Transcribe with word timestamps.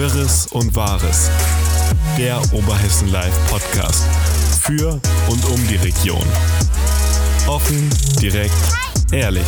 Wirres 0.00 0.46
und 0.46 0.74
Wahres. 0.74 1.30
Der 2.16 2.40
Oberhessen 2.54 3.12
Live 3.12 3.34
Podcast. 3.50 4.02
Für 4.62 4.92
und 5.28 5.44
um 5.44 5.68
die 5.68 5.76
Region. 5.76 6.24
Offen, 7.46 7.90
direkt, 8.18 8.54
ehrlich. 9.12 9.44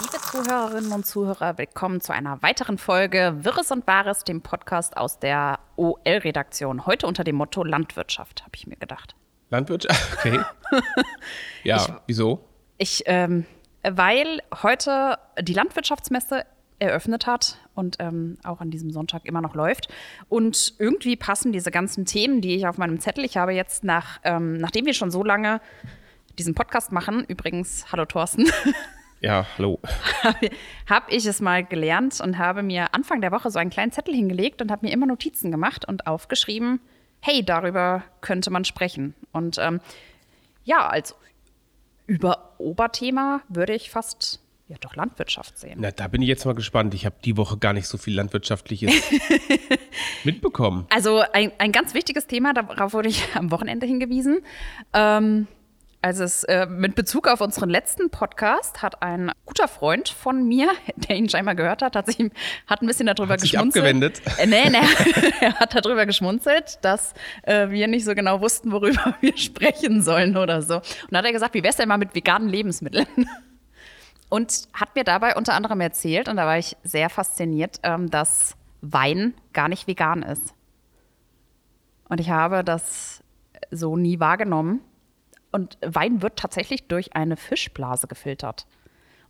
Liebe 0.00 0.18
Zuhörerinnen 0.32 0.92
und 0.92 1.04
Zuhörer, 1.04 1.58
willkommen 1.58 2.00
zu 2.00 2.14
einer 2.14 2.42
weiteren 2.42 2.78
Folge 2.78 3.34
Wirres 3.40 3.70
und 3.72 3.86
Wahres, 3.86 4.24
dem 4.24 4.40
Podcast 4.40 4.96
aus 4.96 5.18
der 5.18 5.58
OL-Redaktion. 5.76 6.86
Heute 6.86 7.06
unter 7.06 7.24
dem 7.24 7.36
Motto 7.36 7.62
Landwirtschaft, 7.62 8.40
habe 8.40 8.52
ich 8.54 8.66
mir 8.66 8.76
gedacht. 8.76 9.14
Landwirtschaft? 9.50 10.16
Okay. 10.16 10.40
ja, 11.62 11.76
Ich- 11.76 11.92
wieso? 12.06 12.45
Ich, 12.78 13.02
ähm, 13.06 13.46
weil 13.82 14.42
heute 14.62 15.18
die 15.40 15.52
Landwirtschaftsmesse 15.52 16.44
eröffnet 16.78 17.26
hat 17.26 17.56
und 17.74 17.96
ähm, 18.00 18.36
auch 18.44 18.60
an 18.60 18.70
diesem 18.70 18.90
Sonntag 18.90 19.24
immer 19.24 19.40
noch 19.40 19.54
läuft. 19.54 19.88
Und 20.28 20.74
irgendwie 20.78 21.16
passen 21.16 21.52
diese 21.52 21.70
ganzen 21.70 22.04
Themen, 22.04 22.42
die 22.42 22.54
ich 22.54 22.66
auf 22.66 22.76
meinem 22.76 23.00
Zettel, 23.00 23.24
ich 23.24 23.36
habe 23.38 23.52
jetzt 23.52 23.82
nach, 23.82 24.20
ähm, 24.24 24.58
nachdem 24.58 24.84
wir 24.84 24.92
schon 24.92 25.10
so 25.10 25.24
lange 25.24 25.60
diesen 26.38 26.54
Podcast 26.54 26.92
machen, 26.92 27.24
übrigens, 27.28 27.90
hallo 27.90 28.04
Thorsten, 28.04 28.46
Ja, 29.20 29.46
hallo. 29.56 29.80
habe 30.88 31.10
ich 31.10 31.24
es 31.24 31.40
mal 31.40 31.64
gelernt 31.64 32.20
und 32.20 32.36
habe 32.36 32.62
mir 32.62 32.94
Anfang 32.94 33.20
der 33.20 33.32
Woche 33.32 33.50
so 33.50 33.58
einen 33.58 33.70
kleinen 33.70 33.90
Zettel 33.90 34.14
hingelegt 34.14 34.60
und 34.60 34.70
habe 34.70 34.86
mir 34.86 34.92
immer 34.92 35.06
Notizen 35.06 35.50
gemacht 35.50 35.86
und 35.88 36.06
aufgeschrieben, 36.06 36.80
hey, 37.20 37.42
darüber 37.44 38.04
könnte 38.20 38.50
man 38.50 38.64
sprechen. 38.64 39.14
Und 39.32 39.56
ähm, 39.58 39.80
ja, 40.64 40.86
als 40.86 41.14
über 42.06 42.54
Oberthema 42.58 43.42
würde 43.48 43.74
ich 43.74 43.90
fast 43.90 44.40
ja 44.68 44.76
doch 44.80 44.96
Landwirtschaft 44.96 45.58
sehen. 45.58 45.78
Na, 45.80 45.90
da 45.92 46.08
bin 46.08 46.22
ich 46.22 46.28
jetzt 46.28 46.44
mal 46.44 46.54
gespannt. 46.54 46.92
Ich 46.94 47.06
habe 47.06 47.16
die 47.24 47.36
Woche 47.36 47.56
gar 47.56 47.72
nicht 47.72 47.86
so 47.86 47.98
viel 47.98 48.14
Landwirtschaftliches 48.14 48.92
mitbekommen. 50.24 50.86
Also 50.90 51.22
ein, 51.32 51.52
ein 51.58 51.70
ganz 51.70 51.94
wichtiges 51.94 52.26
Thema, 52.26 52.52
darauf 52.52 52.92
wurde 52.92 53.08
ich 53.08 53.22
am 53.36 53.50
Wochenende 53.52 53.86
hingewiesen. 53.86 54.40
Ähm, 54.92 55.46
also 56.06 56.22
es, 56.22 56.44
äh, 56.44 56.66
mit 56.66 56.94
Bezug 56.94 57.26
auf 57.26 57.40
unseren 57.40 57.68
letzten 57.68 58.10
Podcast 58.10 58.80
hat 58.80 59.02
ein 59.02 59.32
guter 59.44 59.66
Freund 59.66 60.08
von 60.08 60.46
mir, 60.46 60.70
der 60.96 61.16
ihn 61.16 61.28
scheinbar 61.28 61.56
gehört 61.56 61.82
hat, 61.82 61.96
hat, 61.96 62.06
sich, 62.06 62.18
hat 62.68 62.80
ein 62.80 62.86
bisschen 62.86 63.06
darüber 63.06 63.32
Hat 63.32 63.40
sich 63.40 63.50
geschmunzelt. 63.50 63.84
abgewendet? 63.84 64.22
Äh, 64.38 64.46
nee, 64.46 64.70
nee, 64.70 65.32
er 65.40 65.54
hat 65.54 65.74
darüber 65.74 66.06
geschmunzelt, 66.06 66.78
dass 66.82 67.12
äh, 67.42 67.70
wir 67.70 67.88
nicht 67.88 68.04
so 68.04 68.14
genau 68.14 68.40
wussten, 68.40 68.70
worüber 68.70 69.16
wir 69.20 69.36
sprechen 69.36 70.00
sollen 70.00 70.36
oder 70.36 70.62
so. 70.62 70.76
Und 70.76 70.84
dann 71.10 71.18
hat 71.18 71.24
er 71.24 71.32
gesagt, 71.32 71.54
wie 71.54 71.64
wär's 71.64 71.74
denn 71.74 71.88
mal 71.88 71.98
mit 71.98 72.14
veganen 72.14 72.48
Lebensmitteln? 72.48 73.28
Und 74.28 74.68
hat 74.74 74.94
mir 74.94 75.02
dabei 75.02 75.34
unter 75.34 75.54
anderem 75.54 75.80
erzählt, 75.80 76.28
und 76.28 76.36
da 76.36 76.46
war 76.46 76.56
ich 76.56 76.76
sehr 76.84 77.10
fasziniert, 77.10 77.80
ähm, 77.82 78.10
dass 78.10 78.54
Wein 78.80 79.34
gar 79.52 79.68
nicht 79.68 79.88
vegan 79.88 80.22
ist. 80.22 80.54
Und 82.08 82.20
ich 82.20 82.30
habe 82.30 82.62
das 82.62 83.24
so 83.72 83.96
nie 83.96 84.20
wahrgenommen. 84.20 84.82
Und 85.56 85.78
Wein 85.80 86.20
wird 86.20 86.38
tatsächlich 86.38 86.86
durch 86.86 87.16
eine 87.16 87.38
Fischblase 87.38 88.08
gefiltert. 88.08 88.66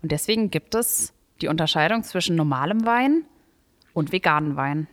Und 0.02 0.10
deswegen 0.10 0.50
gibt 0.50 0.74
es 0.74 1.12
die 1.40 1.46
Unterscheidung 1.46 2.02
zwischen 2.02 2.34
normalem 2.34 2.84
Wein 2.84 3.24
und 3.92 4.10
veganem 4.10 4.56
Wein. 4.56 4.88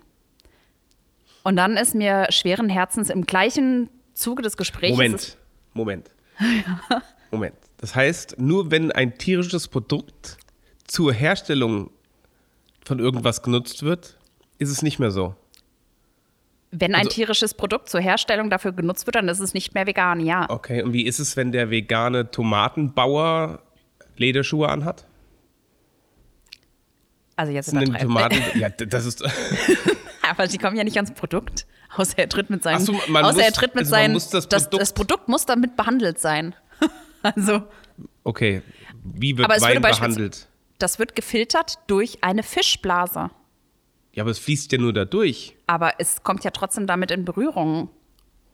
Und 1.41 1.55
dann 1.55 1.75
ist 1.75 1.95
mir 1.95 2.27
schweren 2.29 2.69
Herzens 2.69 3.09
im 3.09 3.25
gleichen 3.25 3.89
Zuge 4.13 4.43
des 4.43 4.57
Gesprächs. 4.57 4.91
Moment, 4.91 5.37
Moment. 5.73 6.11
Moment. 7.31 7.55
Das 7.77 7.95
heißt, 7.95 8.37
nur 8.37 8.69
wenn 8.69 8.91
ein 8.91 9.17
tierisches 9.17 9.67
Produkt 9.67 10.37
zur 10.85 11.13
Herstellung 11.13 11.89
von 12.85 12.99
irgendwas 12.99 13.41
genutzt 13.41 13.81
wird, 13.81 14.19
ist 14.59 14.69
es 14.69 14.83
nicht 14.83 14.99
mehr 14.99 15.09
so. 15.09 15.33
Wenn 16.75 16.95
ein 16.95 17.01
Also- 17.01 17.11
tierisches 17.11 17.53
Produkt 17.53 17.87
zur 17.89 18.01
Herstellung 18.01 18.49
dafür 18.49 18.71
genutzt 18.71 19.05
wird, 19.05 19.15
dann 19.15 19.27
ist 19.27 19.39
es 19.39 19.53
nicht 19.53 19.75
mehr 19.75 19.85
vegan, 19.85 20.19
ja. 20.19 20.49
Okay, 20.49 20.81
und 20.81 20.91
wie 20.91 21.05
ist 21.05 21.19
es, 21.19 21.37
wenn 21.37 21.51
der 21.51 21.69
vegane 21.69 22.31
Tomatenbauer 22.31 23.61
Lederschuhe 24.17 24.67
anhat? 24.69 25.05
Also 27.35 27.51
jetzt 27.51 27.69
Sind 27.69 27.81
übertreiben. 27.83 28.07
Tomaten. 28.07 28.37
Ja, 28.59 28.69
das 28.69 29.05
ist. 29.05 29.23
Aber 30.29 30.47
sie 30.47 30.57
kommen 30.57 30.77
ja 30.77 30.83
nicht 30.83 30.95
ans 30.97 31.11
Produkt. 31.13 31.65
Außer 31.95 32.17
er 32.17 32.29
tritt 32.29 32.49
mit 32.49 32.63
seinen. 32.63 32.77
Ach 32.77 32.79
so, 32.81 32.93
man 33.07 33.23
außer 33.25 33.35
muss- 33.35 33.43
er 33.43 33.51
tritt 33.51 33.75
mit 33.75 33.81
also 33.83 33.91
seinen. 33.91 34.13
muss 34.13 34.29
das 34.29 34.47
das, 34.49 34.63
Produkt- 34.63 34.81
das 34.81 34.93
Produkt 34.93 35.29
muss 35.29 35.45
damit 35.45 35.75
behandelt 35.75 36.19
sein. 36.19 36.55
also, 37.21 37.63
Okay. 38.23 38.61
Wie 39.03 39.37
wird 39.37 39.49
Wein 39.61 39.81
behandelt? 39.81 40.47
das 40.79 40.97
wird 40.97 41.15
gefiltert 41.15 41.77
durch 41.87 42.23
eine 42.23 42.41
Fischblase. 42.41 43.29
Ja, 44.13 44.23
aber 44.23 44.31
es 44.31 44.39
fließt 44.39 44.71
ja 44.71 44.77
nur 44.77 44.93
da 44.93 45.05
durch. 45.05 45.55
Aber 45.67 45.93
es 45.97 46.23
kommt 46.23 46.43
ja 46.43 46.51
trotzdem 46.51 46.85
damit 46.87 47.11
in 47.11 47.25
Berührung. 47.25 47.89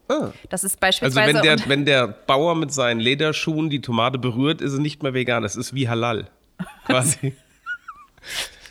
Ah. 0.08 0.32
Das 0.48 0.64
ist 0.64 0.74
Also 0.74 0.80
beispielsweise. 0.80 1.34
wenn 1.34 1.42
der, 1.42 1.68
wenn 1.68 1.84
der 1.84 2.08
Bauer 2.08 2.54
mit 2.54 2.72
seinen 2.72 2.98
Lederschuhen 2.98 3.70
die 3.70 3.80
Tomate 3.80 4.18
berührt, 4.18 4.60
ist 4.60 4.72
es 4.72 4.78
nicht 4.78 5.02
mehr 5.02 5.14
vegan. 5.14 5.42
Das 5.42 5.56
ist 5.56 5.74
wie 5.74 5.88
Halal. 5.88 6.28
Quasi. 6.86 7.34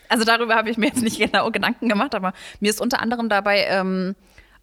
Also 0.09 0.25
darüber 0.25 0.55
habe 0.55 0.69
ich 0.69 0.77
mir 0.77 0.87
jetzt 0.87 1.03
nicht 1.03 1.19
genau 1.19 1.51
Gedanken 1.51 1.87
gemacht, 1.87 2.15
aber 2.15 2.33
mir 2.59 2.69
ist 2.69 2.81
unter 2.81 2.99
anderem 2.99 3.29
dabei 3.29 3.65
ähm, 3.69 4.15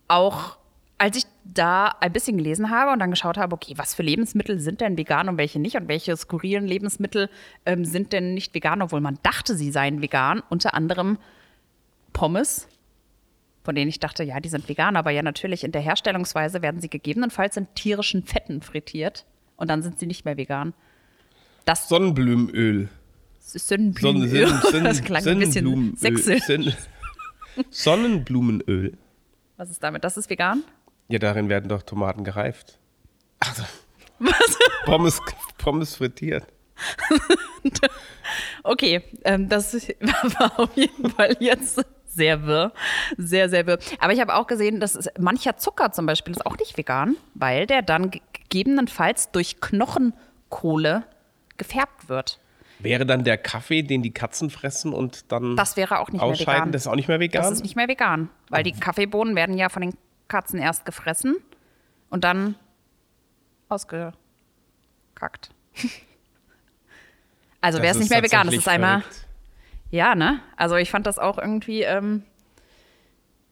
auch, 0.09 0.59
als 0.99 1.17
ich 1.17 1.25
da 1.45 1.95
ein 2.01 2.13
bisschen 2.13 2.37
gelesen 2.37 2.71
habe 2.71 2.91
und 2.91 2.99
dann 2.99 3.11
geschaut 3.11 3.39
habe, 3.39 3.55
okay, 3.55 3.75
was 3.77 3.95
für 3.95 4.03
Lebensmittel 4.03 4.59
sind 4.59 4.81
denn 4.81 4.99
vegan 4.99 5.29
und 5.29 5.39
welche 5.39 5.61
nicht 5.61 5.77
und 5.77 5.89
welche 5.89 6.17
skurrilen 6.17 6.67
Lebensmittel 6.67 7.31
ähm, 7.65 7.85
sind 7.85 8.13
denn 8.13 8.35
nicht 8.35 8.55
vegan, 8.55 8.83
obwohl 8.83 9.01
man 9.01 9.19
dachte, 9.23 9.55
sie 9.55 9.71
seien 9.71 10.03
vegan. 10.03 10.43
Unter 10.49 10.75
anderem 10.75 11.19
Pommes, 12.17 12.67
von 13.63 13.75
denen 13.75 13.91
ich 13.91 14.01
dachte, 14.01 14.25
ja, 14.25 14.41
die 14.41 14.49
sind 14.49 14.67
vegan, 14.71 14.97
aber 14.97 15.11
ja, 15.11 15.23
natürlich 15.23 15.65
in 15.65 15.73
der 15.73 15.83
Herstellungsweise 15.83 16.63
werden 16.63 16.81
sie 16.81 16.89
gegebenenfalls 16.89 17.59
in 17.59 17.67
tierischen 17.75 18.25
Fetten 18.25 18.63
frittiert 18.63 19.27
und 19.57 19.69
dann 19.69 19.83
sind 19.83 19.99
sie 19.99 20.07
nicht 20.07 20.25
mehr 20.25 20.39
vegan. 20.39 20.73
Das 21.67 21.89
Sonnenblumenöl. 21.91 22.89
Sonnenblumenöl. 23.41 24.49
Sonnen, 24.49 24.85
Das 24.85 25.03
klang 25.03 25.27
ein 25.27 25.39
bisschen 25.41 25.67
Sonnenblumenöl. 25.67 25.97
sächsisch. 25.99 26.43
Sonnen- 26.47 26.75
Sonnenblumenöl. 27.71 28.97
Was 29.59 29.71
ist 29.71 29.83
damit? 29.83 30.03
Das 30.05 30.17
ist 30.17 30.31
vegan? 30.31 30.65
Ja, 31.09 31.19
darin 31.19 31.49
werden 31.51 31.69
doch 31.69 31.83
Tomaten 31.83 32.25
gereift. 32.25 32.79
Also, 33.41 33.63
Pommes, 34.87 35.21
Pommes 35.59 35.97
frittiert. 35.97 36.47
Okay, 38.63 39.03
ähm, 39.25 39.49
das 39.49 39.73
war 39.75 40.59
auf 40.59 40.77
jeden 40.77 41.09
Fall 41.11 41.37
jetzt 41.41 41.81
sehr 42.17 42.45
wirr. 42.47 42.73
Sehr, 43.17 43.49
sehr 43.49 43.67
wirr. 43.67 43.79
Aber 44.01 44.13
ich 44.13 44.21
habe 44.21 44.35
auch 44.35 44.47
gesehen, 44.49 44.81
dass 44.81 44.95
es, 44.97 45.09
mancher 45.19 45.57
Zucker 45.57 45.93
zum 45.93 46.07
Beispiel 46.07 46.33
ist 46.35 46.45
auch 46.45 46.57
nicht 46.59 46.77
vegan, 46.77 47.17
weil 47.35 47.67
der 47.67 47.83
dann 47.83 48.11
ge- 48.11 48.21
gegebenenfalls 48.33 49.31
durch 49.31 49.61
Knochenkohle 49.61 51.05
gefärbt 51.57 52.09
wird. 52.09 52.41
Wäre 52.79 53.07
dann 53.07 53.25
der 53.25 53.39
Kaffee, 53.39 53.83
den 53.83 54.03
die 54.03 54.13
Katzen 54.13 54.51
fressen 54.51 54.93
und 54.93 55.31
dann 55.33 55.57
Das 55.57 55.77
wäre 55.79 55.99
auch 56.01 56.09
nicht 56.11 56.21
mehr 56.21 56.31
ausscheiden, 56.31 56.61
vegan. 56.61 56.73
das 56.73 56.83
ist 56.83 56.89
auch 56.89 56.95
nicht 56.97 57.09
mehr 57.09 57.21
vegan? 57.21 57.43
Das 57.43 57.51
ist 57.53 57.63
nicht 57.63 57.77
mehr 57.77 57.89
vegan, 57.89 58.29
weil 58.51 58.63
die 58.65 58.73
Kaffeebohnen 58.73 59.35
werden 59.37 59.57
ja 59.57 59.69
von 59.71 59.81
den 59.83 59.95
Katzen 60.29 60.59
erst 60.59 60.85
gefressen 60.85 61.37
und 62.11 62.25
dann 62.25 62.55
ausgekackt. 63.69 64.15
Also 67.63 67.79
wäre 67.79 67.93
es 67.93 67.99
nicht 67.99 68.11
mehr 68.11 68.23
vegan, 68.23 68.47
das 68.47 68.55
ist 68.57 68.69
einmal. 68.69 69.01
verrückt. 69.01 69.26
Ja, 69.91 70.15
ne? 70.15 70.41
Also 70.57 70.77
ich 70.77 70.91
fand 70.91 71.07
das 71.07 71.19
auch 71.19 71.39
irgendwie, 71.39 71.83
ähm, 71.83 72.23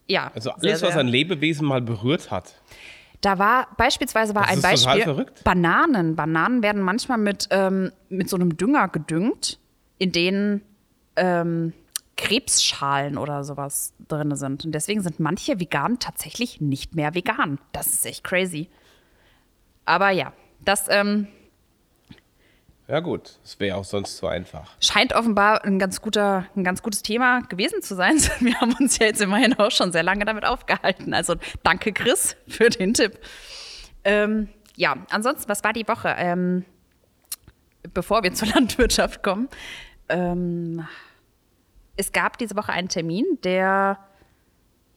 ja. 0.07 0.31
Also 0.35 0.51
sehr, 0.59 0.71
alles, 0.71 0.83
was 0.83 0.91
sehr- 0.91 1.01
ein 1.01 1.09
Lebewesen 1.09 1.67
mal 1.67 1.81
berührt 1.81 2.31
hat. 2.31 2.61
Da 3.21 3.39
war 3.39 3.69
beispielsweise 3.79 4.35
war 4.35 4.43
Das 4.43 4.53
ein 4.57 4.61
Beispiel 4.63 5.03
verrückt. 5.03 5.45
Bananen. 5.45 6.15
Bananen 6.15 6.63
werden 6.63 6.83
manchmal 6.83 7.17
mit, 7.19 7.49
ähm, 7.51 7.91
mit 8.11 8.29
so 8.29 8.37
einem 8.37 8.57
Dünger 8.59 8.89
gedüngt, 8.89 9.59
in 9.99 10.13
denen 10.13 10.61
ähm, 11.17 11.73
Krebsschalen 12.19 13.17
oder 13.17 13.43
sowas 13.45 13.95
drin 14.09 14.35
sind. 14.37 14.65
Und 14.67 14.73
deswegen 14.73 15.01
sind 15.01 15.21
manche 15.21 15.59
Veganen 15.59 15.99
tatsächlich 16.01 16.61
nicht 16.61 16.95
mehr 16.95 17.15
vegan. 17.15 17.59
Das 17.73 17.87
ist 17.87 18.05
echt 18.05 18.25
crazy. 18.25 18.69
Aber 19.87 20.11
ja, 20.11 20.33
das 20.65 20.87
ähm, 20.91 21.29
Ja 22.87 23.01
gut, 23.01 23.39
das 23.43 23.59
wäre 23.61 23.77
auch 23.77 23.85
sonst 23.85 24.19
zu 24.19 24.27
einfach. 24.27 24.71
scheint 24.79 25.15
offenbar 25.15 25.65
ein 25.65 25.79
ganz, 25.79 26.03
guter, 26.03 26.47
ein 26.55 26.65
ganz 26.65 26.83
gutes 26.83 27.03
Thema 27.03 27.41
gewesen 27.41 27.81
zu 27.81 27.95
sein. 27.95 28.17
Wir 28.41 28.61
haben 28.61 28.75
uns 28.79 28.99
ja 28.99 29.07
jetzt 29.07 29.23
immerhin 29.23 29.55
auch 29.59 29.71
schon 29.71 29.91
sehr 29.91 30.03
lange 30.03 30.27
damit 30.27 30.45
aufgehalten. 30.45 31.15
Also 31.15 31.37
danke, 31.63 31.93
Chris, 31.93 32.37
für 32.47 32.69
den 32.69 32.93
Tipp. 32.93 33.19
Ähm, 34.05 34.49
ja, 34.77 34.97
ansonsten, 35.11 35.49
was 35.49 35.65
war 35.65 35.73
die 35.73 35.89
Woche? 35.89 36.15
Ähm, 36.19 36.65
bevor 37.95 38.23
wir 38.23 38.35
zur 38.35 38.49
Landwirtschaft 38.55 39.23
kommen. 39.23 39.49
Ähm, 40.09 40.87
es 41.97 42.13
gab 42.13 42.39
diese 42.39 42.57
Woche 42.57 42.73
einen 42.73 42.89
Termin, 42.89 43.25
der 43.45 43.99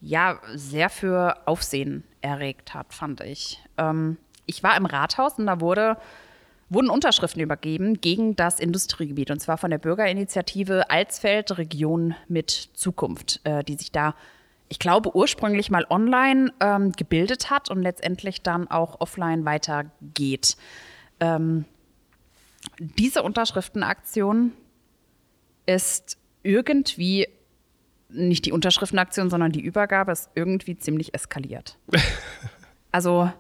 ja 0.02 0.40
sehr 0.54 0.90
für 0.90 1.48
Aufsehen 1.48 2.04
erregt 2.22 2.74
hat, 2.74 2.94
fand 2.94 3.22
ich. 3.22 3.62
Ähm, 3.78 4.18
ich 4.46 4.64
war 4.64 4.76
im 4.76 4.86
Rathaus 4.86 5.38
und 5.38 5.48
da 5.48 5.62
wurde 5.62 5.98
wurden 6.70 6.90
Unterschriften 6.90 7.42
übergeben 7.42 8.02
gegen 8.02 8.36
das 8.36 8.60
Industriegebiet 8.60 9.32
und 9.32 9.40
zwar 9.40 9.58
von 9.58 9.72
der 9.72 9.78
Bürgerinitiative 9.78 10.90
Alsfeld 10.90 11.58
Region 11.58 12.16
mit 12.28 12.70
Zukunft, 12.74 13.40
äh, 13.46 13.64
die 13.64 13.76
sich 13.76 13.92
da, 13.92 14.16
ich 14.68 14.80
glaube, 14.80 15.16
ursprünglich 15.16 15.72
mal 15.72 15.86
online 15.90 16.52
ähm, 16.60 16.92
gebildet 16.92 17.50
hat 17.50 17.70
und 17.70 17.82
letztendlich 17.82 18.42
dann 18.42 18.70
auch 18.70 19.00
offline 19.00 19.46
weitergeht. 19.46 20.58
Ähm, 21.20 21.66
diese 22.80 23.24
Unterschriftenaktion 23.24 24.52
ist 25.66 26.18
irgendwie 26.44 27.28
nicht 28.10 28.46
die 28.46 28.52
Unterschriftenaktion, 28.52 29.30
sondern 29.30 29.52
die 29.52 29.62
Übergabe 29.62 30.12
ist 30.12 30.30
irgendwie 30.36 30.78
ziemlich 30.78 31.14
eskaliert. 31.14 31.78
also, 32.92 33.32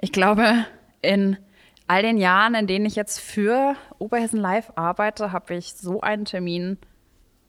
ich 0.00 0.12
glaube, 0.12 0.66
in 1.00 1.38
all 1.86 2.02
den 2.02 2.18
Jahren, 2.18 2.54
in 2.54 2.66
denen 2.66 2.86
ich 2.86 2.96
jetzt 2.96 3.20
für 3.20 3.76
Oberhessen 3.98 4.40
Live 4.40 4.72
arbeite, 4.76 5.32
habe 5.32 5.54
ich 5.54 5.74
so 5.74 6.00
einen 6.00 6.24
Termin 6.24 6.78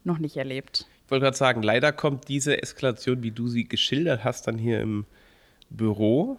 noch 0.04 0.18
nicht 0.18 0.36
erlebt. 0.36 0.86
Ich 1.04 1.10
wollte 1.10 1.24
gerade 1.24 1.36
sagen, 1.36 1.62
leider 1.62 1.92
kommt 1.92 2.28
diese 2.28 2.62
Eskalation, 2.62 3.22
wie 3.22 3.30
du 3.30 3.48
sie 3.48 3.64
geschildert 3.64 4.24
hast, 4.24 4.46
dann 4.46 4.58
hier 4.58 4.80
im 4.80 5.06
Büro 5.70 6.38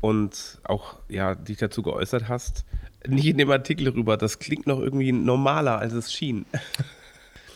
und 0.00 0.60
auch 0.64 0.96
ja, 1.08 1.34
dich 1.34 1.58
dazu 1.58 1.82
geäußert 1.82 2.28
hast, 2.28 2.64
nicht 3.06 3.26
in 3.26 3.38
dem 3.38 3.50
Artikel 3.50 3.88
rüber. 3.88 4.16
Das 4.16 4.38
klingt 4.38 4.66
noch 4.66 4.80
irgendwie 4.80 5.12
normaler, 5.12 5.78
als 5.78 5.92
es 5.92 6.12
schien. 6.12 6.46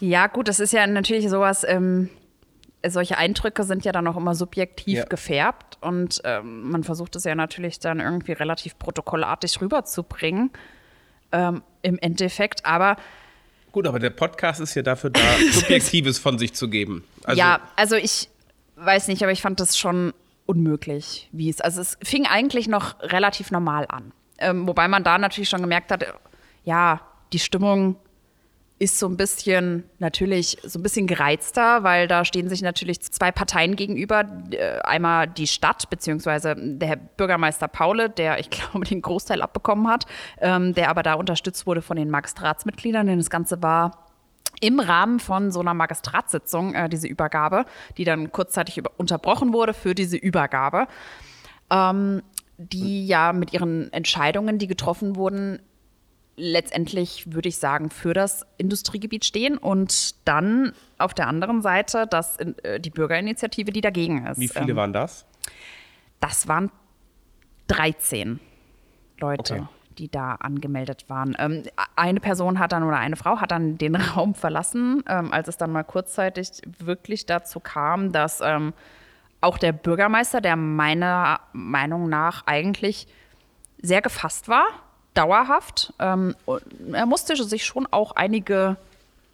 Ja, 0.01 0.29
gut, 0.29 0.47
das 0.47 0.61
ist 0.61 0.73
ja 0.73 0.87
natürlich 0.87 1.29
sowas, 1.29 1.65
ähm, 1.67 2.09
solche 2.87 3.19
Eindrücke 3.19 3.65
sind 3.65 3.85
ja 3.85 3.93
dann 3.93 4.07
auch 4.07 4.17
immer 4.17 4.35
subjektiv 4.35 4.99
Ja. 4.99 5.05
gefärbt 5.05 5.79
und 5.81 6.21
ähm, 6.25 6.71
man 6.71 6.85
versucht 6.85 7.17
es 7.17 7.25
ja 7.25 7.35
natürlich 7.35 7.81
dann 7.81 8.01
irgendwie 8.01 8.33
relativ 8.33 8.79
protokollartig 8.79 9.61
rüberzubringen 9.61 10.51
ähm, 11.33 11.63
im 11.83 11.99
Endeffekt. 11.99 12.65
Aber 12.65 12.97
Gut, 13.73 13.87
aber 13.87 13.99
der 13.99 14.11
Podcast 14.11 14.61
ist 14.61 14.75
ja 14.75 14.83
dafür 14.83 15.11
da, 15.11 15.21
Subjektives 15.53 16.19
von 16.19 16.39
sich 16.39 16.55
zu 16.55 16.69
geben. 16.69 17.05
Also, 17.25 17.39
ja, 17.39 17.61
also 17.77 17.97
ich 17.97 18.29
weiß 18.77 19.09
nicht, 19.09 19.23
aber 19.23 19.33
ich 19.33 19.43
fand 19.43 19.61
das 19.61 19.77
schon 19.77 20.15
unmöglich, 20.47 21.29
wie 21.33 21.51
es. 21.51 21.61
Also 21.61 21.81
es 21.83 21.99
fing 22.03 22.27
eigentlich 22.27 22.69
noch 22.69 22.99
relativ 23.03 23.51
normal 23.51 23.87
an. 23.89 24.13
Ähm, 24.39 24.67
wobei 24.67 24.89
man 24.89 25.05
da 25.05 25.19
natürlich 25.19 25.49
schon 25.51 25.61
gemerkt 25.61 25.91
hat, 25.91 26.07
ja, 26.65 27.01
die 27.33 27.39
Stimmung 27.39 27.97
ist 28.79 28.99
so 28.99 29.09
ein 29.09 29.17
bisschen 29.17 29.85
natürlich 29.99 30.59
so 30.63 30.79
ein 30.79 30.83
bisschen 30.83 31.07
gereizter, 31.07 31.83
weil 31.83 32.07
da 32.07 32.25
stehen 32.25 32.49
sich 32.49 32.63
natürlich 32.63 33.01
zwei 33.01 33.33
Parteien 33.33 33.75
gegenüber. 33.75 34.25
Äh, 34.51 34.79
Einmal 34.81 35.27
die 35.27 35.49
Stadt, 35.49 35.91
beziehungsweise 35.91 36.55
der 36.57 36.89
Herr 36.89 36.97
Bürgermeister 36.97 37.69
Paule, 37.69 38.09
der, 38.09 38.39
ich 38.39 38.51
glaube, 38.51 38.85
den 38.85 39.03
Großteil 39.03 39.43
abbekommen 39.43 39.89
hat, 39.89 40.07
ähm, 40.41 40.75
der 40.75 40.91
aber 40.91 41.03
da 41.03 41.15
unterstützt 41.15 41.67
wurde 41.67 41.83
von 41.83 41.97
den 41.97 42.11
Magistratsmitgliedern, 42.11 43.07
denn 43.07 43.19
das 43.19 43.31
Ganze 43.31 43.63
war 43.63 44.07
im 44.61 44.81
Rahmen 44.81 45.21
von 45.21 45.51
so 45.51 45.61
einer 45.61 45.75
Magistratssitzung, 45.75 46.75
äh, 46.75 46.89
diese 46.89 47.09
Übergabe, 47.09 47.65
die 47.97 48.05
dann 48.05 48.33
kurzzeitig 48.33 48.83
unterbrochen 48.97 49.53
wurde 49.53 49.75
für 49.75 49.95
diese 49.95 50.17
Übergabe, 50.17 50.87
ähm, 51.71 52.23
die 52.57 53.07
ja 53.07 53.33
mit 53.33 53.53
ihren 53.53 53.93
Entscheidungen, 53.93 54.59
die 54.59 54.67
getroffen 54.67 55.17
wurden, 55.17 55.61
letztendlich, 56.39 57.33
würde 57.35 57.49
ich 57.49 57.59
sagen, 57.59 57.91
für 57.91 58.15
das 58.15 58.47
Industriegebiet 58.57 59.25
stehen 59.25 59.59
und 59.59 60.15
dann 60.27 60.73
auf 60.97 61.13
der 61.13 61.27
anderen 61.27 61.61
Seite 61.63 62.07
das, 62.09 62.37
äh, 62.39 62.81
die 62.81 62.91
Bürgerinitiative, 62.91 63.73
die 63.73 63.81
dagegen 63.81 64.27
ist. 64.27 64.39
wie 64.41 64.49
viele 64.49 64.71
Ähm, 64.71 64.77
waren 64.77 64.93
das? 64.93 65.27
das 66.21 66.49
waren 66.49 66.71
13 67.69 68.41
Leute, 69.21 69.55
Okay. 69.55 69.67
die 69.99 70.11
da 70.11 70.35
angemeldet 70.37 71.05
waren. 71.09 71.37
Ähm, 71.39 71.65
eine 71.97 72.21
Person 72.21 72.59
hat 72.59 72.73
dann 72.73 72.83
oder 72.85 72.99
eine 72.99 73.17
Frau 73.17 73.41
hat 73.41 73.51
dann 73.51 73.79
den 73.79 73.97
Raum 74.17 74.35
verlassen, 74.35 75.03
ähm, 75.09 75.33
als 75.33 75.49
es 75.49 75.57
dann 75.57 75.73
mal 75.73 75.83
kurzzeitig 75.85 76.49
wirklich 76.79 77.27
dazu 77.27 77.61
kam, 77.61 78.13
dass 78.13 78.41
ähm, 78.41 78.73
auch 79.41 79.59
der 79.59 79.73
Bürgermeister, 79.73 80.41
der 80.41 80.57
meiner 80.57 81.41
Meinung 81.53 82.09
nach 82.09 82.47
eigentlich 82.47 83.07
sehr 83.81 84.03
gefasst 84.03 84.49
war, 84.49 84.65
dauerhaft. 85.19 85.93
Ähm, 85.99 86.37
er 86.93 87.07
musste 87.07 87.37
sich 87.43 87.65
schon 87.67 87.87
auch 87.91 88.13
einige 88.13 88.77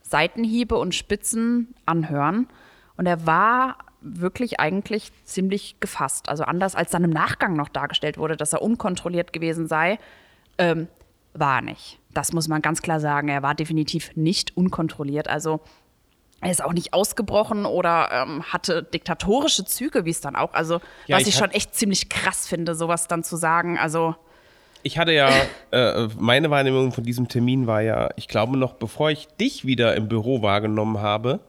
Seitenhiebe 0.03 0.77
und 0.77 0.95
Spitzen 0.95 1.75
anhören. 1.85 2.49
Und 2.97 3.07
er 3.07 3.27
war 3.27 3.77
wirklich 4.01 4.61
eigentlich 4.61 5.13
ziemlich 5.25 5.77
gefasst. 5.81 6.29
Also 6.29 6.45
anders 6.45 6.75
als 6.75 6.91
dann 6.91 7.05
im 7.05 7.11
Nachgang 7.11 7.55
noch 7.55 7.69
dargestellt 7.69 8.17
wurde, 8.17 8.37
dass 8.37 8.53
er 8.53 8.63
unkontrolliert 8.63 9.33
gewesen 9.33 9.67
sei, 9.67 9.99
ähm, 10.59 10.89
war 11.35 11.57
er 11.57 11.63
nicht. 11.63 11.99
Das 12.13 12.33
muss 12.33 12.49
man 12.49 12.63
ganz 12.63 12.81
klar 12.81 13.01
sagen. 13.01 13.29
Er 13.29 13.43
war 13.43 13.55
definitiv 13.55 14.13
nicht 14.15 14.57
unkontrolliert. 14.57 15.29
Also 15.29 15.61
er 16.41 16.51
ist 16.51 16.63
auch 16.63 16.73
nicht 16.73 16.95
ausgebrochen 16.95 17.67
oder 17.67 18.11
ähm, 18.13 18.43
hatte 18.45 18.83
diktatorische 18.83 19.65
Züge, 19.65 20.05
wie 20.05 20.11
es 20.11 20.21
dann 20.21 20.37
auch. 20.37 20.55
Also 20.55 20.81
Ja, 21.07 21.17
was 21.17 21.23
ich 21.23 21.29
ich, 21.29 21.37
schon 21.37 21.51
echt 21.51 21.75
ziemlich 21.75 22.09
krass 22.09 22.47
finde, 22.47 22.75
sowas 22.75 23.09
dann 23.09 23.25
zu 23.25 23.37
sagen. 23.37 23.79
Also 23.79 24.15
Ich 24.87 24.99
hatte 24.99 25.13
ja, 25.13 25.31
äh, 25.71 26.09
meine 26.19 26.51
Wahrnehmung 26.51 26.93
von 26.93 27.05
diesem 27.05 27.27
Termin 27.27 27.67
war 27.67 27.81
ja, 27.81 28.11
ich 28.17 28.29
glaube 28.29 28.59
noch, 28.59 28.75
bevor 28.75 29.11
ich 29.11 29.27
dich 29.41 29.65
wieder 29.65 29.97
im 29.97 30.09
Büro 30.09 30.43
wahrgenommen 30.43 30.99
habe, 30.99 31.41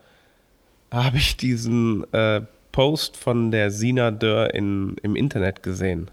habe 0.90 1.18
ich 1.18 1.36
diesen 1.36 2.12
äh, 2.14 2.42
Post 2.72 3.18
von 3.18 3.52
der 3.52 3.72
Sina 3.72 4.12
Dörr 4.12 4.54
in, 4.54 4.96
im 5.04 5.18
Internet 5.18 5.64
gesehen, 5.64 6.10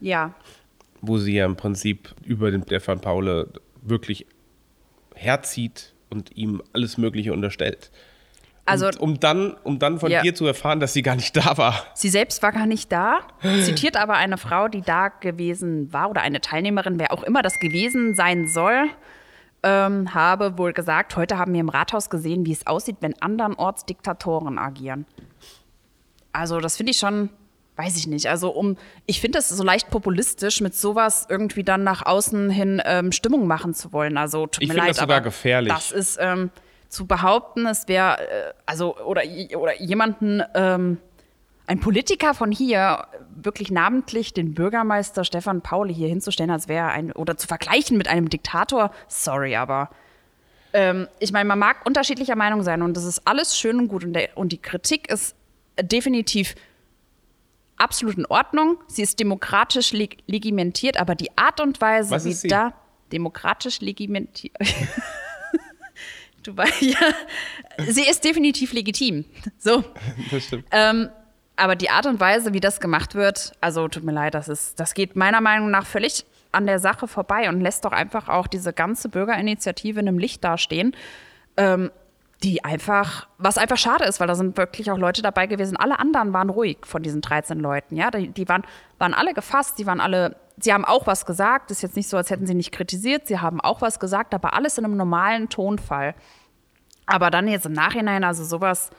ja, 0.00 0.32
wo 1.02 1.18
sie 1.18 1.34
ja 1.34 1.44
im 1.44 1.56
Prinzip 1.56 2.14
über 2.24 2.50
den 2.50 2.62
Stefan 2.62 3.00
Paule 3.00 3.48
wirklich 3.82 4.24
herzieht 5.14 5.92
und 6.08 6.34
ihm 6.34 6.62
alles 6.72 6.96
Mögliche 6.96 7.34
unterstellt. 7.34 7.90
Also 8.68 8.86
und, 8.86 9.00
um 9.00 9.20
dann, 9.20 9.54
um 9.64 9.78
dann 9.78 9.98
von 10.00 10.10
Ja. 10.10 10.22
dir 10.22 10.34
zu 10.34 10.46
erfahren, 10.46 10.80
dass 10.80 10.92
sie 10.92 11.02
gar 11.02 11.16
nicht 11.16 11.36
da 11.36 11.56
war. 11.58 11.74
Sie 11.94 12.08
selbst 12.08 12.42
war 12.42 12.52
gar 12.52 12.66
nicht 12.66 12.90
da, 12.92 13.20
zitiert 13.64 13.96
aber 13.96 14.14
eine 14.14 14.38
Frau, 14.38 14.68
die 14.68 14.82
da 14.82 15.08
gewesen 15.08 15.92
war 15.92 16.10
oder 16.10 16.22
eine 16.22 16.40
Teilnehmerin, 16.40 16.98
wer 16.98 17.12
auch 17.12 17.22
immer 17.22 17.42
das 17.42 17.58
gewesen 17.58 18.14
sein 18.14 18.46
soll, 18.48 18.84
ähm, 19.62 20.14
habe 20.14 20.56
wohl 20.58 20.72
gesagt, 20.72 21.16
heute 21.16 21.36
haben 21.38 21.52
wir 21.52 21.60
im 21.60 21.68
Rathaus 21.68 22.10
gesehen, 22.10 22.46
wie 22.46 22.52
es 22.52 22.66
aussieht, 22.66 22.98
wenn 23.00 23.20
andernorts 23.20 23.84
Diktatoren 23.86 24.58
agieren. 24.58 25.04
Also 26.32 26.60
das 26.60 26.76
finde 26.76 26.92
ich 26.92 26.98
schon, 26.98 27.30
weiß 27.76 27.96
ich 27.96 28.06
nicht. 28.06 28.26
Also 28.28 28.50
um, 28.50 28.76
ich 29.06 29.20
finde 29.20 29.38
es 29.38 29.48
so 29.48 29.64
leicht 29.64 29.90
populistisch, 29.90 30.60
mit 30.60 30.74
sowas 30.76 31.26
irgendwie 31.28 31.64
dann 31.64 31.82
nach 31.84 32.06
außen 32.06 32.50
hin 32.50 32.80
ähm, 32.84 33.12
Stimmung 33.12 33.46
machen 33.46 33.74
zu 33.74 33.92
wollen. 33.92 34.16
Also 34.16 34.46
tut 34.46 34.62
Ich 34.62 34.68
mir 34.68 34.74
finde 34.74 34.86
leid, 34.86 34.90
das 34.90 34.98
sogar 34.98 35.16
aber 35.18 35.24
gefährlich. 35.24 35.72
Das 35.72 35.90
ist 35.90 36.18
ähm, 36.20 36.50
zu 36.88 37.06
behaupten, 37.06 37.66
es 37.66 37.88
wäre 37.88 38.20
äh, 38.20 38.52
also 38.66 38.96
oder 38.98 39.22
oder 39.56 39.80
jemanden 39.80 40.42
ähm, 40.54 40.98
ein 41.66 41.80
Politiker 41.80 42.32
von 42.32 42.50
hier 42.50 43.06
wirklich 43.34 43.70
namentlich 43.70 44.32
den 44.32 44.54
Bürgermeister 44.54 45.24
Stefan 45.24 45.60
Pauli 45.60 45.94
hier 45.94 46.08
hinzustellen, 46.08 46.50
als 46.50 46.66
wäre 46.66 46.86
er 46.86 46.92
ein 46.92 47.12
oder 47.12 47.36
zu 47.36 47.46
vergleichen 47.46 47.98
mit 47.98 48.08
einem 48.08 48.30
Diktator, 48.30 48.90
sorry, 49.06 49.54
aber 49.54 49.90
ähm, 50.72 51.08
ich 51.18 51.32
meine, 51.32 51.46
man 51.46 51.58
mag 51.58 51.84
unterschiedlicher 51.86 52.36
Meinung 52.36 52.62
sein 52.62 52.82
und 52.82 52.96
das 52.96 53.04
ist 53.04 53.26
alles 53.26 53.56
schön 53.56 53.78
und 53.78 53.88
gut 53.88 54.04
und, 54.04 54.14
der, 54.14 54.36
und 54.36 54.52
die 54.52 54.60
Kritik 54.60 55.10
ist 55.10 55.36
definitiv 55.80 56.54
absolut 57.76 58.16
in 58.16 58.26
Ordnung. 58.26 58.78
Sie 58.86 59.02
ist 59.02 59.20
demokratisch 59.20 59.92
leg 59.92 60.18
legimentiert, 60.26 60.98
aber 60.98 61.14
die 61.14 61.36
Art 61.36 61.60
und 61.60 61.80
Weise, 61.80 62.24
wie 62.24 62.48
da 62.48 62.72
demokratisch 63.12 63.80
legimentiert. 63.80 64.56
du 66.42 66.56
weißt 66.56 66.82
ja, 66.82 66.98
sie 67.86 68.08
ist 68.08 68.24
definitiv 68.24 68.72
legitim. 68.72 69.24
So. 69.58 69.84
Das 70.30 70.44
stimmt. 70.44 70.66
Ähm, 70.70 71.08
aber 71.56 71.74
die 71.74 71.90
Art 71.90 72.06
und 72.06 72.20
Weise, 72.20 72.52
wie 72.52 72.60
das 72.60 72.80
gemacht 72.80 73.14
wird, 73.14 73.52
also 73.60 73.88
tut 73.88 74.04
mir 74.04 74.12
leid, 74.12 74.34
das, 74.34 74.48
ist, 74.48 74.78
das 74.78 74.94
geht 74.94 75.16
meiner 75.16 75.40
Meinung 75.40 75.70
nach 75.70 75.86
völlig 75.86 76.24
an 76.52 76.66
der 76.66 76.78
Sache 76.78 77.08
vorbei 77.08 77.48
und 77.48 77.60
lässt 77.60 77.84
doch 77.84 77.92
einfach 77.92 78.28
auch 78.28 78.46
diese 78.46 78.72
ganze 78.72 79.08
Bürgerinitiative 79.08 80.00
in 80.00 80.08
einem 80.08 80.18
Licht 80.18 80.44
dastehen, 80.44 80.94
ähm, 81.56 81.90
die 82.42 82.64
einfach, 82.64 83.26
was 83.38 83.58
einfach 83.58 83.76
schade 83.76 84.04
ist, 84.04 84.20
weil 84.20 84.28
da 84.28 84.34
sind 84.34 84.56
wirklich 84.56 84.90
auch 84.90 84.98
Leute 84.98 85.22
dabei 85.22 85.46
gewesen. 85.46 85.76
Alle 85.76 85.98
anderen 85.98 86.32
waren 86.32 86.50
ruhig 86.50 86.78
von 86.84 87.02
diesen 87.02 87.20
13 87.20 87.58
Leuten, 87.58 87.96
ja, 87.96 88.10
die, 88.10 88.28
die 88.28 88.48
waren, 88.48 88.62
waren 88.98 89.14
alle 89.14 89.34
gefasst, 89.34 89.78
die 89.78 89.86
waren 89.86 90.00
alle, 90.00 90.36
sie 90.56 90.72
haben 90.72 90.84
auch 90.84 91.06
was 91.06 91.26
gesagt, 91.26 91.70
ist 91.70 91.82
jetzt 91.82 91.96
nicht 91.96 92.08
so, 92.08 92.16
als 92.16 92.30
hätten 92.30 92.46
sie 92.46 92.54
nicht 92.54 92.70
kritisiert, 92.72 93.26
sie 93.26 93.40
haben 93.40 93.60
auch 93.60 93.82
was 93.82 93.98
gesagt, 93.98 94.34
aber 94.34 94.54
alles 94.54 94.78
in 94.78 94.84
einem 94.84 94.96
normalen 94.96 95.48
Tonfall. 95.48 96.14
Aber 97.06 97.30
dann 97.30 97.48
jetzt 97.48 97.66
im 97.66 97.72
Nachhinein, 97.72 98.22
also 98.22 98.44
sowas, 98.44 98.90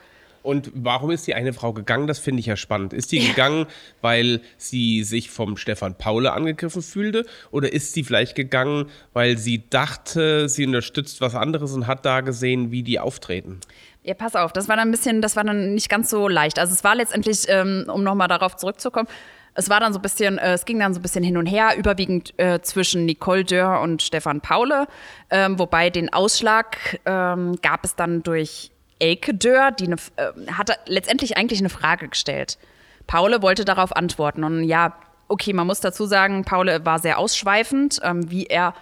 Und 0.42 0.70
warum 0.74 1.10
ist 1.10 1.26
die 1.26 1.34
eine 1.34 1.52
Frau 1.52 1.72
gegangen? 1.72 2.06
Das 2.06 2.18
finde 2.18 2.40
ich 2.40 2.46
ja 2.46 2.56
spannend. 2.56 2.92
Ist 2.92 3.12
die 3.12 3.20
gegangen, 3.26 3.66
weil 4.00 4.40
sie 4.56 5.04
sich 5.04 5.30
vom 5.30 5.56
Stefan 5.56 5.96
Paule 5.96 6.32
angegriffen 6.32 6.82
fühlte? 6.82 7.26
Oder 7.50 7.72
ist 7.72 7.92
sie 7.92 8.04
vielleicht 8.04 8.34
gegangen, 8.34 8.86
weil 9.12 9.38
sie 9.38 9.68
dachte, 9.68 10.48
sie 10.48 10.66
unterstützt 10.66 11.20
was 11.20 11.34
anderes 11.34 11.72
und 11.72 11.86
hat 11.86 12.04
da 12.04 12.20
gesehen, 12.20 12.70
wie 12.70 12.82
die 12.82 12.98
auftreten? 12.98 13.60
Ja, 14.02 14.14
pass 14.14 14.34
auf, 14.34 14.52
das 14.52 14.68
war 14.68 14.76
dann 14.76 14.88
ein 14.88 14.92
bisschen, 14.92 15.20
das 15.20 15.36
war 15.36 15.44
dann 15.44 15.74
nicht 15.74 15.90
ganz 15.90 16.08
so 16.08 16.26
leicht. 16.26 16.58
Also 16.58 16.72
es 16.72 16.82
war 16.84 16.94
letztendlich, 16.94 17.44
ähm, 17.48 17.84
um 17.92 18.02
nochmal 18.02 18.28
darauf 18.28 18.56
zurückzukommen, 18.56 19.08
es 19.54 19.68
war 19.68 19.80
dann 19.80 19.92
so 19.92 19.98
ein 19.98 20.02
bisschen, 20.02 20.38
äh, 20.38 20.54
es 20.54 20.64
ging 20.64 20.78
dann 20.78 20.94
so 20.94 21.00
ein 21.00 21.02
bisschen 21.02 21.24
hin 21.24 21.36
und 21.36 21.46
her, 21.46 21.76
überwiegend 21.76 22.32
äh, 22.38 22.60
zwischen 22.62 23.04
Nicole 23.04 23.44
Dörr 23.44 23.80
und 23.82 24.00
Stefan 24.02 24.40
Paule. 24.40 24.86
Ähm, 25.28 25.58
wobei 25.58 25.90
den 25.90 26.12
Ausschlag 26.12 27.00
ähm, 27.04 27.56
gab 27.60 27.84
es 27.84 27.94
dann 27.96 28.22
durch 28.22 28.70
Elke 29.00 29.34
Dörr, 29.34 29.72
die 29.72 29.86
eine, 29.86 29.96
äh, 30.16 30.52
hatte 30.52 30.74
letztendlich 30.86 31.36
eigentlich 31.36 31.58
eine 31.58 31.68
Frage 31.70 32.08
gestellt. 32.08 32.58
Paule 33.06 33.42
wollte 33.42 33.64
darauf 33.64 33.96
antworten. 33.96 34.44
Und 34.44 34.62
ja, 34.64 34.94
okay, 35.28 35.52
man 35.52 35.66
muss 35.66 35.80
dazu 35.80 36.04
sagen, 36.06 36.44
Paule 36.44 36.84
war 36.86 36.98
sehr 37.00 37.18
ausschweifend, 37.18 38.00
ähm, 38.04 38.30
wie 38.30 38.46
er 38.46 38.74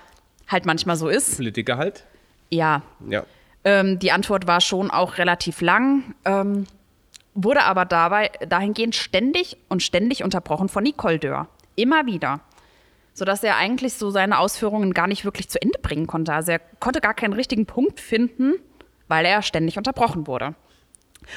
halt 0.48 0.66
manchmal 0.66 0.96
so 0.96 1.08
ist. 1.08 1.36
Politiker 1.36 1.78
halt. 1.78 2.04
Ja, 2.50 2.82
Ja. 3.08 3.24
ähm, 3.64 3.98
die 3.98 4.12
Antwort 4.12 4.46
war 4.46 4.60
schon 4.60 4.90
auch 4.90 5.18
relativ 5.18 5.60
lang, 5.60 6.14
ähm, 6.24 6.66
wurde 7.34 7.62
aber 7.62 7.84
dabei 7.84 8.30
dahingehend 8.48 8.94
ständig 8.94 9.56
und 9.68 9.82
ständig 9.82 10.24
unterbrochen 10.24 10.68
von 10.68 10.82
Nicole 10.82 11.18
Dörr. 11.18 11.48
Immer 11.76 12.06
wieder. 12.06 12.40
Sodass 13.14 13.42
er 13.42 13.56
eigentlich 13.56 13.94
so 13.94 14.10
seine 14.10 14.38
Ausführungen 14.38 14.94
gar 14.94 15.06
nicht 15.08 15.24
wirklich 15.24 15.48
zu 15.48 15.60
Ende 15.60 15.78
bringen 15.80 16.06
konnte. 16.06 16.32
Also 16.32 16.52
er 16.52 16.60
konnte 16.80 17.00
gar 17.00 17.14
keinen 17.14 17.32
richtigen 17.32 17.66
Punkt 17.66 18.00
finden, 18.00 18.54
weil 19.08 19.24
er 19.24 19.42
ständig 19.42 19.76
unterbrochen 19.76 20.26
wurde. 20.26 20.54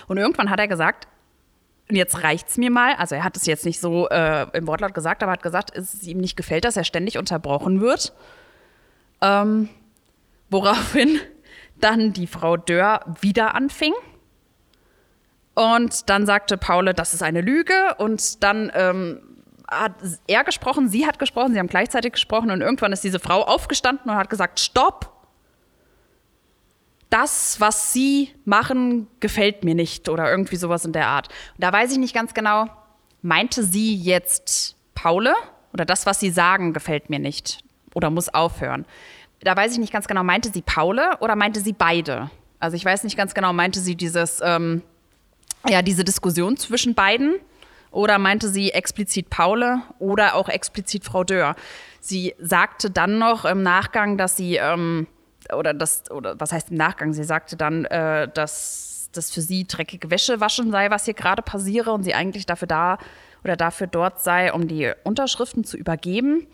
Und 0.07 0.17
irgendwann 0.17 0.49
hat 0.49 0.59
er 0.59 0.67
gesagt, 0.67 1.07
jetzt 1.89 2.23
reicht's 2.23 2.57
mir 2.57 2.71
mal. 2.71 2.93
Also 2.95 3.15
er 3.15 3.23
hat 3.23 3.35
es 3.35 3.45
jetzt 3.45 3.65
nicht 3.65 3.79
so 3.79 4.07
äh, 4.09 4.47
im 4.53 4.67
Wortlaut 4.67 4.93
gesagt, 4.93 5.23
aber 5.23 5.31
hat 5.31 5.43
gesagt, 5.43 5.75
es 5.75 6.03
ihm 6.03 6.19
nicht 6.19 6.37
gefällt, 6.37 6.65
dass 6.65 6.77
er 6.77 6.83
ständig 6.83 7.17
unterbrochen 7.17 7.81
wird. 7.81 8.13
Ähm, 9.21 9.69
woraufhin 10.49 11.19
dann 11.79 12.13
die 12.13 12.27
Frau 12.27 12.57
Dörr 12.57 13.01
wieder 13.21 13.55
anfing. 13.55 13.93
Und 15.53 16.09
dann 16.09 16.25
sagte 16.25 16.57
Paule, 16.57 16.93
das 16.93 17.13
ist 17.13 17.23
eine 17.23 17.41
Lüge. 17.41 17.95
Und 17.97 18.43
dann 18.43 18.71
ähm, 18.73 19.19
hat 19.69 19.93
er 20.27 20.43
gesprochen, 20.43 20.89
sie 20.89 21.05
hat 21.05 21.19
gesprochen, 21.19 21.53
sie 21.53 21.59
haben 21.59 21.67
gleichzeitig 21.67 22.13
gesprochen. 22.13 22.51
Und 22.51 22.61
irgendwann 22.61 22.93
ist 22.93 23.03
diese 23.03 23.19
Frau 23.19 23.41
aufgestanden 23.43 24.09
und 24.09 24.17
hat 24.17 24.29
gesagt, 24.29 24.59
stopp. 24.59 25.09
Das, 27.11 27.59
was 27.59 27.93
Sie 27.93 28.33
machen, 28.45 29.07
gefällt 29.19 29.63
mir 29.63 29.75
nicht 29.75 30.09
oder 30.09 30.31
irgendwie 30.31 30.55
sowas 30.55 30.85
in 30.85 30.93
der 30.93 31.07
Art. 31.07 31.27
Und 31.27 31.63
da 31.63 31.71
weiß 31.71 31.91
ich 31.91 31.97
nicht 31.99 32.15
ganz 32.15 32.33
genau, 32.33 32.67
meinte 33.21 33.63
sie 33.63 33.93
jetzt 33.95 34.77
Paule 34.95 35.33
oder 35.73 35.85
das, 35.85 36.05
was 36.05 36.19
Sie 36.19 36.31
sagen, 36.31 36.73
gefällt 36.73 37.09
mir 37.09 37.19
nicht 37.19 37.63
oder 37.93 38.09
muss 38.09 38.29
aufhören. 38.29 38.85
Da 39.41 39.55
weiß 39.55 39.73
ich 39.73 39.79
nicht 39.79 39.91
ganz 39.91 40.07
genau, 40.07 40.23
meinte 40.23 40.51
sie 40.53 40.61
Paule 40.61 41.17
oder 41.19 41.35
meinte 41.35 41.59
sie 41.59 41.73
beide? 41.73 42.29
Also 42.59 42.77
ich 42.77 42.85
weiß 42.85 43.03
nicht 43.03 43.17
ganz 43.17 43.33
genau, 43.33 43.53
meinte 43.53 43.79
sie 43.79 43.95
dieses, 43.95 44.39
ähm, 44.43 44.81
ja, 45.67 45.81
diese 45.81 46.03
Diskussion 46.03 46.57
zwischen 46.57 46.93
beiden 46.93 47.35
oder 47.89 48.19
meinte 48.19 48.47
sie 48.49 48.71
explizit 48.71 49.29
Paule 49.29 49.81
oder 49.99 50.35
auch 50.35 50.47
explizit 50.47 51.03
Frau 51.03 51.23
Dörr? 51.23 51.55
Sie 51.99 52.35
sagte 52.39 52.89
dann 52.89 53.17
noch 53.17 53.45
im 53.45 53.63
Nachgang, 53.63 54.17
dass 54.17 54.37
sie, 54.37 54.55
ähm, 54.55 55.07
oder 55.55 55.73
das, 55.73 56.09
oder 56.11 56.39
was 56.39 56.51
heißt 56.51 56.71
im 56.71 56.77
Nachgang? 56.77 57.13
Sie 57.13 57.23
sagte 57.23 57.55
dann, 57.55 57.85
äh, 57.85 58.27
dass 58.27 59.09
das 59.13 59.31
für 59.31 59.41
sie 59.41 59.65
dreckige 59.65 60.09
Wäsche 60.09 60.39
waschen 60.39 60.71
sei, 60.71 60.89
was 60.89 61.05
hier 61.05 61.13
gerade 61.13 61.41
passiere 61.41 61.91
und 61.91 62.03
sie 62.03 62.13
eigentlich 62.13 62.45
dafür 62.45 62.67
da 62.67 62.97
oder 63.43 63.55
dafür 63.55 63.87
dort 63.87 64.21
sei, 64.21 64.53
um 64.53 64.67
die 64.67 64.91
Unterschriften 65.03 65.63
zu 65.63 65.77
übergeben. 65.77 66.47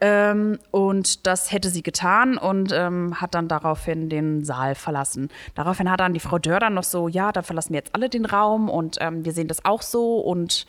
Ähm, 0.00 0.58
und 0.72 1.28
das 1.28 1.52
hätte 1.52 1.70
sie 1.70 1.84
getan 1.84 2.36
und 2.36 2.72
ähm, 2.72 3.20
hat 3.20 3.36
dann 3.36 3.46
daraufhin 3.46 4.08
den 4.08 4.44
Saal 4.44 4.74
verlassen. 4.74 5.28
Daraufhin 5.54 5.88
hat 5.88 6.00
dann 6.00 6.12
die 6.12 6.20
Frau 6.20 6.40
Dörr 6.40 6.58
dann 6.58 6.74
noch 6.74 6.82
so, 6.82 7.06
ja, 7.06 7.30
da 7.30 7.42
verlassen 7.42 7.72
wir 7.72 7.78
jetzt 7.78 7.94
alle 7.94 8.08
den 8.08 8.24
Raum 8.24 8.68
und 8.68 8.96
ähm, 9.00 9.24
wir 9.24 9.32
sehen 9.32 9.46
das 9.46 9.64
auch 9.64 9.82
so 9.82 10.18
und 10.18 10.66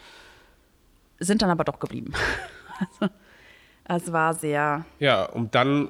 sind 1.19 1.41
dann 1.41 1.49
aber 1.49 1.63
doch 1.63 1.79
geblieben. 1.79 2.13
also, 3.85 4.05
es 4.05 4.13
war 4.13 4.35
sehr, 4.35 4.85
Ja, 4.99 5.23
und 5.23 5.55
dann 5.55 5.89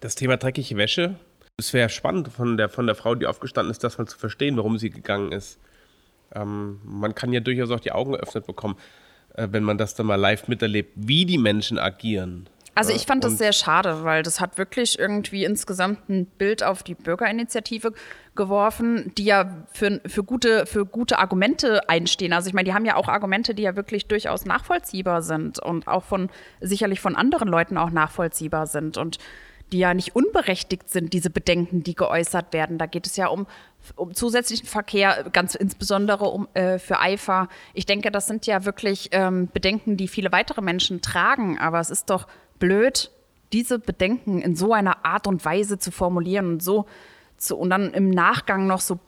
das 0.00 0.14
Thema 0.14 0.36
dreckige 0.36 0.76
Wäsche. 0.76 1.16
Es 1.56 1.72
wäre 1.72 1.88
spannend 1.88 2.28
von 2.28 2.56
der, 2.56 2.68
von 2.68 2.86
der 2.86 2.94
Frau, 2.94 3.14
die 3.14 3.26
aufgestanden 3.26 3.70
ist, 3.70 3.82
das 3.82 3.98
mal 3.98 4.06
zu 4.06 4.18
verstehen, 4.18 4.56
warum 4.56 4.78
sie 4.78 4.90
gegangen 4.90 5.32
ist. 5.32 5.58
Ähm, 6.34 6.80
man 6.84 7.14
kann 7.14 7.32
ja 7.32 7.40
durchaus 7.40 7.70
auch 7.70 7.80
die 7.80 7.92
Augen 7.92 8.12
geöffnet 8.12 8.46
bekommen, 8.46 8.76
äh, 9.34 9.48
wenn 9.50 9.64
man 9.64 9.78
das 9.78 9.94
dann 9.94 10.06
mal 10.06 10.16
live 10.16 10.46
miterlebt, 10.46 10.92
wie 10.94 11.24
die 11.24 11.38
Menschen 11.38 11.78
agieren. 11.78 12.48
Also 12.78 12.92
ich 12.92 13.06
fand 13.06 13.24
das 13.24 13.38
sehr 13.38 13.52
schade, 13.52 14.04
weil 14.04 14.22
das 14.22 14.40
hat 14.40 14.56
wirklich 14.56 15.00
irgendwie 15.00 15.44
insgesamt 15.44 16.08
ein 16.08 16.26
Bild 16.26 16.62
auf 16.62 16.84
die 16.84 16.94
Bürgerinitiative 16.94 17.92
geworfen, 18.36 19.12
die 19.18 19.24
ja 19.24 19.64
für, 19.72 20.00
für, 20.06 20.22
gute, 20.22 20.64
für 20.64 20.86
gute 20.86 21.18
Argumente 21.18 21.88
einstehen. 21.88 22.32
Also 22.32 22.46
ich 22.46 22.54
meine, 22.54 22.66
die 22.66 22.74
haben 22.74 22.84
ja 22.84 22.94
auch 22.94 23.08
Argumente, 23.08 23.52
die 23.52 23.64
ja 23.64 23.74
wirklich 23.74 24.06
durchaus 24.06 24.44
nachvollziehbar 24.44 25.22
sind 25.22 25.58
und 25.58 25.88
auch 25.88 26.04
von 26.04 26.30
sicherlich 26.60 27.00
von 27.00 27.16
anderen 27.16 27.48
Leuten 27.48 27.76
auch 27.76 27.90
nachvollziehbar 27.90 28.68
sind 28.68 28.96
und 28.96 29.18
die 29.72 29.78
ja 29.78 29.94
nicht 29.94 30.16
unberechtigt 30.16 30.88
sind, 30.88 31.12
diese 31.12 31.30
Bedenken, 31.30 31.82
die 31.82 31.94
geäußert 31.94 32.52
werden. 32.52 32.78
Da 32.78 32.86
geht 32.86 33.06
es 33.06 33.16
ja 33.16 33.28
um, 33.28 33.46
um 33.96 34.14
zusätzlichen 34.14 34.66
Verkehr, 34.66 35.26
ganz 35.32 35.54
insbesondere 35.54 36.26
um, 36.26 36.48
äh, 36.54 36.78
für 36.78 37.00
Eifer. 37.00 37.48
Ich 37.74 37.86
denke, 37.86 38.10
das 38.10 38.26
sind 38.26 38.46
ja 38.46 38.64
wirklich 38.64 39.08
ähm, 39.12 39.48
Bedenken, 39.52 39.96
die 39.96 40.08
viele 40.08 40.32
weitere 40.32 40.62
Menschen 40.62 41.02
tragen. 41.02 41.58
Aber 41.58 41.80
es 41.80 41.90
ist 41.90 42.10
doch 42.10 42.26
blöd, 42.58 43.10
diese 43.52 43.78
Bedenken 43.78 44.40
in 44.40 44.56
so 44.56 44.72
einer 44.72 45.04
Art 45.04 45.26
und 45.26 45.44
Weise 45.44 45.78
zu 45.78 45.90
formulieren 45.90 46.52
und 46.52 46.62
so 46.62 46.86
zu, 47.36 47.56
und 47.56 47.70
dann 47.70 47.92
im 47.94 48.10
Nachgang 48.10 48.66
noch 48.66 48.80
so 48.80 48.98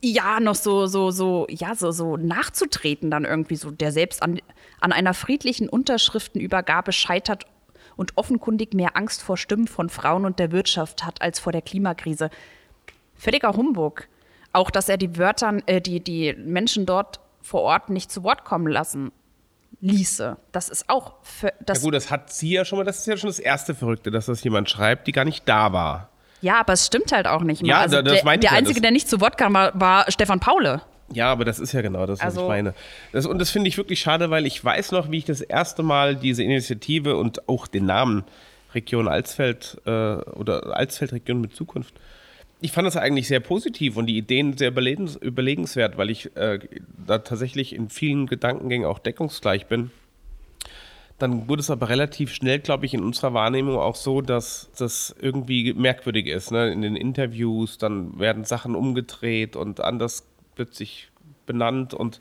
ja, 0.00 0.38
noch 0.38 0.54
so, 0.54 0.86
so, 0.86 1.10
so, 1.10 1.46
ja, 1.50 1.74
so, 1.74 1.90
so 1.90 2.16
nachzutreten 2.16 3.10
dann 3.10 3.24
irgendwie 3.24 3.56
so, 3.56 3.72
der 3.72 3.90
selbst 3.90 4.22
an, 4.22 4.40
an 4.80 4.92
einer 4.92 5.12
friedlichen 5.12 5.68
Unterschriftenübergabe 5.68 6.92
scheitert 6.92 7.46
und 7.98 8.16
offenkundig 8.16 8.72
mehr 8.72 8.96
Angst 8.96 9.22
vor 9.22 9.36
Stimmen 9.36 9.66
von 9.68 9.90
Frauen 9.90 10.24
und 10.24 10.38
der 10.38 10.52
Wirtschaft 10.52 11.04
hat 11.04 11.20
als 11.20 11.38
vor 11.40 11.52
der 11.52 11.60
Klimakrise. 11.60 12.30
Völliger 13.14 13.52
Humbug. 13.54 14.08
Auch, 14.54 14.70
dass 14.70 14.88
er 14.88 14.96
die 14.96 15.18
Wörter, 15.18 15.58
äh, 15.66 15.80
die, 15.82 16.00
die 16.00 16.32
Menschen 16.34 16.86
dort 16.86 17.20
vor 17.42 17.60
Ort 17.62 17.90
nicht 17.90 18.10
zu 18.10 18.22
Wort 18.22 18.44
kommen 18.44 18.66
lassen 18.68 19.12
ließe. 19.80 20.36
Das 20.50 20.68
ist 20.70 20.88
auch, 20.88 21.14
für, 21.22 21.52
das, 21.60 21.78
Ja 21.78 21.84
gut, 21.84 21.94
das 21.94 22.10
hat 22.10 22.32
sie 22.32 22.50
ja 22.52 22.64
schon 22.64 22.78
mal, 22.78 22.84
das 22.84 22.98
ist 23.00 23.06
ja 23.06 23.16
schon 23.16 23.28
das 23.28 23.38
erste 23.38 23.74
Verrückte, 23.74 24.10
dass 24.10 24.26
das 24.26 24.42
jemand 24.42 24.68
schreibt, 24.70 25.06
die 25.06 25.12
gar 25.12 25.24
nicht 25.24 25.48
da 25.48 25.72
war. 25.72 26.08
ja, 26.40 26.58
aber 26.60 26.72
es 26.72 26.86
stimmt 26.86 27.12
halt 27.12 27.26
auch 27.28 27.42
nicht. 27.42 27.64
Ja, 27.64 27.80
also 27.80 27.96
da- 27.96 28.02
das 28.02 28.14
der, 28.14 28.24
meine 28.24 28.40
ich 28.40 28.48
der 28.48 28.52
ja, 28.52 28.58
Einzige, 28.58 28.76
das- 28.80 28.82
der 28.82 28.90
nicht 28.90 29.08
zu 29.08 29.20
Wort 29.20 29.36
kam, 29.38 29.54
war, 29.54 29.78
war 29.78 30.10
Stefan 30.10 30.40
Paule. 30.40 30.82
Ja, 31.12 31.32
aber 31.32 31.44
das 31.44 31.58
ist 31.58 31.72
ja 31.72 31.80
genau 31.80 32.06
das, 32.06 32.18
was 32.20 32.26
Also- 32.26 32.42
ich 32.42 32.48
meine. 32.48 32.74
Das, 33.12 33.26
und 33.26 33.38
das 33.38 33.50
finde 33.50 33.68
ich 33.68 33.76
wirklich 33.78 34.00
schade, 34.00 34.30
weil 34.30 34.46
ich 34.46 34.62
weiß 34.62 34.92
noch, 34.92 35.10
wie 35.10 35.18
ich 35.18 35.24
das 35.24 35.40
erste 35.40 35.82
Mal 35.82 36.16
diese 36.16 36.42
Initiative 36.42 37.16
und 37.16 37.48
auch 37.48 37.66
den 37.66 37.86
Namen 37.86 38.24
Region 38.74 39.08
Alsfeld 39.08 39.80
äh, 39.86 39.90
oder 39.90 40.76
Alsfeldregion 40.76 41.40
mit 41.40 41.54
Zukunft. 41.54 41.94
Ich 42.60 42.72
fand 42.72 42.86
das 42.86 42.96
eigentlich 42.96 43.28
sehr 43.28 43.40
positiv 43.40 43.96
und 43.96 44.06
die 44.06 44.18
Ideen 44.18 44.56
sehr 44.56 44.68
überlegens, 44.68 45.16
überlegenswert, 45.16 45.96
weil 45.96 46.10
ich 46.10 46.36
äh, 46.36 46.58
da 47.06 47.18
tatsächlich 47.18 47.74
in 47.74 47.88
vielen 47.88 48.26
Gedankengängen 48.26 48.86
auch 48.86 48.98
deckungsgleich 48.98 49.66
bin. 49.66 49.90
Dann 51.18 51.48
wurde 51.48 51.60
es 51.60 51.70
aber 51.70 51.88
relativ 51.88 52.32
schnell, 52.32 52.60
glaube 52.60 52.86
ich, 52.86 52.94
in 52.94 53.02
unserer 53.02 53.34
Wahrnehmung 53.34 53.76
auch 53.76 53.96
so, 53.96 54.20
dass 54.20 54.70
das 54.78 55.14
irgendwie 55.20 55.72
merkwürdig 55.72 56.26
ist. 56.26 56.52
Ne? 56.52 56.70
In 56.70 56.82
den 56.82 56.94
Interviews, 56.94 57.78
dann 57.78 58.18
werden 58.20 58.44
Sachen 58.44 58.76
umgedreht 58.76 59.56
und 59.56 59.80
anders 59.80 60.27
plötzlich 60.58 61.10
benannt. 61.46 61.94
Und 61.94 62.20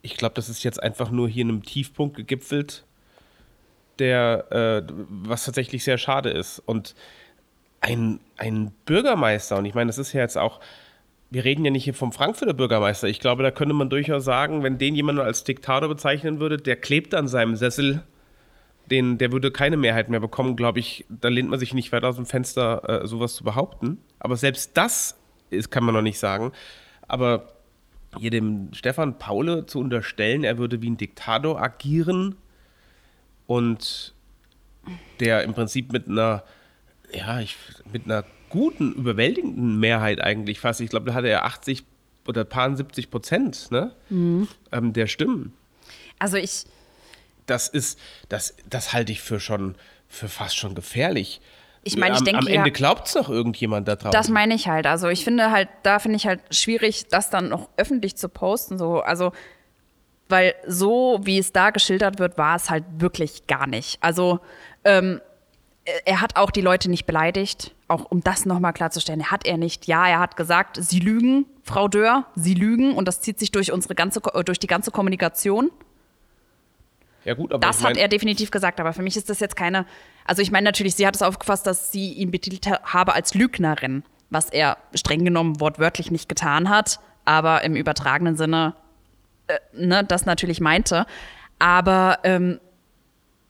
ich 0.00 0.16
glaube, 0.16 0.34
das 0.36 0.48
ist 0.48 0.62
jetzt 0.62 0.80
einfach 0.80 1.10
nur 1.10 1.28
hier 1.28 1.42
in 1.42 1.48
einem 1.48 1.62
Tiefpunkt 1.64 2.16
gegipfelt, 2.16 2.84
der, 3.98 4.46
äh, 4.52 4.92
was 5.08 5.44
tatsächlich 5.44 5.82
sehr 5.82 5.98
schade 5.98 6.30
ist. 6.30 6.60
Und 6.60 6.94
ein, 7.80 8.20
ein 8.36 8.72
Bürgermeister, 8.86 9.58
und 9.58 9.64
ich 9.64 9.74
meine, 9.74 9.88
das 9.88 9.98
ist 9.98 10.12
ja 10.12 10.20
jetzt 10.20 10.38
auch, 10.38 10.60
wir 11.30 11.44
reden 11.44 11.64
ja 11.64 11.72
nicht 11.72 11.84
hier 11.84 11.94
vom 11.94 12.12
Frankfurter 12.12 12.54
Bürgermeister. 12.54 13.08
Ich 13.08 13.18
glaube, 13.18 13.42
da 13.42 13.50
könnte 13.50 13.74
man 13.74 13.90
durchaus 13.90 14.24
sagen, 14.24 14.62
wenn 14.62 14.78
den 14.78 14.94
jemand 14.94 15.18
als 15.18 15.42
Diktator 15.42 15.88
bezeichnen 15.88 16.38
würde, 16.38 16.58
der 16.58 16.76
klebt 16.76 17.12
an 17.12 17.26
seinem 17.26 17.56
Sessel, 17.56 18.04
den, 18.88 19.18
der 19.18 19.32
würde 19.32 19.50
keine 19.50 19.76
Mehrheit 19.76 20.10
mehr 20.10 20.20
bekommen, 20.20 20.54
glaube 20.54 20.78
ich, 20.78 21.06
da 21.08 21.28
lehnt 21.28 21.50
man 21.50 21.58
sich 21.58 21.74
nicht 21.74 21.90
weit 21.90 22.04
aus 22.04 22.16
dem 22.16 22.26
Fenster, 22.26 23.02
äh, 23.02 23.06
sowas 23.06 23.34
zu 23.34 23.42
behaupten. 23.42 23.98
Aber 24.20 24.36
selbst 24.36 24.76
das 24.76 25.18
ist, 25.50 25.70
kann 25.70 25.84
man 25.84 25.94
noch 25.94 26.02
nicht 26.02 26.18
sagen. 26.18 26.52
Aber 27.12 27.52
hier 28.18 28.30
dem 28.30 28.72
Stefan 28.72 29.18
Paule 29.18 29.66
zu 29.66 29.78
unterstellen, 29.80 30.44
er 30.44 30.56
würde 30.56 30.80
wie 30.80 30.88
ein 30.88 30.96
Diktator 30.96 31.60
agieren 31.60 32.36
und 33.46 34.14
der 35.20 35.42
im 35.44 35.52
Prinzip 35.52 35.92
mit 35.92 36.08
einer, 36.08 36.42
ja, 37.12 37.40
ich, 37.40 37.56
mit 37.92 38.06
einer 38.06 38.24
guten, 38.48 38.94
überwältigenden 38.94 39.78
Mehrheit 39.78 40.22
eigentlich 40.22 40.58
fast, 40.58 40.80
ich 40.80 40.88
glaube, 40.88 41.04
da 41.04 41.14
hatte 41.14 41.28
er 41.28 41.44
80 41.44 41.84
oder 42.26 42.44
paar 42.44 42.74
70 42.74 43.10
Prozent 43.10 43.70
ne, 43.70 43.92
ähm, 44.08 44.92
der 44.94 45.06
Stimmen. 45.06 45.52
Also 46.18 46.38
ich, 46.38 46.64
Das 47.44 47.68
ist, 47.68 47.98
das, 48.30 48.56
das 48.70 48.94
halte 48.94 49.12
ich 49.12 49.20
für 49.20 49.38
schon, 49.38 49.74
für 50.08 50.28
fast 50.28 50.56
schon 50.56 50.74
gefährlich. 50.74 51.42
Ich 51.84 51.96
meine, 51.96 52.14
ich 52.14 52.20
am, 52.20 52.24
denke 52.24 52.40
am 52.40 52.46
Ende 52.46 52.68
ja- 52.68 52.72
glaubt 52.72 53.08
es 53.08 53.14
noch 53.14 53.28
irgendjemand 53.28 53.88
da 53.88 53.96
draußen. 53.96 54.12
Das 54.12 54.28
meine 54.28 54.54
ich 54.54 54.68
halt. 54.68 54.86
Also 54.86 55.08
ich 55.08 55.24
finde 55.24 55.50
halt, 55.50 55.68
da 55.82 55.98
finde 55.98 56.16
ich 56.16 56.26
halt 56.26 56.40
schwierig, 56.50 57.08
das 57.08 57.30
dann 57.30 57.48
noch 57.48 57.68
öffentlich 57.76 58.16
zu 58.16 58.28
posten. 58.28 58.78
So, 58.78 59.00
also 59.00 59.32
weil 60.28 60.54
so, 60.66 61.20
wie 61.22 61.38
es 61.38 61.52
da 61.52 61.70
geschildert 61.70 62.18
wird, 62.18 62.38
war 62.38 62.56
es 62.56 62.70
halt 62.70 62.84
wirklich 62.98 63.46
gar 63.46 63.66
nicht. 63.66 63.98
Also 64.00 64.40
ähm, 64.84 65.20
er 66.04 66.20
hat 66.20 66.36
auch 66.36 66.50
die 66.50 66.60
Leute 66.60 66.88
nicht 66.88 67.06
beleidigt, 67.06 67.74
auch 67.88 68.04
um 68.10 68.22
das 68.22 68.46
nochmal 68.46 68.72
klarzustellen. 68.72 69.30
Hat 69.30 69.44
er 69.44 69.56
nicht. 69.56 69.86
Ja, 69.86 70.06
er 70.06 70.20
hat 70.20 70.36
gesagt, 70.36 70.78
Sie 70.80 71.00
lügen, 71.00 71.46
Frau 71.64 71.88
Dörr, 71.88 72.26
Sie 72.36 72.54
lügen 72.54 72.94
und 72.94 73.08
das 73.08 73.20
zieht 73.20 73.38
sich 73.38 73.50
durch 73.50 73.72
unsere 73.72 73.94
ganze, 73.94 74.20
durch 74.44 74.58
die 74.60 74.66
ganze 74.68 74.90
Kommunikation. 74.90 75.70
Ja, 77.24 77.34
gut, 77.34 77.52
aber 77.52 77.60
Das 77.66 77.84
hat 77.84 77.96
er 77.96 78.08
definitiv 78.08 78.50
gesagt, 78.50 78.80
aber 78.80 78.92
für 78.92 79.02
mich 79.02 79.16
ist 79.16 79.30
das 79.30 79.40
jetzt 79.40 79.56
keine. 79.56 79.86
Also 80.24 80.42
ich 80.42 80.50
meine 80.50 80.64
natürlich, 80.64 80.94
sie 80.96 81.06
hat 81.06 81.14
es 81.14 81.22
aufgefasst, 81.22 81.66
dass 81.66 81.92
sie 81.92 82.12
ihn 82.12 82.30
betitelt 82.30 82.66
ha- 82.66 82.80
habe 82.84 83.14
als 83.14 83.34
Lügnerin, 83.34 84.02
was 84.30 84.50
er 84.50 84.76
streng 84.94 85.24
genommen 85.24 85.60
wortwörtlich 85.60 86.10
nicht 86.10 86.28
getan 86.28 86.68
hat, 86.68 86.98
aber 87.24 87.62
im 87.62 87.76
übertragenen 87.76 88.36
Sinne 88.36 88.74
äh, 89.46 89.58
ne, 89.72 90.04
das 90.04 90.26
natürlich 90.26 90.60
meinte. 90.60 91.06
Aber 91.58 92.18
ähm, 92.24 92.58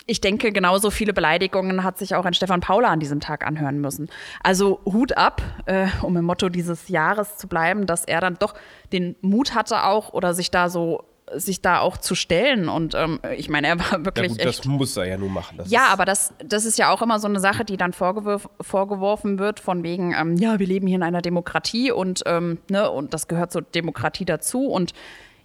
ich 0.07 0.21
denke, 0.21 0.51
genauso 0.53 0.91
viele 0.91 1.13
Beleidigungen 1.13 1.85
hat 1.85 1.97
sich 1.97 2.15
auch 2.15 2.25
ein 2.25 2.35
Stefan 2.35 2.61
Paula 2.61 2.89
an 2.89 3.01
diesem 3.01 3.21
Tag 3.21 3.47
anhören 3.47 3.81
müssen. 3.81 4.11
Also 4.43 4.81
Hut 4.85 5.17
ab, 5.17 5.41
äh, 5.67 5.87
um 6.03 6.17
im 6.17 6.25
Motto 6.25 6.49
dieses 6.49 6.89
Jahres 6.89 7.37
zu 7.39 7.47
bleiben, 7.47 7.87
dass 7.87 8.05
er 8.05 8.21
dann 8.21 8.35
doch 8.39 8.55
den 8.93 9.15
Mut 9.21 9.55
hatte 9.55 9.85
auch 9.85 10.13
oder 10.13 10.35
sich 10.35 10.51
da 10.51 10.69
so 10.69 11.05
sich 11.35 11.61
da 11.61 11.81
auch 11.81 11.97
zu 11.97 12.15
stellen 12.15 12.69
und 12.69 12.95
ähm, 12.95 13.21
ich 13.37 13.49
meine, 13.49 13.69
er 13.69 13.79
war 13.79 13.93
ja, 13.93 14.05
wirklich 14.05 14.29
gut, 14.29 14.41
echt 14.41 14.59
das 14.61 14.67
muss 14.67 14.97
er 14.97 15.07
ja 15.07 15.19
nur 15.19 15.31
machen. 15.31 15.59
Das 15.59 15.71
ja, 15.71 15.87
aber 15.89 16.05
das, 16.05 16.35
das 16.45 16.65
ist 16.65 16.79
ja 16.79 16.91
auch 16.91 17.03
immer 17.03 17.19
so 17.19 17.29
eine 17.29 17.41
Sache, 17.41 17.65
die 17.65 17.77
dann 17.77 17.93
vorgewürf, 17.93 18.49
vorgeworfen 18.61 19.39
wird, 19.39 19.61
von 19.61 19.83
wegen, 19.83 20.15
ähm, 20.15 20.37
ja, 20.37 20.59
wir 20.59 20.67
leben 20.67 20.87
hier 20.87 20.97
in 20.97 21.03
einer 21.03 21.23
Demokratie 21.23 21.91
und, 21.91 22.23
ähm, 22.27 22.59
ne, 22.71 22.91
und 22.91 23.15
das 23.15 23.29
gehört 23.29 23.53
zur 23.53 23.63
Demokratie 23.63 24.25
dazu. 24.25 24.67
Und 24.67 24.93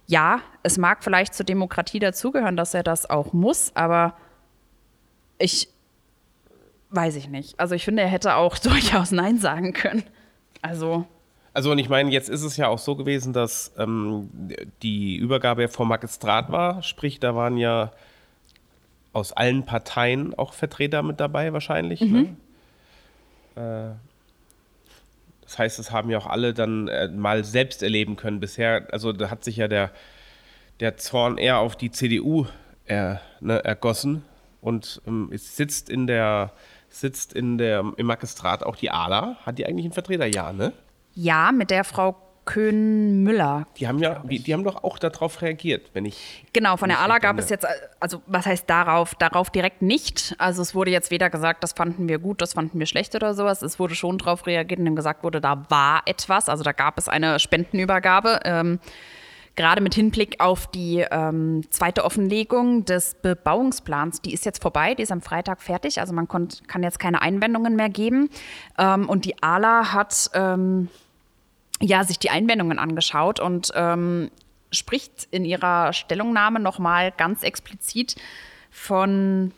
ja, 0.06 0.40
es 0.62 0.78
mag 0.78 1.04
vielleicht 1.04 1.34
zur 1.34 1.46
Demokratie 1.46 1.98
dazugehören, 1.98 2.56
dass 2.56 2.74
er 2.74 2.82
das 2.82 3.08
auch 3.08 3.32
muss, 3.32 3.72
aber 3.74 4.14
ich 5.38 5.68
weiß 6.90 7.16
ich 7.16 7.28
nicht. 7.28 7.58
Also 7.60 7.74
ich 7.74 7.84
finde, 7.84 8.02
er 8.02 8.08
hätte 8.08 8.34
auch 8.34 8.58
durchaus 8.58 9.10
Nein 9.12 9.38
sagen 9.38 9.72
können. 9.72 10.04
Also. 10.62 11.06
Also 11.58 11.72
und 11.72 11.78
ich 11.80 11.88
meine, 11.88 12.12
jetzt 12.12 12.28
ist 12.28 12.44
es 12.44 12.56
ja 12.56 12.68
auch 12.68 12.78
so 12.78 12.94
gewesen, 12.94 13.32
dass 13.32 13.72
ähm, 13.76 14.30
die 14.80 15.16
Übergabe 15.16 15.62
ja 15.62 15.66
vom 15.66 15.88
Magistrat 15.88 16.52
war, 16.52 16.84
sprich, 16.84 17.18
da 17.18 17.34
waren 17.34 17.56
ja 17.56 17.90
aus 19.12 19.32
allen 19.32 19.66
Parteien 19.66 20.38
auch 20.38 20.52
Vertreter 20.52 21.02
mit 21.02 21.18
dabei 21.18 21.52
wahrscheinlich. 21.52 22.00
Ne? 22.00 22.36
Äh, 23.56 23.90
das 25.42 25.58
heißt, 25.58 25.80
es 25.80 25.90
haben 25.90 26.10
ja 26.10 26.18
auch 26.18 26.28
alle 26.28 26.54
dann 26.54 26.86
äh, 26.86 27.08
mal 27.08 27.42
selbst 27.42 27.82
erleben 27.82 28.14
können. 28.14 28.38
Bisher, 28.38 28.86
also 28.92 29.12
da 29.12 29.28
hat 29.28 29.42
sich 29.42 29.56
ja 29.56 29.66
der, 29.66 29.90
der 30.78 30.96
Zorn 30.96 31.38
eher 31.38 31.58
auf 31.58 31.74
die 31.74 31.90
CDU 31.90 32.46
er, 32.84 33.20
ne, 33.40 33.64
ergossen 33.64 34.22
und 34.60 35.02
ähm, 35.08 35.30
es 35.32 35.56
sitzt 35.56 35.90
in 35.90 36.06
der 36.06 36.52
sitzt 36.88 37.32
in 37.32 37.58
der 37.58 37.84
im 37.96 38.06
Magistrat 38.06 38.62
auch 38.62 38.76
die 38.76 38.92
ALA. 38.92 39.38
Hat 39.44 39.58
die 39.58 39.66
eigentlich 39.66 39.86
einen 39.86 39.92
Vertreter? 39.92 40.26
Ja, 40.26 40.52
ne? 40.52 40.72
Ja, 41.20 41.50
mit 41.50 41.70
der 41.70 41.82
Frau 41.82 42.14
Köhn-Müller. 42.44 43.66
Die 43.76 43.88
haben 43.88 43.98
ja, 43.98 44.20
die, 44.20 44.38
die 44.38 44.54
haben 44.54 44.62
doch 44.62 44.84
auch 44.84 45.00
darauf 45.00 45.42
reagiert, 45.42 45.90
wenn 45.92 46.04
ich. 46.04 46.46
Genau, 46.52 46.76
von 46.76 46.90
der 46.90 47.00
ALA 47.00 47.18
gab 47.18 47.40
es 47.40 47.50
jetzt, 47.50 47.66
also 47.98 48.22
was 48.28 48.46
heißt 48.46 48.70
darauf? 48.70 49.16
Darauf 49.16 49.50
direkt 49.50 49.82
nicht. 49.82 50.36
Also 50.38 50.62
es 50.62 50.76
wurde 50.76 50.92
jetzt 50.92 51.10
weder 51.10 51.28
gesagt, 51.28 51.64
das 51.64 51.72
fanden 51.72 52.08
wir 52.08 52.20
gut, 52.20 52.40
das 52.40 52.52
fanden 52.52 52.78
wir 52.78 52.86
schlecht 52.86 53.16
oder 53.16 53.34
sowas. 53.34 53.62
Es 53.62 53.80
wurde 53.80 53.96
schon 53.96 54.16
darauf 54.18 54.46
reagiert, 54.46 54.78
indem 54.78 54.94
gesagt 54.94 55.24
wurde, 55.24 55.40
da 55.40 55.66
war 55.68 56.02
etwas. 56.06 56.48
Also 56.48 56.62
da 56.62 56.70
gab 56.70 56.98
es 56.98 57.08
eine 57.08 57.40
Spendenübergabe. 57.40 58.38
Ähm, 58.44 58.78
gerade 59.56 59.82
mit 59.82 59.96
Hinblick 59.96 60.36
auf 60.38 60.68
die 60.68 61.04
ähm, 61.10 61.62
zweite 61.70 62.04
Offenlegung 62.04 62.84
des 62.84 63.16
Bebauungsplans, 63.16 64.22
die 64.22 64.32
ist 64.32 64.44
jetzt 64.44 64.62
vorbei, 64.62 64.94
die 64.94 65.02
ist 65.02 65.10
am 65.10 65.20
Freitag 65.20 65.60
fertig, 65.62 66.00
also 66.00 66.14
man 66.14 66.28
konnt, 66.28 66.68
kann 66.68 66.84
jetzt 66.84 67.00
keine 67.00 67.22
Einwendungen 67.22 67.74
mehr 67.74 67.88
geben. 67.88 68.30
Ähm, 68.78 69.08
und 69.08 69.24
die 69.24 69.42
ALA 69.42 69.92
hat 69.92 70.30
ähm, 70.32 70.88
ja, 71.80 72.04
sich 72.04 72.18
die 72.18 72.30
Einwendungen 72.30 72.78
angeschaut 72.78 73.40
und 73.40 73.72
ähm, 73.74 74.30
spricht 74.70 75.28
in 75.30 75.44
ihrer 75.44 75.92
Stellungnahme 75.92 76.60
nochmal 76.60 77.12
ganz 77.12 77.42
explizit 77.42 78.16
von 78.70 79.52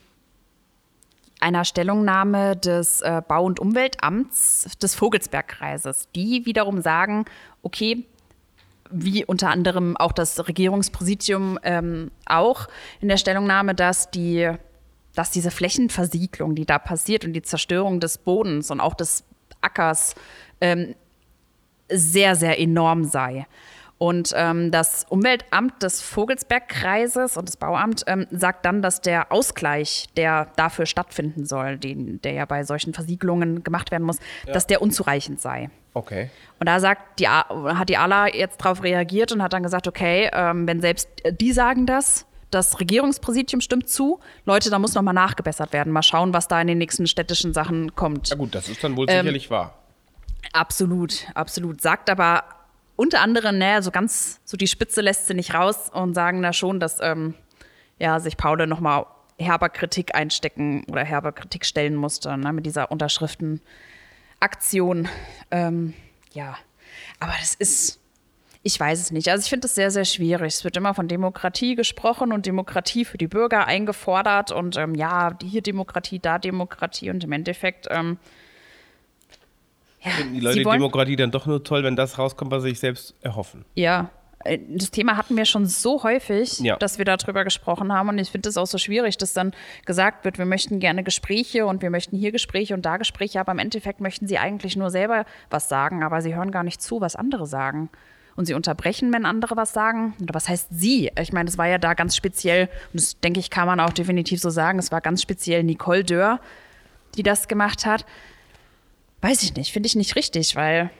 einer 1.40 1.64
Stellungnahme 1.64 2.56
des 2.56 3.00
äh, 3.00 3.22
Bau- 3.26 3.44
und 3.44 3.60
Umweltamts 3.60 4.68
des 4.82 4.94
Vogelsbergkreises, 4.94 6.08
die 6.14 6.44
wiederum 6.44 6.82
sagen, 6.82 7.24
okay, 7.62 8.04
wie 8.90 9.24
unter 9.24 9.48
anderem 9.48 9.96
auch 9.96 10.12
das 10.12 10.46
Regierungspräsidium 10.46 11.58
ähm, 11.62 12.10
auch 12.26 12.68
in 13.00 13.08
der 13.08 13.16
Stellungnahme, 13.16 13.74
dass 13.74 14.10
die, 14.10 14.50
dass 15.14 15.30
diese 15.30 15.50
Flächenversiegelung, 15.50 16.54
die 16.54 16.66
da 16.66 16.78
passiert 16.78 17.24
und 17.24 17.32
die 17.32 17.42
Zerstörung 17.42 18.00
des 18.00 18.18
Bodens 18.18 18.70
und 18.70 18.80
auch 18.80 18.94
des 18.94 19.24
Ackers 19.60 20.14
ähm, 20.60 20.94
sehr, 21.90 22.36
sehr 22.36 22.58
enorm 22.58 23.04
sei. 23.04 23.46
Und 23.98 24.32
ähm, 24.34 24.70
das 24.70 25.04
Umweltamt 25.10 25.82
des 25.82 26.00
Vogelsbergkreises 26.00 27.36
und 27.36 27.46
das 27.46 27.58
Bauamt 27.58 28.02
ähm, 28.06 28.26
sagt 28.30 28.64
dann, 28.64 28.80
dass 28.80 29.02
der 29.02 29.30
Ausgleich, 29.30 30.06
der 30.16 30.48
dafür 30.56 30.86
stattfinden 30.86 31.44
soll, 31.44 31.76
den, 31.76 32.18
der 32.22 32.32
ja 32.32 32.46
bei 32.46 32.64
solchen 32.64 32.94
Versiegelungen 32.94 33.62
gemacht 33.62 33.90
werden 33.90 34.04
muss, 34.04 34.16
dass 34.46 34.66
der 34.66 34.80
unzureichend 34.80 35.42
sei. 35.42 35.68
Okay. 35.92 36.30
Und 36.58 36.66
da 36.66 36.80
sagt 36.80 37.20
die, 37.20 37.28
hat 37.28 37.90
die 37.90 37.98
ALA 37.98 38.34
jetzt 38.34 38.64
darauf 38.64 38.82
reagiert 38.82 39.32
und 39.32 39.42
hat 39.42 39.52
dann 39.52 39.62
gesagt, 39.62 39.86
okay, 39.86 40.30
ähm, 40.32 40.66
wenn 40.66 40.80
selbst 40.80 41.10
die 41.38 41.52
sagen 41.52 41.84
das, 41.84 42.24
das 42.50 42.80
Regierungspräsidium 42.80 43.60
stimmt 43.60 43.90
zu, 43.90 44.18
Leute, 44.46 44.70
da 44.70 44.78
muss 44.78 44.94
nochmal 44.94 45.14
nachgebessert 45.14 45.74
werden. 45.74 45.92
Mal 45.92 46.02
schauen, 46.02 46.32
was 46.32 46.48
da 46.48 46.60
in 46.60 46.68
den 46.68 46.78
nächsten 46.78 47.06
städtischen 47.06 47.52
Sachen 47.52 47.94
kommt. 47.94 48.30
Ja 48.30 48.36
gut, 48.36 48.54
das 48.54 48.68
ist 48.70 48.82
dann 48.82 48.96
wohl 48.96 49.06
Ähm, 49.10 49.26
sicherlich 49.26 49.50
wahr. 49.50 49.79
Absolut, 50.52 51.26
absolut. 51.34 51.80
Sagt 51.80 52.10
aber 52.10 52.44
unter 52.96 53.20
anderem, 53.20 53.58
ne, 53.58 53.82
so 53.82 53.90
ganz, 53.90 54.40
so 54.44 54.56
die 54.56 54.66
Spitze 54.66 55.00
lässt 55.00 55.26
sie 55.26 55.34
nicht 55.34 55.54
raus 55.54 55.90
und 55.90 56.14
sagen 56.14 56.42
da 56.42 56.52
schon, 56.52 56.80
dass 56.80 56.98
ähm, 57.00 57.34
ja, 57.98 58.20
sich 58.20 58.36
Paul 58.36 58.66
nochmal 58.66 59.06
herber 59.38 59.70
Kritik 59.70 60.14
einstecken 60.14 60.84
oder 60.90 61.02
herber 61.02 61.32
Kritik 61.32 61.64
stellen 61.64 61.96
musste, 61.96 62.36
ne, 62.36 62.52
mit 62.52 62.66
dieser 62.66 62.90
Unterschriftenaktion. 62.90 65.08
Ähm, 65.50 65.94
ja, 66.32 66.58
aber 67.20 67.32
das 67.40 67.54
ist, 67.54 68.00
ich 68.62 68.78
weiß 68.78 69.00
es 69.00 69.10
nicht. 69.10 69.30
Also 69.30 69.44
ich 69.44 69.48
finde 69.48 69.62
das 69.62 69.74
sehr, 69.74 69.90
sehr 69.90 70.04
schwierig. 70.04 70.54
Es 70.54 70.64
wird 70.64 70.76
immer 70.76 70.92
von 70.92 71.08
Demokratie 71.08 71.76
gesprochen 71.76 72.32
und 72.32 72.44
Demokratie 72.44 73.06
für 73.06 73.16
die 73.16 73.28
Bürger 73.28 73.66
eingefordert 73.66 74.52
und 74.52 74.76
ähm, 74.76 74.94
ja, 74.94 75.34
hier 75.42 75.62
Demokratie, 75.62 76.18
da 76.18 76.38
Demokratie 76.38 77.10
und 77.10 77.24
im 77.24 77.32
Endeffekt 77.32 77.86
ähm, 77.90 78.18
ja, 80.02 80.10
Finden 80.12 80.34
die 80.34 80.40
Leute 80.40 80.58
die 80.60 80.64
wollen- 80.64 80.78
Demokratie 80.78 81.16
dann 81.16 81.30
doch 81.30 81.46
nur 81.46 81.62
toll, 81.64 81.82
wenn 81.84 81.96
das 81.96 82.18
rauskommt, 82.18 82.50
was 82.50 82.62
sie 82.62 82.70
sich 82.70 82.80
selbst 82.80 83.14
erhoffen. 83.20 83.64
Ja, 83.74 84.10
äh, 84.44 84.58
das 84.68 84.90
Thema 84.90 85.16
hatten 85.16 85.36
wir 85.36 85.44
schon 85.44 85.66
so 85.66 86.02
häufig, 86.02 86.58
Ja. 86.60 86.76
dass 86.76 86.96
wir 86.98 87.04
darüber 87.04 87.44
gesprochen 87.44 87.92
haben. 87.92 88.08
Und 88.08 88.18
ich 88.18 88.30
finde 88.30 88.48
es 88.48 88.56
auch 88.56 88.66
so 88.66 88.78
schwierig, 88.78 89.18
dass 89.18 89.32
dann 89.34 89.52
gesagt 89.84 90.24
wird, 90.24 90.38
wir 90.38 90.46
möchten 90.46 90.80
gerne 90.80 91.02
Gespräche 91.04 91.66
und 91.66 91.82
wir 91.82 91.90
möchten 91.90 92.16
hier 92.16 92.32
Gespräche 92.32 92.72
und 92.74 92.86
da 92.86 92.96
Gespräche, 92.96 93.40
aber 93.40 93.52
im 93.52 93.58
Endeffekt 93.58 94.00
möchten 94.00 94.26
sie 94.26 94.38
eigentlich 94.38 94.76
nur 94.76 94.90
selber 94.90 95.24
was 95.50 95.68
sagen, 95.68 96.02
aber 96.02 96.22
sie 96.22 96.34
hören 96.34 96.50
gar 96.50 96.64
nicht 96.64 96.80
zu, 96.80 97.00
was 97.00 97.16
andere 97.16 97.46
sagen. 97.46 97.90
Und 98.36 98.46
sie 98.46 98.54
unterbrechen, 98.54 99.12
wenn 99.12 99.26
andere 99.26 99.56
was 99.56 99.74
sagen. 99.74 100.14
Oder 100.22 100.32
was 100.32 100.48
heißt 100.48 100.68
sie? 100.70 101.10
Ich 101.20 101.32
meine, 101.32 101.50
es 101.50 101.58
war 101.58 101.66
ja 101.68 101.76
da 101.76 101.92
ganz 101.92 102.16
speziell, 102.16 102.68
und 102.92 103.00
das 103.02 103.20
denke 103.20 103.38
ich, 103.40 103.50
kann 103.50 103.66
man 103.66 103.80
auch 103.80 103.92
definitiv 103.92 104.40
so 104.40 104.48
sagen, 104.48 104.78
es 104.78 104.90
war 104.90 105.02
ganz 105.02 105.20
speziell 105.20 105.62
Nicole 105.62 106.04
Dörr, 106.04 106.40
die 107.16 107.22
das 107.22 107.48
gemacht 107.48 107.84
hat. 107.84 108.06
Weiß 109.22 109.42
ich 109.42 109.54
nicht, 109.54 109.72
finde 109.72 109.86
ich 109.86 109.96
nicht 109.96 110.16
richtig, 110.16 110.56
weil 110.56 110.90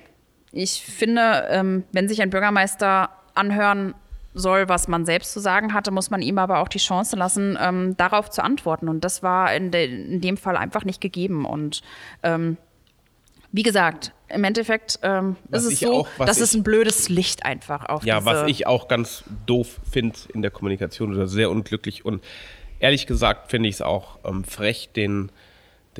ich 0.52 0.82
finde, 0.82 1.46
ähm, 1.50 1.84
wenn 1.92 2.08
sich 2.08 2.20
ein 2.22 2.30
Bürgermeister 2.30 3.10
anhören 3.34 3.94
soll, 4.34 4.68
was 4.68 4.86
man 4.88 5.06
selbst 5.06 5.32
zu 5.32 5.40
sagen 5.40 5.72
hatte, 5.74 5.90
muss 5.90 6.10
man 6.10 6.22
ihm 6.22 6.38
aber 6.38 6.58
auch 6.58 6.68
die 6.68 6.78
Chance 6.78 7.16
lassen, 7.16 7.58
ähm, 7.60 7.96
darauf 7.96 8.30
zu 8.30 8.42
antworten. 8.44 8.88
Und 8.88 9.02
das 9.04 9.22
war 9.22 9.52
in, 9.54 9.70
de 9.70 9.86
in 9.92 10.20
dem 10.20 10.36
Fall 10.36 10.56
einfach 10.56 10.84
nicht 10.84 11.00
gegeben. 11.00 11.44
Und 11.44 11.82
ähm, 12.22 12.56
wie 13.52 13.62
gesagt, 13.64 14.12
im 14.28 14.44
Endeffekt 14.44 15.00
ähm, 15.02 15.36
ist 15.50 15.64
es 15.64 15.80
so, 15.80 15.92
auch- 16.02 16.08
dass 16.24 16.38
es 16.40 16.52
ich- 16.52 16.60
ein 16.60 16.62
blödes 16.62 17.08
Licht 17.08 17.44
einfach 17.44 17.86
auf 17.86 18.04
Ja, 18.04 18.24
was 18.24 18.48
ich 18.48 18.66
auch 18.68 18.86
ganz 18.86 19.24
doof 19.46 19.80
finde 19.90 20.16
in 20.32 20.42
der 20.42 20.50
Kommunikation 20.52 21.12
oder 21.14 21.26
sehr 21.26 21.50
unglücklich. 21.50 22.04
Und 22.04 22.22
ehrlich 22.78 23.06
gesagt 23.08 23.50
finde 23.50 23.68
ich 23.68 23.76
es 23.76 23.82
auch 23.82 24.18
ähm, 24.24 24.44
frech 24.44 24.90
den, 24.94 25.32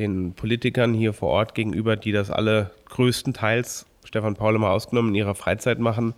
den 0.00 0.34
Politikern 0.34 0.94
hier 0.94 1.12
vor 1.12 1.28
Ort 1.28 1.54
gegenüber, 1.54 1.96
die 1.96 2.12
das 2.12 2.30
alle 2.30 2.70
größtenteils, 2.86 3.86
Stefan 4.04 4.34
Paul 4.34 4.58
mal 4.58 4.72
ausgenommen, 4.72 5.10
in 5.10 5.14
ihrer 5.16 5.34
Freizeit 5.34 5.78
machen. 5.78 6.14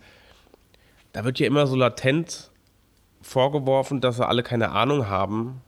Da 1.11 1.23
wird 1.25 1.39
ja 1.39 1.45
immer 1.47 1.67
so 1.67 1.75
latent 1.75 2.49
vorgeworfen, 3.21 4.01
dass 4.01 4.15
sie 4.17 4.27
alle 4.27 4.41
keine 4.43 4.69
Ahnung 4.71 5.07
haben 5.07 5.61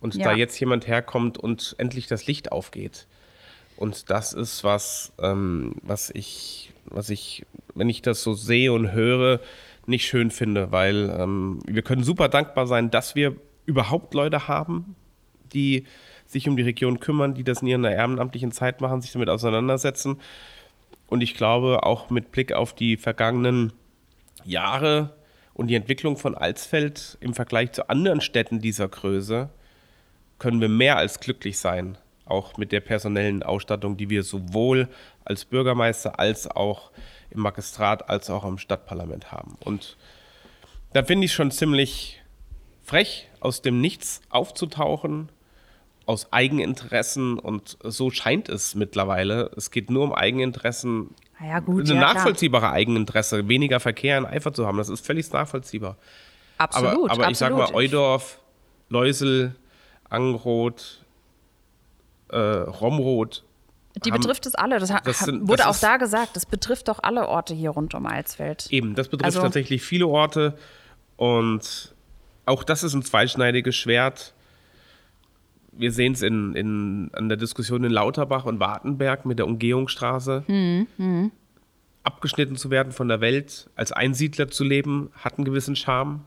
und 0.00 0.14
Ja. 0.16 0.24
da 0.24 0.36
jetzt 0.36 0.58
jemand 0.60 0.86
herkommt 0.86 1.38
und 1.38 1.74
endlich 1.78 2.06
das 2.06 2.26
Licht 2.26 2.52
aufgeht. 2.52 3.06
Und 3.76 4.10
das 4.10 4.32
ist 4.32 4.62
was, 4.62 5.12
ähm, 5.20 5.76
was 5.82 6.10
ich, 6.10 6.72
was 6.84 7.08
ich, 7.10 7.44
wenn 7.74 7.88
ich 7.88 8.02
das 8.02 8.22
so 8.22 8.34
sehe 8.34 8.72
und 8.72 8.92
höre, 8.92 9.40
nicht 9.86 10.06
schön 10.06 10.30
finde, 10.30 10.70
weil 10.72 11.14
ähm, 11.18 11.60
wir 11.66 11.82
können 11.82 12.04
super 12.04 12.28
dankbar 12.28 12.66
sein, 12.66 12.90
dass 12.90 13.14
wir 13.14 13.34
überhaupt 13.66 14.14
Leute 14.14 14.48
haben, 14.48 14.94
die 15.52 15.84
sich 16.34 16.48
um 16.48 16.56
die 16.56 16.62
Region 16.62 17.00
kümmern, 17.00 17.34
die 17.34 17.44
das 17.44 17.62
in 17.62 17.68
ihrer 17.68 17.90
ehrenamtlichen 17.90 18.52
Zeit 18.52 18.80
machen, 18.80 19.00
sich 19.00 19.12
damit 19.12 19.30
auseinandersetzen. 19.30 20.20
Und 21.06 21.22
ich 21.22 21.34
glaube, 21.34 21.84
auch 21.84 22.10
mit 22.10 22.32
Blick 22.32 22.52
auf 22.52 22.74
die 22.74 22.96
vergangenen 22.96 23.72
Jahre 24.44 25.16
und 25.54 25.68
die 25.68 25.76
Entwicklung 25.76 26.16
von 26.16 26.34
Alsfeld 26.34 27.16
im 27.20 27.34
Vergleich 27.34 27.72
zu 27.72 27.88
anderen 27.88 28.20
Städten 28.20 28.60
dieser 28.60 28.88
Größe, 28.88 29.48
können 30.38 30.60
wir 30.60 30.68
mehr 30.68 30.96
als 30.96 31.20
glücklich 31.20 31.58
sein, 31.58 31.96
auch 32.26 32.56
mit 32.58 32.72
der 32.72 32.80
personellen 32.80 33.42
Ausstattung, 33.44 33.96
die 33.96 34.10
wir 34.10 34.24
sowohl 34.24 34.88
als 35.24 35.44
Bürgermeister 35.44 36.18
als 36.18 36.50
auch 36.50 36.90
im 37.30 37.40
Magistrat 37.40 38.08
als 38.10 38.28
auch 38.28 38.44
im 38.44 38.58
Stadtparlament 38.58 39.30
haben. 39.30 39.56
Und 39.64 39.96
da 40.92 41.04
finde 41.04 41.26
ich 41.26 41.32
schon 41.32 41.52
ziemlich 41.52 42.20
frech, 42.82 43.28
aus 43.40 43.62
dem 43.62 43.80
Nichts 43.80 44.20
aufzutauchen, 44.30 45.28
aus 46.06 46.32
Eigeninteressen 46.32 47.38
und 47.38 47.78
so 47.82 48.10
scheint 48.10 48.48
es 48.48 48.74
mittlerweile. 48.74 49.50
Es 49.56 49.70
geht 49.70 49.90
nur 49.90 50.04
um 50.04 50.12
Eigeninteressen. 50.12 51.14
Ja, 51.40 51.60
gut, 51.60 51.84
Eine 51.90 51.94
ja, 51.94 52.00
klar. 52.00 52.14
nachvollziehbare 52.14 52.70
Eigeninteresse, 52.70 53.48
weniger 53.48 53.80
Verkehr 53.80 54.18
in 54.18 54.26
Eifer 54.26 54.52
zu 54.52 54.66
haben, 54.66 54.78
das 54.78 54.88
ist 54.88 55.04
völlig 55.04 55.30
nachvollziehbar. 55.32 55.96
Absolut. 56.58 57.10
aber 57.10 57.22
aber 57.24 57.30
ich 57.30 57.38
sag 57.38 57.52
mal, 57.52 57.62
absolut. 57.62 57.82
Eudorf, 57.82 58.38
Leusel, 58.88 59.54
Angenroth, 60.08 61.04
äh, 62.28 62.36
Romroth, 62.38 63.42
Die 64.04 64.10
haben- 64.10 64.20
betrifft 64.20 64.46
es 64.46 64.54
alle. 64.54 64.78
Das, 64.78 64.92
das 65.04 65.18
sind- 65.20 65.42
wurde 65.48 65.58
das 65.58 65.66
auch 65.66 65.70
ist- 65.74 65.82
da 65.82 65.96
gesagt. 65.96 66.36
Das 66.36 66.46
betrifft 66.46 66.88
doch 66.88 67.00
alle 67.02 67.28
Orte 67.28 67.54
hier 67.54 67.70
rund 67.70 67.94
um 67.94 68.06
Alsfeld. 68.06 68.66
Eben, 68.70 68.94
das 68.94 69.08
betrifft 69.08 69.24
Also- 69.26 69.40
tatsächlich 69.42 69.82
viele 69.82 70.06
Orte 70.06 70.56
und 71.16 71.94
auch 72.46 72.62
das 72.64 72.82
ist 72.84 72.94
ein 72.94 73.02
zweischneidiges 73.02 73.74
Schwert. 73.74 74.34
Wir 75.76 75.92
sehen 75.92 76.12
es 76.12 76.22
in, 76.22 76.54
in, 76.54 77.10
an 77.12 77.28
der 77.28 77.36
Diskussion 77.36 77.84
in 77.84 77.90
Lauterbach 77.90 78.44
und 78.44 78.60
Wartenberg 78.60 79.26
mit 79.26 79.38
der 79.38 79.46
Umgehungsstraße. 79.46 80.44
Abgeschnitten 82.02 82.56
zu 82.56 82.70
werden 82.70 82.92
von 82.92 83.08
der 83.08 83.20
Welt, 83.20 83.70
als 83.76 83.92
Einsiedler 83.92 84.48
zu 84.48 84.62
leben, 84.62 85.10
hat 85.16 85.38
einen 85.38 85.44
gewissen 85.44 85.76
Charme. 85.76 86.20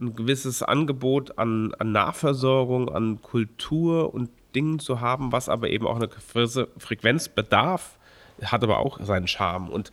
Ein 0.00 0.16
gewisses 0.16 0.62
Angebot 0.62 1.38
an, 1.38 1.74
an 1.78 1.92
Nahversorgung, 1.92 2.88
an 2.88 3.20
Kultur 3.20 4.12
und 4.14 4.30
Dingen 4.54 4.78
zu 4.78 5.00
haben, 5.00 5.32
was 5.32 5.48
aber 5.48 5.70
eben 5.70 5.86
auch 5.86 5.96
eine 5.96 6.08
gewisse 6.08 6.68
Frequenz 6.78 7.28
bedarf, 7.28 7.98
hat 8.42 8.62
aber 8.62 8.78
auch 8.78 9.00
seinen 9.00 9.28
Charme. 9.28 9.68
Und 9.68 9.90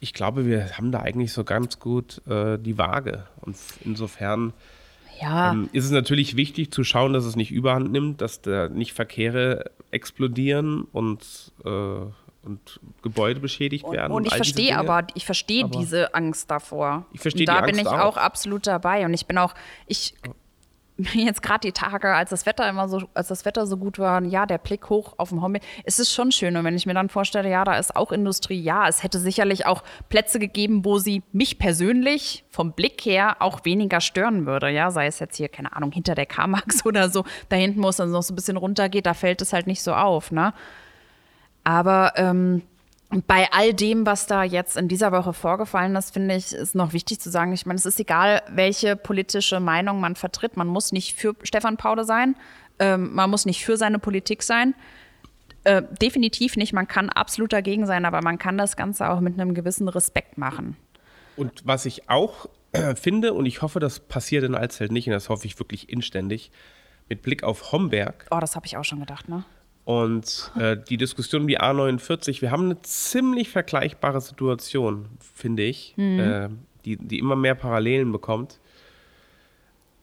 ich 0.00 0.14
glaube, 0.14 0.46
wir 0.46 0.76
haben 0.76 0.92
da 0.92 1.00
eigentlich 1.00 1.32
so 1.32 1.44
ganz 1.44 1.78
gut 1.78 2.26
äh, 2.26 2.58
die 2.58 2.78
Waage. 2.78 3.26
Und 3.40 3.56
insofern 3.84 4.52
Ja, 5.20 5.52
ähm, 5.52 5.68
ist 5.72 5.84
es 5.84 5.90
natürlich 5.90 6.36
wichtig 6.36 6.70
zu 6.72 6.84
schauen, 6.84 7.12
dass 7.12 7.24
es 7.24 7.36
nicht 7.36 7.50
überhand 7.50 7.92
nimmt, 7.92 8.20
dass 8.20 8.40
da 8.40 8.68
nicht 8.68 8.92
Verkehre 8.92 9.70
explodieren 9.90 10.84
und, 10.92 11.52
äh, 11.64 11.68
und 11.68 12.80
Gebäude 13.02 13.40
beschädigt 13.40 13.84
werden. 13.90 14.12
und 14.12 14.26
ich 14.26 14.34
verstehe 14.34 14.78
aber, 14.78 15.06
ich 15.14 15.26
verstehe 15.26 15.68
diese 15.68 16.14
Angst 16.14 16.50
davor. 16.50 17.06
Ich 17.12 17.20
verstehe 17.20 17.42
Und 17.42 17.48
da 17.48 17.60
die 17.60 17.72
bin 17.72 17.80
Angst 17.80 17.92
ich 17.92 17.98
auch. 17.98 18.04
auch 18.04 18.16
absolut 18.16 18.66
dabei. 18.66 19.04
Und 19.04 19.12
ich 19.12 19.26
bin 19.26 19.36
auch, 19.36 19.54
ich 19.86 20.14
jetzt 21.14 21.42
gerade 21.42 21.60
die 21.60 21.72
Tage, 21.72 22.14
als 22.14 22.30
das 22.30 22.46
Wetter 22.46 22.68
immer 22.68 22.88
so, 22.88 23.02
als 23.14 23.28
das 23.28 23.44
Wetter 23.44 23.66
so 23.66 23.76
gut 23.76 23.98
war, 23.98 24.22
ja, 24.22 24.46
der 24.46 24.58
Blick 24.58 24.88
hoch 24.88 25.14
auf 25.16 25.30
dem 25.30 25.42
Homburg, 25.42 25.62
es 25.84 25.98
ist 25.98 26.12
schon 26.12 26.32
schön. 26.32 26.56
Und 26.56 26.64
wenn 26.64 26.76
ich 26.76 26.86
mir 26.86 26.94
dann 26.94 27.08
vorstelle, 27.08 27.50
ja, 27.50 27.64
da 27.64 27.76
ist 27.76 27.96
auch 27.96 28.12
Industrie, 28.12 28.60
ja, 28.60 28.88
es 28.88 29.02
hätte 29.02 29.18
sicherlich 29.18 29.66
auch 29.66 29.82
Plätze 30.08 30.38
gegeben, 30.38 30.84
wo 30.84 30.98
sie 30.98 31.22
mich 31.32 31.58
persönlich 31.58 32.44
vom 32.50 32.72
Blick 32.72 33.04
her 33.04 33.36
auch 33.40 33.64
weniger 33.64 34.00
stören 34.00 34.46
würde. 34.46 34.70
Ja, 34.70 34.90
sei 34.90 35.06
es 35.06 35.18
jetzt 35.18 35.36
hier, 35.36 35.48
keine 35.48 35.74
Ahnung, 35.76 35.92
hinter 35.92 36.14
der 36.14 36.26
Karmax 36.26 36.84
oder 36.86 37.08
so, 37.10 37.24
da 37.48 37.56
hinten, 37.56 37.82
wo 37.82 37.88
es 37.88 37.96
dann 37.96 38.10
noch 38.10 38.22
so 38.22 38.32
ein 38.32 38.36
bisschen 38.36 38.56
runtergeht, 38.56 39.06
da 39.06 39.14
fällt 39.14 39.42
es 39.42 39.52
halt 39.52 39.66
nicht 39.66 39.82
so 39.82 39.94
auf, 39.94 40.30
ne? 40.32 40.52
Aber 41.62 42.14
ähm, 42.16 42.62
bei 43.10 43.50
all 43.50 43.74
dem, 43.74 44.06
was 44.06 44.26
da 44.26 44.44
jetzt 44.44 44.76
in 44.76 44.86
dieser 44.86 45.10
Woche 45.10 45.32
vorgefallen 45.32 45.96
ist, 45.96 46.12
finde 46.12 46.36
ich, 46.36 46.52
ist 46.52 46.76
noch 46.76 46.92
wichtig 46.92 47.20
zu 47.20 47.28
sagen, 47.28 47.52
ich 47.52 47.66
meine, 47.66 47.78
es 47.78 47.86
ist 47.86 47.98
egal, 47.98 48.42
welche 48.48 48.94
politische 48.94 49.58
Meinung 49.58 50.00
man 50.00 50.14
vertritt. 50.14 50.56
Man 50.56 50.68
muss 50.68 50.92
nicht 50.92 51.16
für 51.16 51.34
Stefan 51.42 51.76
Paude 51.76 52.04
sein. 52.04 52.36
Ähm, 52.78 53.12
man 53.12 53.28
muss 53.28 53.46
nicht 53.46 53.64
für 53.64 53.76
seine 53.76 53.98
Politik 53.98 54.44
sein. 54.44 54.74
Äh, 55.64 55.82
definitiv 56.00 56.56
nicht. 56.56 56.72
Man 56.72 56.86
kann 56.86 57.10
absolut 57.10 57.52
dagegen 57.52 57.84
sein, 57.84 58.04
aber 58.04 58.22
man 58.22 58.38
kann 58.38 58.56
das 58.56 58.76
Ganze 58.76 59.10
auch 59.10 59.20
mit 59.20 59.38
einem 59.38 59.54
gewissen 59.54 59.88
Respekt 59.88 60.38
machen. 60.38 60.76
Und 61.36 61.62
was 61.64 61.86
ich 61.86 62.08
auch 62.08 62.46
äh, 62.72 62.94
finde, 62.94 63.34
und 63.34 63.44
ich 63.46 63.60
hoffe, 63.60 63.80
das 63.80 63.98
passiert 63.98 64.44
in 64.44 64.54
Alsfeld 64.54 64.92
nicht, 64.92 65.08
und 65.08 65.12
das 65.12 65.28
hoffe 65.28 65.46
ich 65.46 65.58
wirklich 65.58 65.88
inständig, 65.90 66.52
mit 67.08 67.22
Blick 67.22 67.42
auf 67.42 67.72
Homberg 67.72 68.26
Oh, 68.30 68.38
das 68.38 68.54
habe 68.54 68.66
ich 68.66 68.76
auch 68.76 68.84
schon 68.84 69.00
gedacht, 69.00 69.28
ne? 69.28 69.44
Und 69.84 70.52
äh, 70.58 70.76
die 70.76 70.96
Diskussion 70.96 71.42
um 71.42 71.48
die 71.48 71.60
A49, 71.60 72.42
wir 72.42 72.50
haben 72.50 72.64
eine 72.64 72.82
ziemlich 72.82 73.48
vergleichbare 73.48 74.20
Situation, 74.20 75.06
finde 75.20 75.64
ich, 75.64 75.96
äh, 75.98 76.48
die, 76.84 76.96
die 76.96 77.18
immer 77.18 77.36
mehr 77.36 77.54
Parallelen 77.54 78.12
bekommt, 78.12 78.60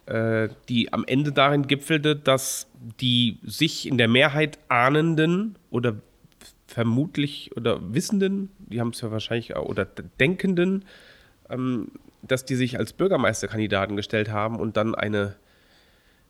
äh, 0.07 0.49
die 0.69 0.93
am 0.93 1.03
Ende 1.05 1.31
darin 1.31 1.67
gipfelte, 1.67 2.15
dass 2.15 2.67
die 2.99 3.37
sich 3.43 3.87
in 3.87 3.97
der 3.97 4.07
Mehrheit 4.07 4.59
ahnenden 4.69 5.57
oder 5.69 5.95
vermutlich 6.67 7.55
oder 7.55 7.93
wissenden, 7.93 8.49
die 8.59 8.79
haben 8.79 8.89
es 8.89 9.01
ja 9.01 9.11
wahrscheinlich 9.11 9.55
auch, 9.55 9.65
oder 9.65 9.85
denkenden, 10.19 10.85
ähm, 11.49 11.91
dass 12.21 12.45
die 12.45 12.55
sich 12.55 12.77
als 12.77 12.93
Bürgermeisterkandidaten 12.93 13.95
gestellt 13.95 14.29
haben 14.29 14.59
und 14.59 14.77
dann 14.77 14.95
eine, 14.95 15.35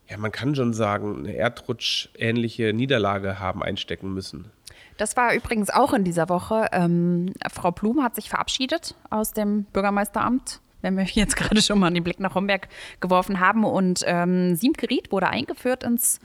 ja, 0.10 0.18
man 0.18 0.32
kann 0.32 0.56
schon 0.56 0.74
sagen, 0.74 1.20
eine 1.20 1.36
Erdrutsch-ähnliche 1.36 2.74
Niederlage 2.74 3.40
haben 3.40 3.62
einstecken 3.62 4.14
müssen. 4.14 4.52
Das 4.98 5.16
war 5.16 5.34
übrigens 5.34 5.70
auch 5.70 5.94
in 5.94 6.04
dieser 6.04 6.30
Woche. 6.30 6.68
Ähm, 6.72 7.34
Frau 7.52 7.72
Blum 7.72 8.02
hat 8.04 8.16
sich 8.16 8.30
verabschiedet 8.30 8.96
aus 9.10 9.32
dem 9.32 9.66
Bürgermeisteramt, 9.66 10.62
wenn 10.82 10.98
wir 10.98 11.04
jetzt 11.12 11.36
gerade 11.36 11.62
schon 11.62 11.80
mal 11.80 11.92
den 11.92 12.04
Blick 12.04 12.20
nach 12.20 12.36
Homberg 12.36 12.68
geworfen 13.00 13.40
haben. 13.40 13.64
Und 13.64 14.04
ähm, 14.06 14.56
Siemke 14.56 14.90
Ried 14.90 15.12
wurde 15.12 15.28
eingeführt 15.28 15.84
ins 15.84 16.20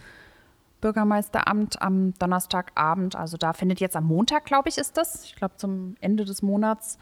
Bürgermeisteramt 0.80 1.82
am 1.82 2.14
Donnerstagabend. 2.18 3.16
Also 3.16 3.36
da 3.36 3.52
findet 3.52 3.80
jetzt 3.80 3.96
am 3.96 4.04
Montag, 4.04 4.46
glaube 4.46 4.68
ich, 4.68 4.78
ist 4.78 4.96
das, 4.96 5.24
ich 5.24 5.36
glaube 5.36 5.56
zum 5.56 5.96
Ende 6.00 6.24
des 6.24 6.42
Monats, 6.42 6.98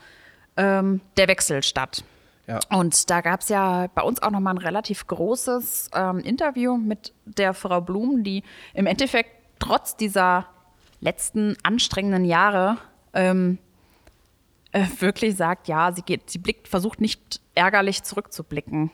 ähm, 0.57 1.01
der 1.16 1.29
Wechsel 1.29 1.62
statt. 1.62 2.05
Ja. 2.50 2.58
Und 2.76 3.10
da 3.10 3.20
gab 3.20 3.42
es 3.42 3.48
ja 3.48 3.86
bei 3.94 4.02
uns 4.02 4.20
auch 4.22 4.32
nochmal 4.32 4.54
ein 4.54 4.58
relativ 4.58 5.06
großes 5.06 5.90
ähm, 5.94 6.18
Interview 6.18 6.76
mit 6.76 7.12
der 7.24 7.54
Frau 7.54 7.80
Blum, 7.80 8.24
die 8.24 8.42
im 8.74 8.86
Endeffekt 8.86 9.30
trotz 9.60 9.96
dieser 9.96 10.46
letzten 11.00 11.56
anstrengenden 11.62 12.24
Jahre 12.24 12.78
ähm, 13.14 13.58
äh, 14.72 14.84
wirklich 14.98 15.36
sagt, 15.36 15.68
ja, 15.68 15.92
sie 15.92 16.02
geht, 16.02 16.28
sie 16.28 16.38
blickt, 16.38 16.66
versucht 16.66 17.00
nicht 17.00 17.40
ärgerlich 17.54 18.02
zurückzublicken. 18.02 18.90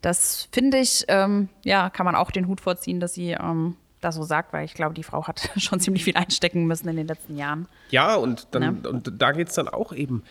Das 0.00 0.48
finde 0.50 0.78
ich, 0.78 1.04
ähm, 1.08 1.50
ja, 1.64 1.90
kann 1.90 2.06
man 2.06 2.14
auch 2.14 2.30
den 2.30 2.48
Hut 2.48 2.62
vorziehen, 2.62 3.00
dass 3.00 3.12
sie 3.12 3.32
ähm, 3.32 3.76
das 4.00 4.14
so 4.14 4.22
sagt, 4.22 4.52
weil 4.54 4.64
ich 4.64 4.74
glaube, 4.74 4.94
die 4.94 5.02
Frau 5.02 5.26
hat 5.26 5.50
schon 5.58 5.78
ziemlich 5.78 6.04
viel 6.04 6.16
einstecken 6.16 6.66
müssen 6.66 6.88
in 6.88 6.96
den 6.96 7.06
letzten 7.06 7.36
Jahren. 7.36 7.68
Ja, 7.90 8.14
und, 8.14 8.48
dann, 8.52 8.82
Ne? 8.82 8.88
und 8.88 9.12
da 9.20 9.32
geht 9.32 9.48
es 9.48 9.54
dann 9.54 9.68
auch 9.68 9.92
eben. 9.92 10.22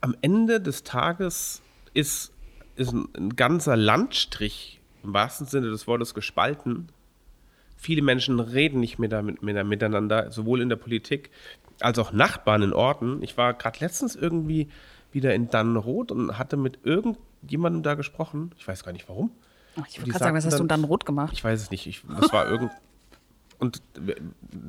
Am 0.00 0.16
Ende 0.22 0.60
des 0.60 0.82
Tages 0.82 1.60
ist, 1.94 2.32
ist 2.76 2.92
ein, 2.92 3.08
ein 3.16 3.36
ganzer 3.36 3.76
Landstrich 3.76 4.80
im 5.02 5.12
wahrsten 5.14 5.46
Sinne 5.46 5.70
des 5.70 5.86
Wortes 5.86 6.14
gespalten. 6.14 6.88
Viele 7.76 8.02
Menschen 8.02 8.40
reden 8.40 8.80
nicht 8.80 8.98
mehr 8.98 9.08
damit, 9.08 9.42
mehr 9.42 9.64
miteinander, 9.64 10.30
sowohl 10.30 10.60
in 10.60 10.68
der 10.68 10.76
Politik 10.76 11.30
als 11.80 11.98
auch 11.98 12.12
Nachbarn 12.12 12.62
in 12.62 12.72
Orten. 12.74 13.22
Ich 13.22 13.36
war 13.38 13.54
gerade 13.54 13.78
letztens 13.80 14.14
irgendwie 14.16 14.68
wieder 15.12 15.34
in 15.34 15.48
Dannenroth 15.50 16.12
und 16.12 16.38
hatte 16.38 16.56
mit 16.56 16.78
irgendjemandem 16.84 17.82
da 17.82 17.94
gesprochen. 17.94 18.52
Ich 18.58 18.68
weiß 18.68 18.84
gar 18.84 18.92
nicht 18.92 19.08
warum. 19.08 19.30
Ich 19.88 19.98
wollte 19.98 20.10
gerade 20.10 20.24
sagen, 20.24 20.36
was 20.36 20.44
hast 20.46 20.54
du 20.54 20.58
dann- 20.64 20.82
dann 20.82 20.84
rot 20.84 21.06
gemacht? 21.06 21.32
Ich 21.32 21.42
weiß 21.42 21.60
es 21.62 21.70
nicht. 21.70 21.86
Ich, 21.86 22.02
das 22.20 22.32
war 22.32 22.46
irgend. 22.48 22.70
Und 23.60 23.82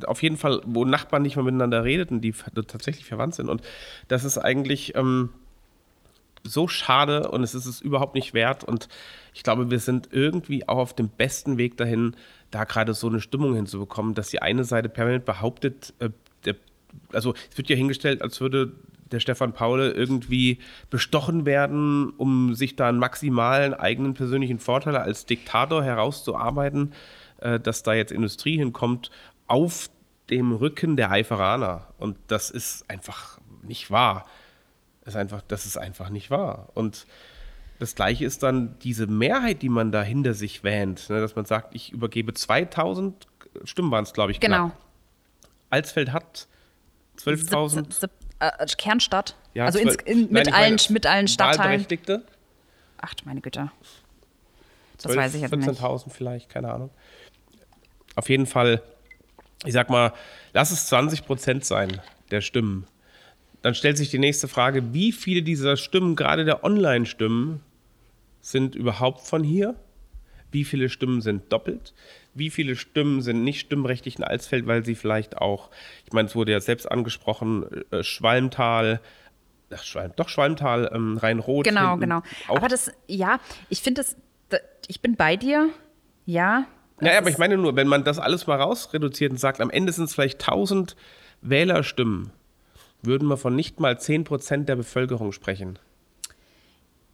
auf 0.05 0.21
jeden 0.21 0.37
Fall, 0.37 0.61
wo 0.65 0.85
Nachbarn 0.85 1.23
nicht 1.23 1.37
mehr 1.37 1.45
miteinander 1.45 1.83
redeten, 1.83 2.21
die 2.21 2.33
tatsächlich 2.67 3.05
verwandt 3.05 3.35
sind. 3.35 3.49
Und 3.49 3.61
das 4.07 4.23
ist 4.23 4.37
eigentlich 4.37 4.95
ähm, 4.95 5.29
so 6.43 6.67
schade 6.67 7.29
und 7.29 7.43
es 7.43 7.55
ist 7.55 7.65
es 7.65 7.81
überhaupt 7.81 8.15
nicht 8.15 8.33
wert. 8.33 8.63
Und 8.63 8.87
ich 9.33 9.43
glaube, 9.43 9.71
wir 9.71 9.79
sind 9.79 10.09
irgendwie 10.11 10.67
auch 10.67 10.77
auf 10.77 10.93
dem 10.93 11.09
besten 11.09 11.57
Weg 11.57 11.77
dahin, 11.77 12.15
da 12.51 12.65
gerade 12.65 12.93
so 12.93 13.07
eine 13.07 13.21
Stimmung 13.21 13.55
hinzubekommen, 13.55 14.13
dass 14.13 14.29
die 14.29 14.41
eine 14.41 14.63
Seite 14.63 14.89
permanent 14.89 15.25
behauptet, 15.25 15.93
äh, 15.99 16.09
der, 16.45 16.55
also 17.13 17.33
es 17.49 17.57
wird 17.57 17.69
ja 17.69 17.75
hingestellt, 17.75 18.21
als 18.21 18.41
würde 18.41 18.73
der 19.11 19.19
Stefan 19.19 19.53
Paule 19.53 19.91
irgendwie 19.91 20.59
bestochen 20.89 21.45
werden, 21.45 22.11
um 22.11 22.55
sich 22.55 22.75
da 22.75 22.87
einen 22.87 22.99
maximalen 22.99 23.73
eigenen 23.73 24.13
persönlichen 24.13 24.59
Vorteil 24.59 24.95
als 24.95 25.25
Diktator 25.25 25.83
herauszuarbeiten, 25.83 26.93
dass 27.59 27.83
da 27.83 27.93
jetzt 27.93 28.11
Industrie 28.11 28.57
hinkommt, 28.57 29.11
auf 29.47 29.89
dem 30.29 30.51
Rücken 30.53 30.95
der 30.95 31.11
Eiferaner. 31.11 31.87
Und 31.97 32.17
das 32.27 32.49
ist 32.49 32.89
einfach 32.89 33.39
nicht 33.63 33.91
wahr. 33.91 34.25
Das 35.03 35.13
ist 35.15 35.19
einfach, 35.19 35.41
das 35.47 35.65
ist 35.65 35.77
einfach 35.77 36.09
nicht 36.09 36.29
wahr. 36.31 36.69
Und 36.73 37.05
das 37.79 37.95
Gleiche 37.95 38.25
ist 38.25 38.43
dann 38.43 38.77
diese 38.79 39.07
Mehrheit, 39.07 39.61
die 39.61 39.69
man 39.69 39.91
da 39.91 40.03
hinter 40.03 40.33
sich 40.35 40.63
wähnt, 40.63 41.09
ne, 41.09 41.19
dass 41.19 41.35
man 41.35 41.45
sagt, 41.45 41.73
ich 41.75 41.91
übergebe 41.91 42.33
2000 42.33 43.27
Stimmen 43.65 43.91
waren 43.91 44.03
es, 44.03 44.13
glaube 44.13 44.31
ich, 44.31 44.39
Genau. 44.39 44.67
knapp. 44.67 44.77
Alsfeld 45.71 46.13
hat 46.13 46.47
12.000. 47.17 47.91
Sieb- 47.93 48.09
äh, 48.39 48.65
Kernstadt. 48.77 49.35
Ja, 49.53 49.65
also 49.65 49.79
ins, 49.79 49.95
12 49.95 50.07
in, 50.07 50.19
Nein, 50.21 50.29
mit, 50.31 50.47
ich 50.47 50.53
allen, 50.53 50.75
meine, 50.75 50.93
mit 50.93 51.05
allen 51.07 51.27
Stadtteilen. 51.27 51.85
Ach, 52.97 53.13
meine 53.25 53.41
Güte. 53.41 53.71
Das 54.93 55.03
12, 55.03 55.17
weiß 55.17 55.35
ich 55.35 55.41
jetzt 55.41 55.55
nicht. 55.55 55.69
14.000 55.69 56.09
vielleicht, 56.11 56.49
keine 56.49 56.71
Ahnung. 56.71 56.89
Auf 58.15 58.29
jeden 58.29 58.45
Fall, 58.45 58.81
ich 59.65 59.73
sag 59.73 59.89
mal, 59.89 60.13
lass 60.53 60.71
es 60.71 60.87
20 60.87 61.25
Prozent 61.25 61.65
sein 61.65 62.01
der 62.31 62.41
Stimmen. 62.41 62.85
Dann 63.61 63.75
stellt 63.75 63.97
sich 63.97 64.09
die 64.09 64.19
nächste 64.19 64.47
Frage, 64.47 64.93
wie 64.93 65.11
viele 65.11 65.43
dieser 65.43 65.77
Stimmen, 65.77 66.15
gerade 66.15 66.45
der 66.45 66.63
Online-Stimmen, 66.63 67.61
sind 68.41 68.73
überhaupt 68.75 69.21
von 69.21 69.43
hier? 69.43 69.75
Wie 70.51 70.63
viele 70.65 70.89
Stimmen 70.89 71.21
sind 71.21 71.51
doppelt? 71.53 71.93
Wie 72.33 72.49
viele 72.49 72.75
Stimmen 72.75 73.21
sind 73.21 73.43
nicht 73.43 73.59
stimmrechtlich 73.59 74.17
in 74.17 74.23
Alsfeld, 74.23 74.65
weil 74.65 74.83
sie 74.83 74.95
vielleicht 74.95 75.37
auch, 75.37 75.69
ich 76.05 76.11
meine, 76.13 76.27
es 76.27 76.35
wurde 76.35 76.51
ja 76.53 76.59
selbst 76.59 76.89
angesprochen, 76.91 77.65
äh, 77.91 78.03
Schwalmtal, 78.03 78.99
ach, 79.73 79.83
Schwalm, 79.83 80.11
doch 80.15 80.27
Schwalmtal, 80.29 80.89
ähm, 80.93 81.17
Rhein-Rot. 81.17 81.65
Genau, 81.65 81.97
genau. 81.97 82.23
auch 82.47 82.57
Aber 82.57 82.67
das, 82.67 82.91
ja, 83.07 83.39
ich 83.69 83.81
finde 83.81 84.01
das, 84.01 84.15
da- 84.49 84.57
ich 84.87 85.01
bin 85.01 85.15
bei 85.15 85.35
dir. 85.37 85.69
Ja. 86.25 86.65
Naja, 87.01 87.13
das 87.13 87.17
aber 87.21 87.29
ich 87.29 87.37
meine 87.37 87.57
nur, 87.57 87.75
wenn 87.75 87.87
man 87.87 88.03
das 88.03 88.19
alles 88.19 88.47
mal 88.47 88.61
rausreduziert 88.61 89.31
und 89.31 89.37
sagt, 89.37 89.59
am 89.59 89.69
Ende 89.69 89.91
sind 89.91 90.05
es 90.05 90.13
vielleicht 90.13 90.41
1000 90.41 90.95
Wählerstimmen, 91.41 92.31
würden 93.01 93.27
wir 93.27 93.37
von 93.37 93.55
nicht 93.55 93.79
mal 93.79 93.95
10% 93.95 94.65
der 94.65 94.75
Bevölkerung 94.75 95.31
sprechen. 95.31 95.79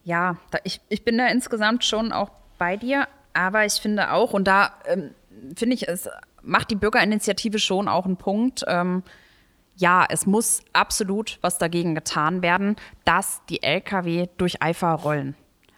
Ja, 0.04 0.38
da, 0.52 0.60
ich, 0.64 0.82
ich 0.90 1.04
bin 1.04 1.18
da 1.18 1.28
insgesamt 1.28 1.84
schon 1.84 2.12
auch 2.12 2.30
bei 2.58 2.78
dir, 2.78 3.08
aber 3.34 3.66
ich 3.66 3.74
finde 3.74 4.12
auch, 4.12 4.34
und 4.34 4.46
da 4.46 4.74
ähm, 4.86 5.12
finde 5.56 5.76
ich, 5.76 5.88
es 5.88 6.10
macht 6.42 6.72
die 6.72 6.76
Bürgerinitiative 6.76 7.60
schon 7.60 7.88
auch 7.88 8.06
einen 8.06 8.18
Punkt. 8.18 8.64
Ähm, 8.68 9.04
ja, 9.76 10.06
es 10.10 10.26
muss 10.26 10.62
absolut 10.74 11.38
was 11.42 11.58
dagegen 11.58 11.94
getan 11.94 12.42
werden, 12.42 12.76
dass 13.06 13.42
die 13.50 13.62
Lkw 13.62 14.28
durch 14.38 14.62
Eifer 14.62 14.94
rollen. 14.94 15.36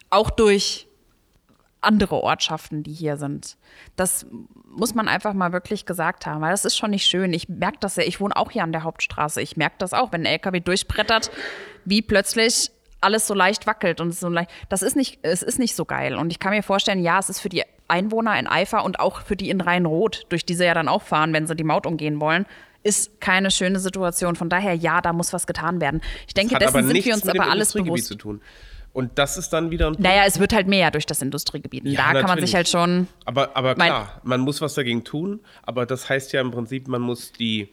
Auch 0.10 0.30
durch 0.30 0.88
andere 1.82 2.16
Ortschaften, 2.16 2.84
die 2.84 2.94
hier 2.94 3.18
sind. 3.18 3.58
Das 3.96 4.26
muss 4.66 4.96
man 4.96 5.08
einfach 5.08 5.34
mal 5.34 5.54
wirklich 5.54 5.86
gesagt 5.86 6.26
haben, 6.26 6.42
weil 6.42 6.52
das 6.52 6.66
ist 6.66 6.78
schon 6.78 6.92
nicht 6.92 7.06
schön. 7.06 7.34
Ich 7.34 7.50
merke 7.50 7.78
das 7.80 7.96
ja, 7.96 8.04
ich 8.04 8.20
wohne 8.20 8.36
auch 8.36 8.52
hier 8.52 8.64
an 8.64 8.72
der 8.72 8.84
Hauptstraße. 8.84 9.42
Ich 9.42 9.58
merke 9.58 9.76
das 9.80 9.94
auch, 9.94 10.12
wenn 10.12 10.22
ein 10.22 10.26
LKW 10.26 10.60
durchbrettert, 10.60 11.32
wie 11.86 12.02
plötzlich 12.02 12.72
alles 13.02 13.28
so 13.28 13.34
leicht 13.34 13.66
wackelt 13.66 14.02
und 14.02 14.14
so 14.14 14.28
leicht. 14.28 14.52
Das 14.68 14.82
ist 14.82 14.96
nicht, 14.96 15.20
es 15.22 15.42
ist 15.42 15.60
nicht 15.60 15.76
so 15.76 15.86
geil. 15.86 16.16
Und 16.16 16.32
ich 16.32 16.40
kann 16.40 16.52
mir 16.52 16.64
vorstellen, 16.64 17.02
ja, 17.02 17.20
es 17.20 17.30
ist 17.30 17.40
für 17.40 17.50
die 17.50 17.64
Einwohner 17.88 18.38
in 18.38 18.48
Eifer 18.48 18.84
und 18.84 19.00
auch 19.00 19.22
für 19.22 19.36
die 19.36 19.50
in 19.50 19.62
Rhein-Rot, 19.62 20.26
durch 20.30 20.46
die 20.46 20.54
sie 20.54 20.66
ja 20.66 20.74
dann 20.74 20.88
auch 20.88 21.02
fahren, 21.02 21.34
wenn 21.34 21.48
sie 21.48 21.56
die 21.56 21.64
Maut 21.64 21.86
umgehen 21.86 22.20
wollen, 22.20 22.46
ist 22.84 23.20
keine 23.20 23.52
schöne 23.52 23.80
Situation. 23.80 24.36
Von 24.36 24.50
daher, 24.50 24.74
ja, 24.74 25.02
da 25.02 25.14
muss 25.14 25.34
was 25.34 25.48
getan 25.48 25.82
werden. 25.82 26.02
Ich 26.28 26.34
denke, 26.34 26.58
dessen 26.58 26.88
sind 26.88 27.06
wir 27.06 27.14
uns 27.14 27.28
aber 27.28 27.50
alles 27.50 27.74
bewusst. 27.74 28.06
zu 28.06 28.16
tun. 28.16 28.42
Und 28.92 29.18
das 29.20 29.38
ist 29.38 29.52
dann 29.52 29.72
wieder 29.72 29.88
ein 29.88 29.96
Naja, 30.00 30.24
es 30.26 30.40
wird 30.40 30.52
halt 30.54 30.68
mehr 30.68 30.90
durch 30.92 31.06
das 31.06 31.22
Industriegebiet. 31.22 31.86
Ja, 31.86 32.12
da 32.14 32.22
kann 32.22 32.30
man 32.30 32.40
sich 32.42 32.56
halt 32.56 32.68
schon. 32.68 33.08
Aber, 33.26 33.56
aber 33.56 33.76
klar, 33.76 34.20
man 34.24 34.42
muss 34.42 34.62
was 34.62 34.74
dagegen 34.74 35.04
tun. 35.04 35.40
Aber 35.64 35.86
das 35.86 36.10
heißt 36.10 36.34
ja 36.34 36.42
im 36.42 36.52
Prinzip, 36.52 36.88
man 36.88 37.02
muss 37.02 37.32
die, 37.32 37.70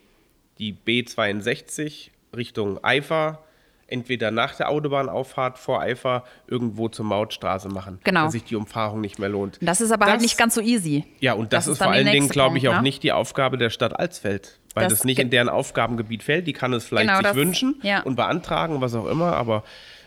die 0.59 0.75
B62 0.75 2.11
Richtung 2.37 2.83
Eifer 2.85 3.41
entweder 3.89 4.31
nach 4.33 4.57
der 4.57 4.69
Autobahnauffahrt 4.69 5.59
vor 5.59 5.81
Eifer 5.81 6.25
irgendwo 6.49 6.89
zur 6.89 7.05
Mautstraße 7.05 7.69
machen. 7.69 8.01
Genau. 8.03 8.25
Dass 8.25 8.33
sich 8.33 8.43
die 8.45 8.57
Umfahrung 8.57 9.01
nicht 9.01 9.19
mehr 9.21 9.29
lohnt. 9.29 9.59
Das 9.61 9.81
ist 9.81 9.93
aber 9.93 10.07
halt 10.07 10.17
Das- 10.17 10.23
nicht 10.23 10.37
ganz 10.37 10.55
so 10.57 10.61
easy. 10.61 11.05
Ja, 11.21 11.35
und 11.35 11.53
das, 11.53 11.65
Das 11.65 11.67
ist 11.69 11.73
ist 11.75 11.79
vor 11.85 11.93
allen 11.93 12.07
Dingen, 12.07 12.29
glaube 12.29 12.59
ich, 12.59 12.69
auch 12.69 12.75
ne? 12.77 12.83
nicht 12.83 13.03
die 13.05 13.13
Aufgabe 13.13 13.59
der 13.59 13.71
Stadt 13.71 13.99
Alsfeld. 13.99 14.59
Weil 14.75 14.85
Das 14.85 14.95
das, 14.99 15.05
nicht 15.05 15.19
in 15.21 15.31
deren 15.31 15.49
Aufgabengebiet 15.49 16.23
fällt. 16.25 16.47
Die 16.49 16.53
kann 16.53 16.73
es 16.73 16.85
vielleicht 16.85 17.09
Genau, 17.09 17.27
sich 17.29 17.35
wünschen 17.37 17.77
ja. 17.83 18.03
und 18.03 18.17
beantragen, 18.17 18.81
was 18.81 18.95
auch 18.95 19.07
immer, 19.07 19.35
aber 19.37 19.63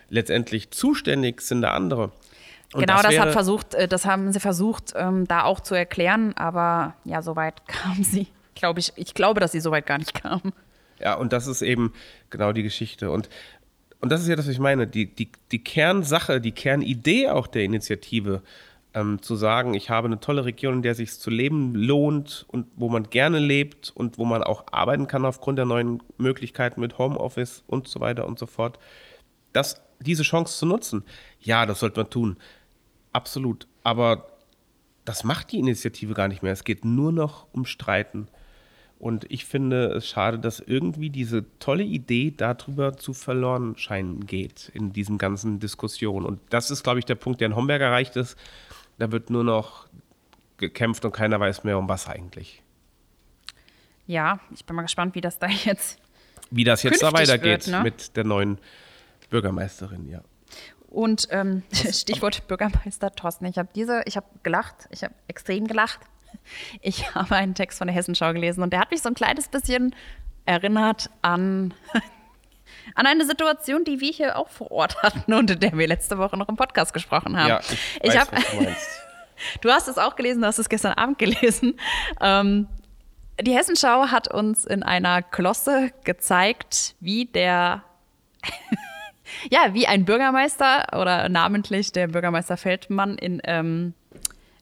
letztendlich 0.10 0.72
zuständig 0.72 1.42
sind 1.42 1.62
da 1.62 1.72
andere. 1.72 2.12
Und 2.74 2.82
genau, 2.82 3.02
das, 3.02 3.12
wäre- 3.12 3.22
hat 3.22 3.32
versucht, 3.32 3.74
äh, 3.74 3.88
das 3.88 4.06
haben 4.06 4.32
sie 4.32 4.40
versucht, 4.40 4.94
ähm, 4.96 5.28
da 5.28 5.44
auch 5.44 5.60
zu 5.60 5.74
erklären, 5.76 6.34
aber 6.38 6.96
ja, 7.04 7.22
soweit 7.22 7.66
kamen 7.68 8.04
sie. 8.04 8.28
Glaube 8.56 8.80
ich, 8.80 8.92
ich 8.96 9.14
glaube, 9.14 9.40
dass 9.40 9.52
sie 9.54 9.60
soweit 9.60 9.86
gar 9.86 9.98
nicht 9.98 10.14
kamen. 10.22 10.54
Ja, 11.00 11.16
und 11.16 11.32
das 11.34 11.48
ist 11.48 11.62
eben 11.62 11.94
genau 12.30 12.52
die 12.52 12.62
Geschichte. 12.64 13.10
Und, 13.10 13.30
und 14.02 14.12
das 14.12 14.22
ist 14.22 14.28
ja 14.28 14.36
das, 14.36 14.46
was 14.48 14.54
ich 14.54 14.60
meine. 14.60 14.86
Die, 14.86 15.08
die, 15.08 15.30
die 15.52 15.64
Kernsache, 15.64 16.42
die 16.42 16.52
Kernidee 16.52 17.30
auch 17.30 17.48
der 17.48 17.64
Initiative, 17.64 18.42
ähm, 18.94 19.22
zu 19.22 19.36
sagen, 19.36 19.76
ich 19.76 19.90
habe 19.90 20.08
eine 20.08 20.20
tolle 20.20 20.46
Region, 20.46 20.76
in 20.76 20.82
der 20.82 20.96
sich 20.96 21.18
zu 21.18 21.30
leben 21.30 21.74
lohnt 21.74 22.46
und 22.50 22.68
wo 22.76 22.90
man 22.90 23.04
gerne 23.10 23.40
lebt 23.40 23.92
und 23.96 24.18
wo 24.18 24.26
man 24.26 24.44
auch 24.44 24.66
arbeiten 24.72 25.08
kann 25.08 25.26
aufgrund 25.26 25.58
der 25.58 25.66
neuen 25.66 26.02
Möglichkeiten 26.18 26.82
mit 26.82 26.98
Homeoffice 26.98 27.64
und 27.68 27.88
so 27.88 28.00
weiter 28.00 28.28
und 28.28 28.40
so 28.40 28.46
fort. 28.46 28.78
Das, 29.54 29.82
diese 30.00 30.24
Chance 30.24 30.58
zu 30.58 30.66
nutzen, 30.66 31.04
ja, 31.40 31.66
das 31.66 31.80
sollte 31.80 32.00
man 32.00 32.10
tun. 32.10 32.38
Absolut. 33.12 33.68
Aber 33.84 34.28
das 35.06 35.24
macht 35.24 35.52
die 35.52 35.60
Initiative 35.60 36.14
gar 36.14 36.28
nicht 36.28 36.44
mehr. 36.44 36.54
Es 36.54 36.64
geht 36.64 36.86
nur 36.86 37.12
noch 37.12 37.48
um 37.52 37.66
Streiten. 37.66 38.28
Und 39.00 39.26
ich 39.32 39.46
finde 39.46 39.94
es 39.94 40.08
schade, 40.08 40.40
dass 40.40 40.60
irgendwie 40.60 41.10
diese 41.10 41.46
tolle 41.60 41.84
Idee 41.84 42.34
darüber 42.36 42.98
zu 42.98 43.14
verloren 43.14 43.78
scheinen 43.78 44.26
geht 44.26 44.70
in 44.74 44.92
diesen 44.92 45.18
ganzen 45.18 45.60
Diskussionen. 45.60 46.26
Und 46.26 46.42
das 46.50 46.70
ist, 46.70 46.84
glaube 46.84 47.00
ich, 47.00 47.06
der 47.06 47.16
Punkt, 47.16 47.40
der 47.40 47.48
in 47.48 47.56
Homberg 47.56 47.82
erreicht 47.82 48.18
ist. 48.18 48.38
Da 48.98 49.12
wird 49.12 49.30
nur 49.30 49.46
noch 49.46 49.88
gekämpft 50.58 51.06
und 51.06 51.14
keiner 51.14 51.40
weiß 51.40 51.64
mehr, 51.64 51.78
um 51.78 51.88
was 51.88 52.08
eigentlich. 52.08 52.62
Ja, 54.06 54.42
ich 54.54 54.66
bin 54.66 54.76
mal 54.76 54.82
gespannt, 54.82 55.16
wie 55.16 55.22
das 55.22 55.40
da 55.40 55.48
jetzt. 55.48 55.98
Wie 56.52 56.66
das 56.66 56.84
jetzt 56.84 57.02
da 57.02 57.14
weitergeht 57.14 57.68
wird, 57.68 57.68
ne? 57.68 57.84
mit 57.84 58.18
der 58.18 58.26
neuen 58.26 58.58
Bürgermeisterin, 59.30 60.08
ja. 60.08 60.22
Und 60.88 61.28
ähm, 61.32 61.64
Stichwort 61.72 62.48
Bürgermeister 62.48 63.12
Thorsten. 63.12 63.46
Ich 63.46 63.58
habe 63.58 63.70
diese, 63.74 64.02
ich 64.06 64.18
habe 64.18 64.28
gelacht, 64.44 64.88
ich 64.92 65.04
habe 65.04 65.14
extrem 65.28 65.68
gelacht. 65.68 66.00
Ich 66.82 67.14
habe 67.16 67.36
einen 67.36 67.56
Text 67.56 67.78
von 67.78 67.88
der 67.88 67.96
Hessenschau 67.96 68.34
gelesen 68.34 68.64
und 68.64 68.72
der 68.74 68.80
hat 68.80 68.92
mich 68.92 69.02
so 69.02 69.10
ein 69.10 69.16
kleines 69.16 69.48
bisschen 69.48 69.96
erinnert 70.46 71.10
an, 71.22 71.74
an 72.96 73.06
eine 73.06 73.26
Situation, 73.26 73.84
die 73.84 74.00
wir 74.00 74.12
hier 74.12 74.38
auch 74.38 74.50
vor 74.50 74.72
Ort 74.72 75.02
hatten 75.04 75.34
und 75.34 75.52
in 75.52 75.60
der 75.60 75.78
wir 75.78 75.88
letzte 75.88 76.18
Woche 76.18 76.38
noch 76.38 76.50
im 76.50 76.56
Podcast 76.56 76.94
gesprochen 76.94 77.38
haben. 77.38 77.50
Ja, 77.50 77.60
ich, 77.60 78.00
ich 78.02 78.10
weiß, 78.10 78.20
habe 78.20 78.32
was 78.38 78.52
du 78.52 78.62
meinst. 78.62 78.90
Du 79.62 79.70
hast 79.70 79.88
es 79.88 79.98
auch 79.98 80.16
gelesen, 80.16 80.42
du 80.42 80.48
hast 80.48 80.58
es 80.58 80.68
gestern 80.68 80.94
Abend 80.94 81.18
gelesen. 81.18 81.80
Ähm, 82.20 82.68
die 83.42 83.56
Hessenschau 83.56 84.08
hat 84.08 84.28
uns 84.28 84.66
in 84.66 84.84
einer 84.84 85.22
Klosse 85.22 85.92
gezeigt, 86.04 86.96
wie 87.00 87.26
der, 87.26 87.84
ja, 89.50 89.74
wie 89.74 89.88
ein 89.88 90.06
Bürgermeister 90.06 90.88
oder 91.00 91.30
namentlich 91.30 91.92
der 91.92 92.08
Bürgermeister 92.08 92.58
Feldmann 92.58 93.18
in 93.18 93.42
ähm, 93.46 93.94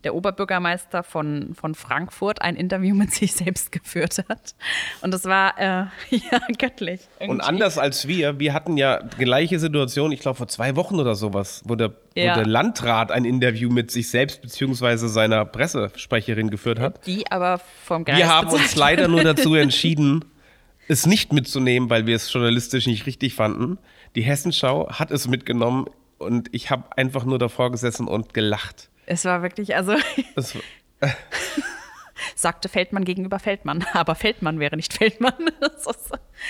der 0.04 0.14
Oberbürgermeister 0.14 1.04
von, 1.04 1.54
von 1.56 1.74
Frankfurt 1.76 2.42
ein 2.42 2.56
Interview 2.56 2.96
mit 2.96 3.12
sich 3.12 3.34
selbst 3.34 3.72
geführt 3.72 4.24
hat. 4.30 4.56
Und 5.02 5.12
das 5.12 5.26
war 5.26 5.58
äh, 5.58 5.86
ja 6.16 6.40
göttlich. 6.58 7.02
Und 7.20 7.28
irgendwie. 7.30 7.44
anders 7.46 7.78
als 7.78 8.08
wir, 8.08 8.40
wir 8.40 8.54
hatten 8.54 8.78
ja 8.78 9.02
die 9.02 9.26
gleiche 9.26 9.60
Situation, 9.60 10.12
ich 10.12 10.20
glaube 10.20 10.38
vor 10.38 10.48
zwei 10.48 10.76
Wochen 10.76 11.00
oder 11.00 11.16
sowas, 11.16 11.64
wo 11.66 11.76
der, 11.76 11.94
Ja. 12.16 12.32
wo 12.32 12.36
der 12.40 12.46
Landrat 12.48 13.12
ein 13.12 13.26
Interview 13.26 13.70
mit 13.70 13.92
sich 13.92 14.10
selbst 14.10 14.42
bzw. 14.42 15.08
seiner 15.08 15.44
Pressesprecherin 15.46 16.50
geführt 16.52 16.80
hat. 16.80 17.06
die 17.06 17.30
aber 17.32 17.60
vom 17.84 18.06
Geist 18.06 18.20
Wir 18.20 18.30
haben 18.30 18.50
uns 18.50 18.76
leider 18.76 19.08
nur 19.10 19.24
dazu 19.24 19.56
entschieden, 19.56 20.24
es 20.88 21.06
nicht 21.06 21.34
mitzunehmen, 21.34 21.90
weil 21.90 22.06
wir 22.06 22.16
es 22.16 22.32
journalistisch 22.32 22.88
nicht 22.88 23.06
richtig 23.08 23.34
fanden. 23.34 23.78
Die 24.18 24.24
Hessenschau 24.24 24.90
hat 24.90 25.12
es 25.12 25.28
mitgenommen 25.28 25.86
und 26.18 26.50
ich 26.52 26.72
habe 26.72 26.86
einfach 26.98 27.24
nur 27.24 27.38
davor 27.38 27.70
gesessen 27.70 28.08
und 28.08 28.34
gelacht. 28.34 28.90
Es 29.06 29.26
war 29.26 29.44
wirklich, 29.44 29.76
also 29.76 29.94
Das, 30.34 30.58
sagte 32.36 32.68
Feldmann 32.68 33.06
gegenüber 33.06 33.38
Feldmann, 33.38 33.86
aber 33.94 34.16
Feldmann 34.16 34.60
wäre 34.60 34.76
nicht 34.76 34.92
Feldmann. 34.94 35.34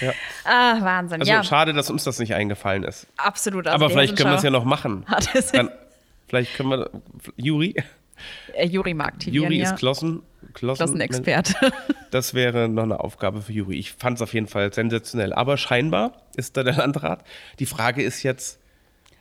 Ja. 0.01 0.11
Ah, 0.43 0.81
Wahnsinn. 0.81 1.21
also 1.21 1.31
ja, 1.31 1.43
schade, 1.43 1.73
dass 1.73 1.89
uns 1.89 2.03
das 2.03 2.19
nicht 2.19 2.33
eingefallen 2.33 2.83
ist. 2.83 3.07
absolut. 3.17 3.67
Also 3.67 3.75
Aber 3.75 3.89
vielleicht 3.89 4.15
können 4.17 4.29
wir 4.31 4.35
es 4.37 4.43
ja 4.43 4.49
noch 4.49 4.65
machen. 4.65 5.05
Hat 5.07 5.33
es 5.33 5.51
Dann, 5.51 5.69
vielleicht 6.27 6.55
können 6.55 6.69
wir, 6.69 6.89
Juri, 7.35 7.71
äh, 7.71 7.83
Juri 8.65 8.93
mag 8.93 9.19
Tilian, 9.19 9.43
Juri 9.45 9.57
ja. 9.59 9.71
ist 9.71 9.77
Klossen, 9.79 10.23
Klossen, 10.53 10.77
Klassenexperte. 10.85 11.55
Das 12.11 12.33
wäre 12.33 12.67
noch 12.69 12.83
eine 12.83 12.99
Aufgabe 12.99 13.41
für 13.41 13.51
Juri. 13.53 13.77
Ich 13.77 13.91
fand 13.93 14.17
es 14.17 14.21
auf 14.21 14.33
jeden 14.33 14.47
Fall 14.47 14.73
sensationell. 14.73 15.33
Aber 15.33 15.57
scheinbar 15.57 16.13
ist 16.35 16.57
da 16.57 16.63
der 16.63 16.73
Landrat. 16.75 17.23
Die 17.59 17.65
Frage 17.65 18.01
ist 18.03 18.23
jetzt, 18.23 18.59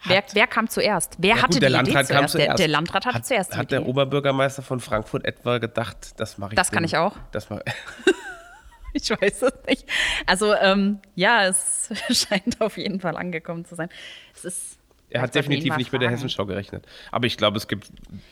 wer, 0.04 0.22
wer 0.32 0.46
kam 0.46 0.68
zuerst? 0.68 1.16
Wer 1.18 1.36
Ja, 1.36 1.42
hatte 1.42 1.54
gut, 1.54 1.62
der 1.62 1.68
die 1.70 1.74
Landrat 1.74 2.04
Idee 2.04 2.14
kam 2.14 2.28
zuerst? 2.28 2.34
Der, 2.34 2.44
zuerst. 2.46 2.58
der 2.60 2.68
Landrat 2.68 3.06
hatte 3.06 3.14
hat, 3.16 3.26
zuerst 3.26 3.52
die 3.54 3.56
Hat 3.58 3.70
der 3.72 3.80
Idee. 3.80 3.88
Oberbürgermeister 3.90 4.62
von 4.62 4.80
Frankfurt 4.80 5.24
etwa 5.24 5.58
gedacht, 5.58 6.18
das 6.20 6.38
mache 6.38 6.52
ich. 6.52 6.56
Das 6.56 6.70
kann 6.70 6.82
dem- 6.82 6.86
ich 6.86 6.96
auch. 6.96 7.16
Das 7.32 7.50
mach, 7.50 7.60
Ich 8.92 9.10
weiß 9.10 9.42
es 9.42 9.52
nicht. 9.68 9.84
Also 10.24 10.54
ähm, 10.54 11.00
ja, 11.14 11.46
es 11.46 11.90
scheint 12.28 12.60
auf 12.62 12.78
jeden 12.78 13.00
Fall 13.00 13.16
angekommen 13.16 13.64
zu 13.66 13.74
sein. 13.74 13.88
Es 14.34 14.44
ist. 14.44 14.75
Er 15.10 15.22
hat 15.22 15.34
definitiv 15.34 15.76
nicht 15.76 15.92
mit 15.92 16.02
der. 16.02 16.10
Hessenschau 16.10 16.46
gerechnet. 16.46 16.86
Aber 17.12 17.26
ich 17.26 17.36
glaube, 17.36 17.56
es 17.56 17.68
gibt 17.68 17.90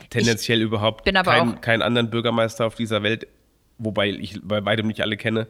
tendenziell 0.09 0.61
überhaupt 0.61 1.05
bin 1.05 1.17
aber 1.17 1.55
keinen, 1.61 1.81
anderen 1.81 2.09
Bürgermeister 2.09 2.65
auf 2.65 2.75
dieser 2.75 3.03
Welt, 3.03 3.27
wobei 3.77 4.09
ich 4.09 4.39
bei 4.43 4.63
weitem 4.65 4.87
nicht 4.87 5.01
alle 5.01 5.17
kenne, 5.17 5.47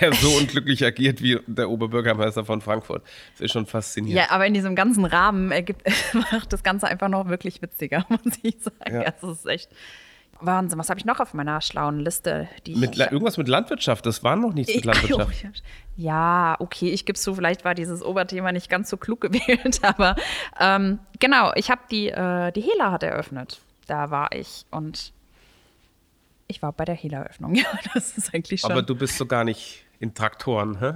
der 0.00 0.12
so 0.12 0.28
unglücklich 0.38 0.84
agiert 0.84 1.22
wie 1.22 1.38
der 1.46 1.70
Oberbürgermeister 1.70 2.44
von 2.44 2.60
Frankfurt. 2.60 3.02
Das 3.32 3.42
ist 3.42 3.52
schon 3.52 3.66
faszinierend. 3.66 4.26
Ja, 4.26 4.34
aber 4.34 4.46
in 4.46 4.54
diesem 4.54 4.74
ganzen 4.74 5.04
Rahmen 5.04 5.52
ergibt, 5.52 5.82
macht 6.12 6.52
das 6.52 6.62
Ganze 6.62 6.88
einfach 6.88 7.08
noch 7.08 7.28
wirklich 7.28 7.62
witziger, 7.62 8.04
muss 8.08 8.38
ich 8.42 8.56
sagen. 8.60 8.94
Ja. 8.94 9.02
Also, 9.02 9.30
es 9.30 9.38
ist 9.40 9.46
echt 9.46 9.70
Wahnsinn. 10.46 10.78
Was 10.78 10.90
habe 10.90 10.98
ich 10.98 11.04
noch 11.04 11.20
auf 11.20 11.34
meiner 11.34 11.60
schlauen 11.60 12.00
Liste? 12.00 12.48
Mit, 12.66 12.98
irgendwas 12.98 13.36
mit 13.36 13.48
Landwirtschaft, 13.48 14.06
das 14.06 14.22
war 14.22 14.36
noch 14.36 14.52
nichts 14.52 14.74
mit 14.74 14.84
Landwirtschaft. 14.84 15.62
Ja, 15.96 16.56
okay, 16.58 16.90
ich 16.90 17.06
gebe 17.06 17.16
zu, 17.16 17.36
vielleicht 17.36 17.64
war 17.64 17.76
dieses 17.76 18.02
Oberthema 18.02 18.50
nicht 18.50 18.68
ganz 18.68 18.90
so 18.90 18.96
klug 18.96 19.20
gewählt, 19.20 19.78
aber 19.84 20.16
ähm, 20.58 20.98
genau, 21.20 21.52
ich 21.54 21.70
habe 21.70 21.82
die, 21.88 22.08
äh, 22.08 22.50
die 22.50 22.62
Hela 22.62 22.90
hat 22.90 23.04
eröffnet. 23.04 23.60
Da 23.86 24.10
war 24.10 24.32
ich 24.32 24.66
und 24.72 25.12
ich 26.48 26.62
war 26.62 26.72
bei 26.72 26.84
der 26.84 26.96
Hela-Eröffnung. 26.96 27.54
Ja, 27.54 27.66
das 27.94 28.18
ist 28.18 28.34
eigentlich 28.34 28.62
schon. 28.62 28.72
Aber 28.72 28.82
du 28.82 28.96
bist 28.96 29.18
so 29.18 29.26
gar 29.26 29.44
nicht 29.44 29.84
in 30.00 30.14
Traktoren, 30.14 30.80
hä? 30.80 30.94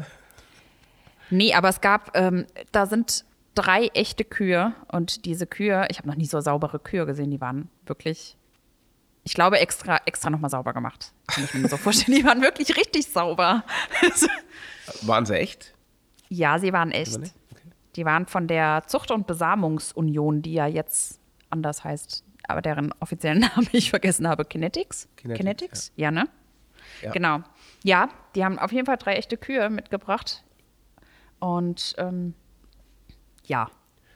Nee, 1.30 1.54
aber 1.54 1.68
es 1.68 1.80
gab, 1.80 2.16
ähm, 2.16 2.46
da 2.72 2.87
sind 2.87 3.24
drei 3.54 3.88
echte 3.88 4.24
Kühe 4.24 4.72
und 4.90 5.24
diese 5.24 5.46
Kühe, 5.46 5.87
ich 5.90 5.98
habe 5.98 6.08
noch 6.08 6.14
nie 6.14 6.26
so 6.26 6.40
saubere 6.40 6.78
Kühe 6.78 7.06
gesehen, 7.06 7.30
die 7.30 7.40
waren 7.40 7.68
wirklich, 7.87 8.37
ich 9.24 9.35
glaube, 9.35 9.59
extra, 9.59 10.00
extra 10.07 10.31
nochmal 10.31 10.50
sauber 10.50 10.72
gemacht. 10.72 11.12
Kann 11.26 11.44
ich 11.44 11.54
mir 11.54 11.68
so 11.68 11.76
vorstellen, 11.76 12.16
die 12.18 12.24
waren 12.24 12.40
wirklich 12.42 12.76
richtig 12.76 13.07
sauber. 13.07 13.64
Waren 15.02 15.26
sie 15.26 15.35
echt? 15.38 15.74
ja, 16.31 16.59
sie 16.59 16.72
waren 16.72 16.90
echt. 16.90 17.16
Okay. 17.16 17.31
Die 17.96 18.04
waren 18.04 18.26
von 18.26 18.46
der 18.48 18.85
Zucht- 18.87 19.11
und 19.11 19.26
Besamungsunion, 19.26 20.42
die 20.42 20.52
ja 20.54 20.66
jetzt 20.66 21.20
anders 21.50 21.85
heißt, 21.85 22.22
aber 22.46 22.62
deren 22.62 22.92
offiziellen 23.00 23.40
Namen 23.57 23.68
ich 23.72 23.90
vergessen 23.90 24.26
habe. 24.28 24.44
Kinetics? 24.44 25.09
Kinetics, 25.16 25.92
Ja, 25.96 26.11
ne? 26.11 26.28
Ja. 27.02 27.11
Genau. 27.12 27.40
Ja, 27.85 28.09
die 28.35 28.44
haben 28.44 28.59
auf 28.59 28.72
jeden 28.72 28.87
Fall 28.87 28.96
drei 28.96 29.14
echte 29.16 29.37
Kühe 29.37 29.68
mitgebracht. 29.70 30.42
Und 31.38 31.94
ähm, 31.98 32.35
ja, 33.44 33.70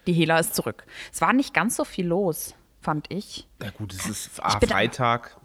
die 0.06 0.12
Hela 0.12 0.38
ist 0.38 0.54
zurück. 0.54 0.84
Es 1.12 1.20
war 1.20 1.32
nicht 1.32 1.52
ganz 1.54 1.76
so 1.76 1.84
viel 1.84 2.06
los, 2.06 2.54
fand 2.82 3.10
ich. 3.10 3.46
Na 3.58 3.70
gut, 3.70 3.92
es 3.92 4.06
ist 4.06 4.42
A, 4.42 4.58
Freitag. 4.60 5.36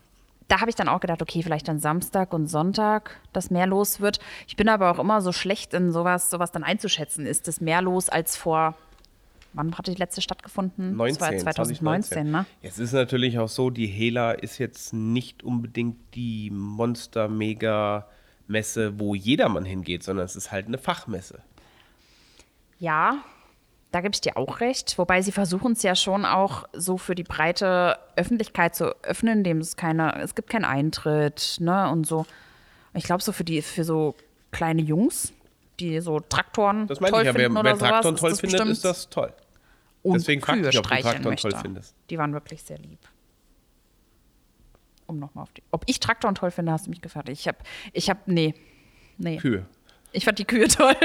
Da 0.47 0.61
habe 0.61 0.69
ich 0.69 0.75
dann 0.75 0.87
auch 0.87 1.01
gedacht, 1.01 1.21
okay, 1.21 1.43
vielleicht 1.43 1.67
dann 1.67 1.79
Samstag 1.79 2.33
und 2.33 2.47
Sonntag, 2.47 3.19
dass 3.33 3.51
mehr 3.51 3.67
los 3.67 3.99
wird. 3.99 4.19
Ich 4.47 4.55
bin 4.55 4.69
aber 4.69 4.91
auch 4.91 4.99
immer 4.99 5.21
so 5.21 5.33
schlecht 5.33 5.73
in 5.73 5.91
sowas, 5.91 6.29
sowas 6.29 6.51
dann 6.51 6.63
einzuschätzen. 6.63 7.25
Ist 7.25 7.49
es 7.49 7.59
mehr 7.59 7.81
los 7.81 8.07
als 8.07 8.37
vor, 8.37 8.75
wann 9.51 9.77
hat 9.77 9.87
die 9.87 9.95
letzte 9.95 10.21
stattgefunden? 10.21 10.95
19, 10.95 11.19
Das 11.19 11.29
war 11.29 11.37
2019, 11.37 12.31
ne? 12.31 12.45
Jetzt 12.61 12.79
ist 12.79 12.93
natürlich 12.93 13.39
auch 13.39 13.49
so, 13.49 13.69
die 13.69 13.87
Hela 13.87 14.31
ist 14.31 14.57
jetzt 14.57 14.93
nicht 14.93 15.43
unbedingt 15.43 15.97
die 16.15 16.49
Monster-Mega-Messe, 16.51 18.99
wo 18.99 19.15
jedermann 19.15 19.65
hingeht, 19.65 20.03
sondern 20.03 20.25
es 20.25 20.37
ist 20.37 20.53
halt 20.53 20.67
eine 20.67 20.77
Fachmesse. 20.77 21.41
Ja, 22.79 23.17
da 23.97 24.01
gebe 24.01 24.13
ich 24.13 24.21
dir 24.21 24.37
auch 24.37 24.59
recht. 24.59 24.99
Wobei 24.99 25.23
sie 25.23 25.31
versuchen 25.31 25.71
es 25.71 25.81
ja 25.81 25.95
schon 25.95 26.23
auch 26.23 26.65
so 26.71 26.99
für 26.99 27.15
die 27.15 27.23
breite 27.23 27.97
Öffentlichkeit 28.15 28.75
zu 28.75 28.95
öffnen, 29.03 29.39
indem 29.39 29.57
es 29.57 29.75
keine, 29.75 30.21
es 30.21 30.35
gibt 30.35 30.51
keinen 30.51 30.65
Eintritt, 30.65 31.57
ne? 31.59 31.89
Und 31.89 32.05
so. 32.05 32.27
Ich 32.93 33.05
glaube, 33.05 33.23
so 33.23 33.31
für 33.31 33.43
die, 33.43 33.63
für 33.63 33.83
so 33.83 34.13
kleine 34.51 34.83
Jungs, 34.83 35.33
die 35.79 35.99
so 35.99 36.19
Traktoren 36.19 36.85
Das 36.85 36.99
meine 36.99 37.11
toll 37.11 37.21
ich 37.21 37.25
ja, 37.25 37.33
wer, 37.33 37.51
wer 37.51 37.75
sowas, 37.75 37.89
Traktoren 37.89 38.15
ist 38.15 38.21
toll 38.21 38.29
das 38.29 38.39
findet, 38.39 38.67
ist 38.67 38.85
das 38.85 39.09
toll. 39.09 39.33
und 40.03 40.13
Deswegen 40.13 40.41
frag 40.41 40.57
Kühe 40.57 40.69
dich, 40.69 40.77
ob 40.77 40.87
du 40.87 40.95
Traktoren 40.95 41.37
toll 41.37 41.53
findest. 41.59 41.95
Die 42.11 42.17
waren 42.19 42.33
wirklich 42.33 42.61
sehr 42.61 42.77
lieb. 42.77 42.99
Um 45.07 45.17
nochmal 45.17 45.41
auf 45.41 45.53
die. 45.53 45.63
Ob 45.71 45.85
ich 45.87 45.99
Traktoren 45.99 46.35
toll 46.35 46.51
finde, 46.51 46.71
hast 46.71 46.85
du 46.85 46.91
mich 46.91 47.01
gefragt. 47.01 47.29
Ich 47.29 47.47
habe, 47.47 47.57
ich 47.93 48.11
habe, 48.11 48.19
nee. 48.27 48.53
Nee. 49.17 49.37
Kühe. 49.37 49.65
Ich 50.11 50.25
fand 50.25 50.37
die 50.37 50.45
Kühe 50.45 50.67
toll. 50.67 50.95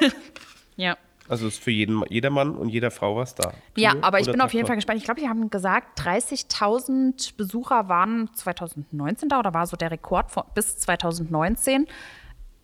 ja. 0.76 0.96
Also 1.28 1.46
ist 1.46 1.62
für 1.62 1.70
jeden, 1.70 2.02
jedermann 2.08 2.56
und 2.56 2.68
jeder 2.68 2.90
Frau 2.90 3.16
was 3.16 3.34
da. 3.34 3.52
Ja, 3.76 3.94
aber 4.00 4.20
ich 4.20 4.30
bin 4.30 4.40
auf 4.40 4.52
jeden 4.52 4.66
Fall 4.66 4.76
gespannt. 4.76 4.98
Ich 4.98 5.04
glaube, 5.04 5.20
die 5.20 5.28
haben 5.28 5.50
gesagt, 5.50 6.00
30.000 6.00 7.36
Besucher 7.36 7.88
waren 7.88 8.28
2019 8.34 9.28
da 9.28 9.38
oder 9.38 9.54
war 9.54 9.66
so 9.66 9.76
der 9.76 9.90
Rekord 9.90 10.30
von, 10.30 10.44
bis 10.54 10.76
2019. 10.78 11.86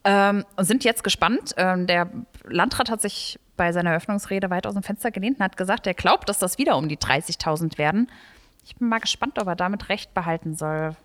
Ähm, 0.03 0.45
und 0.55 0.65
sind 0.65 0.83
jetzt 0.83 1.03
gespannt. 1.03 1.53
Ähm, 1.57 1.87
der 1.87 2.09
Landrat 2.45 2.89
hat 2.89 3.01
sich 3.01 3.39
bei 3.57 3.71
seiner 3.71 3.91
Eröffnungsrede 3.91 4.49
weit 4.49 4.67
aus 4.67 4.73
dem 4.73 4.83
Fenster 4.83 5.11
gelehnt 5.11 5.39
und 5.39 5.43
hat 5.43 5.57
gesagt, 5.57 5.87
er 5.87 5.93
glaubt, 5.93 6.29
dass 6.29 6.39
das 6.39 6.57
wieder 6.57 6.77
um 6.77 6.87
die 6.87 6.97
30.000 6.97 7.77
werden. 7.77 8.09
Ich 8.65 8.75
bin 8.75 8.87
mal 8.87 8.99
gespannt, 8.99 9.39
ob 9.39 9.47
er 9.47 9.55
damit 9.55 9.89
recht 9.89 10.13
behalten 10.13 10.55
soll. 10.55 10.95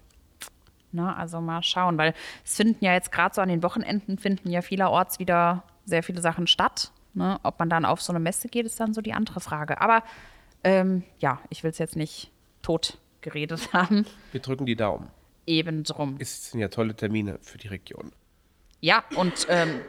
Na, 0.92 1.16
also 1.16 1.40
mal 1.40 1.62
schauen, 1.62 1.98
weil 1.98 2.14
es 2.44 2.56
finden 2.56 2.84
ja 2.84 2.92
jetzt 2.92 3.10
gerade 3.10 3.34
so 3.34 3.40
an 3.40 3.48
den 3.48 3.64
Wochenenden 3.64 4.18
finden 4.18 4.50
ja 4.50 4.62
vielerorts 4.62 5.18
wieder 5.18 5.64
sehr 5.84 6.04
viele 6.04 6.20
Sachen 6.20 6.46
statt. 6.46 6.92
Ne? 7.14 7.38
Ob 7.42 7.58
man 7.58 7.70
dann 7.70 7.84
auf 7.84 8.02
so 8.02 8.12
eine 8.12 8.20
Messe 8.20 8.48
geht, 8.48 8.66
ist 8.66 8.80
dann 8.80 8.94
so 8.94 9.00
die 9.00 9.12
andere 9.12 9.40
Frage. 9.40 9.80
Aber 9.80 10.02
ähm, 10.62 11.02
ja, 11.18 11.40
ich 11.50 11.62
will 11.62 11.70
es 11.70 11.78
jetzt 11.78 11.96
nicht 11.96 12.30
tot 12.62 12.98
geredet 13.20 13.68
haben. 13.72 14.06
Wir 14.32 14.40
drücken 14.40 14.66
die 14.66 14.76
Daumen. 14.76 15.08
Eben 15.46 15.84
drum. 15.84 16.16
Es 16.18 16.50
sind 16.50 16.60
ja 16.60 16.68
tolle 16.68 16.94
Termine 16.94 17.38
für 17.42 17.58
die 17.58 17.68
Region. 17.68 18.12
Ja, 18.80 19.04
und 19.16 19.46
ähm, 19.48 19.80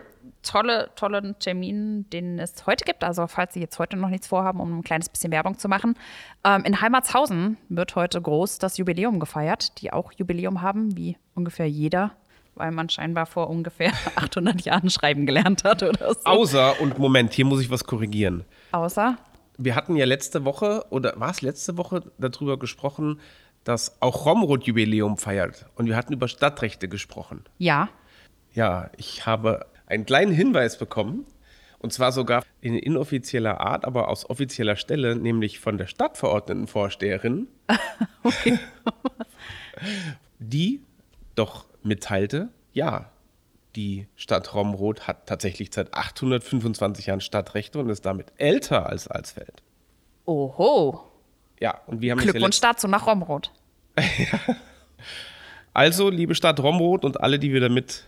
tolle, 0.44 0.90
tollen 0.96 1.38
Termin, 1.40 2.10
den 2.10 2.40
es 2.40 2.66
heute 2.66 2.86
gibt. 2.86 3.04
Also, 3.04 3.28
falls 3.28 3.54
Sie 3.54 3.60
jetzt 3.60 3.80
heute 3.80 3.98
noch 3.98 4.10
nichts 4.10 4.28
vorhaben, 4.28 4.60
um 4.60 4.80
ein 4.80 4.84
kleines 4.84 5.10
bisschen 5.10 5.32
Werbung 5.32 5.58
zu 5.58 5.68
machen. 5.68 5.96
Ähm, 6.44 6.64
in 6.64 6.82
Heimatshausen 6.82 7.58
wird 7.70 7.96
heute 7.96 8.22
groß 8.22 8.60
das 8.60 8.78
Jubiläum 8.78 9.20
gefeiert, 9.20 9.82
die 9.82 9.94
auch 9.94 10.12
Jubiläum 10.14 10.62
haben, 10.62 10.96
wie 10.98 11.18
ungefähr 11.34 11.70
jeder, 11.70 12.12
weil 12.56 12.72
man 12.72 12.89
scheinbar 12.89 13.26
vor 13.26 13.50
ungefähr 13.50 13.91
800 14.15 14.62
Jahren 14.62 14.89
schreiben 14.89 15.26
gelernt 15.26 15.63
hat 15.63 15.84
oder 15.84 16.13
so. 16.13 16.22
Außer, 16.24 16.80
und 16.82 16.98
Moment, 16.98 17.34
hier 17.34 17.46
muss 17.46 17.62
ich 17.62 17.70
was 17.70 17.84
korrigieren. 17.84 18.44
Außer, 18.72 19.18
Wir 19.58 19.76
hatten 19.76 19.96
ja 19.96 20.06
letzte 20.06 20.46
Woche, 20.46 20.86
oder 20.89 21.20
war 21.20 21.32
es 21.32 21.41
letzte 21.41 21.78
Woche, 21.78 22.04
darüber 22.18 22.58
gesprochen, 22.60 23.20
dass 23.63 24.02
auch 24.02 24.26
Romrod 24.26 24.63
Jubiläum 24.65 25.18
feiert. 25.18 25.65
Und 25.76 25.88
wir 25.88 25.96
hatten 25.96 26.13
über 26.13 26.28
Stadtrechte 26.28 26.88
gesprochen. 26.88 27.44
ja, 27.58 27.89
Ja, 28.54 28.89
ich 28.98 29.26
habe 29.26 29.65
einen 29.88 30.06
kleinen 30.06 30.32
Hinweis 30.32 30.78
bekommen. 30.78 31.26
Und 31.80 31.94
zwar 31.94 32.12
sogar 32.12 32.41
in 32.62 32.74
inoffizieller 32.74 33.60
Art, 33.60 33.86
aber 33.86 34.08
aus 34.08 34.28
offizieller 34.28 34.76
Stelle, 34.76 35.15
nämlich 35.15 35.60
von 35.60 35.78
der 35.78 35.86
Stadtverordnetenvorsteherin, 35.86 37.48
die 40.39 40.82
doch 41.36 41.65
mitteilte, 41.86 42.50
ja, 42.74 43.10
die 43.76 44.08
Stadt 44.15 44.54
Romrod 44.54 45.08
hat 45.08 45.28
tatsächlich 45.28 45.69
seit 45.74 45.93
825 45.93 47.08
Jahren 47.08 47.21
Stadtrechte 47.21 47.80
und 47.80 47.89
ist 47.89 48.06
damit 48.06 48.28
älter 48.38 48.88
als 48.88 49.08
Alsfeld. 49.08 49.62
oho, 50.26 51.02
Ja, 51.60 51.80
und 51.88 52.02
wir 52.02 52.12
haben 52.12 52.17
das 52.17 52.26
ja 52.28 52.32
Glückwunsch 52.32 52.60
dazu 52.62 52.88
nach 52.88 53.06
Romrod. 53.08 53.52
Also, 55.74 56.10
liebe 56.10 56.36
Stadt 56.36 56.62
Romrod 56.62 57.04
und 57.04 57.19
alle, 57.19 57.38
die 57.38 57.52
wir 57.52 57.60
damit 57.60 58.06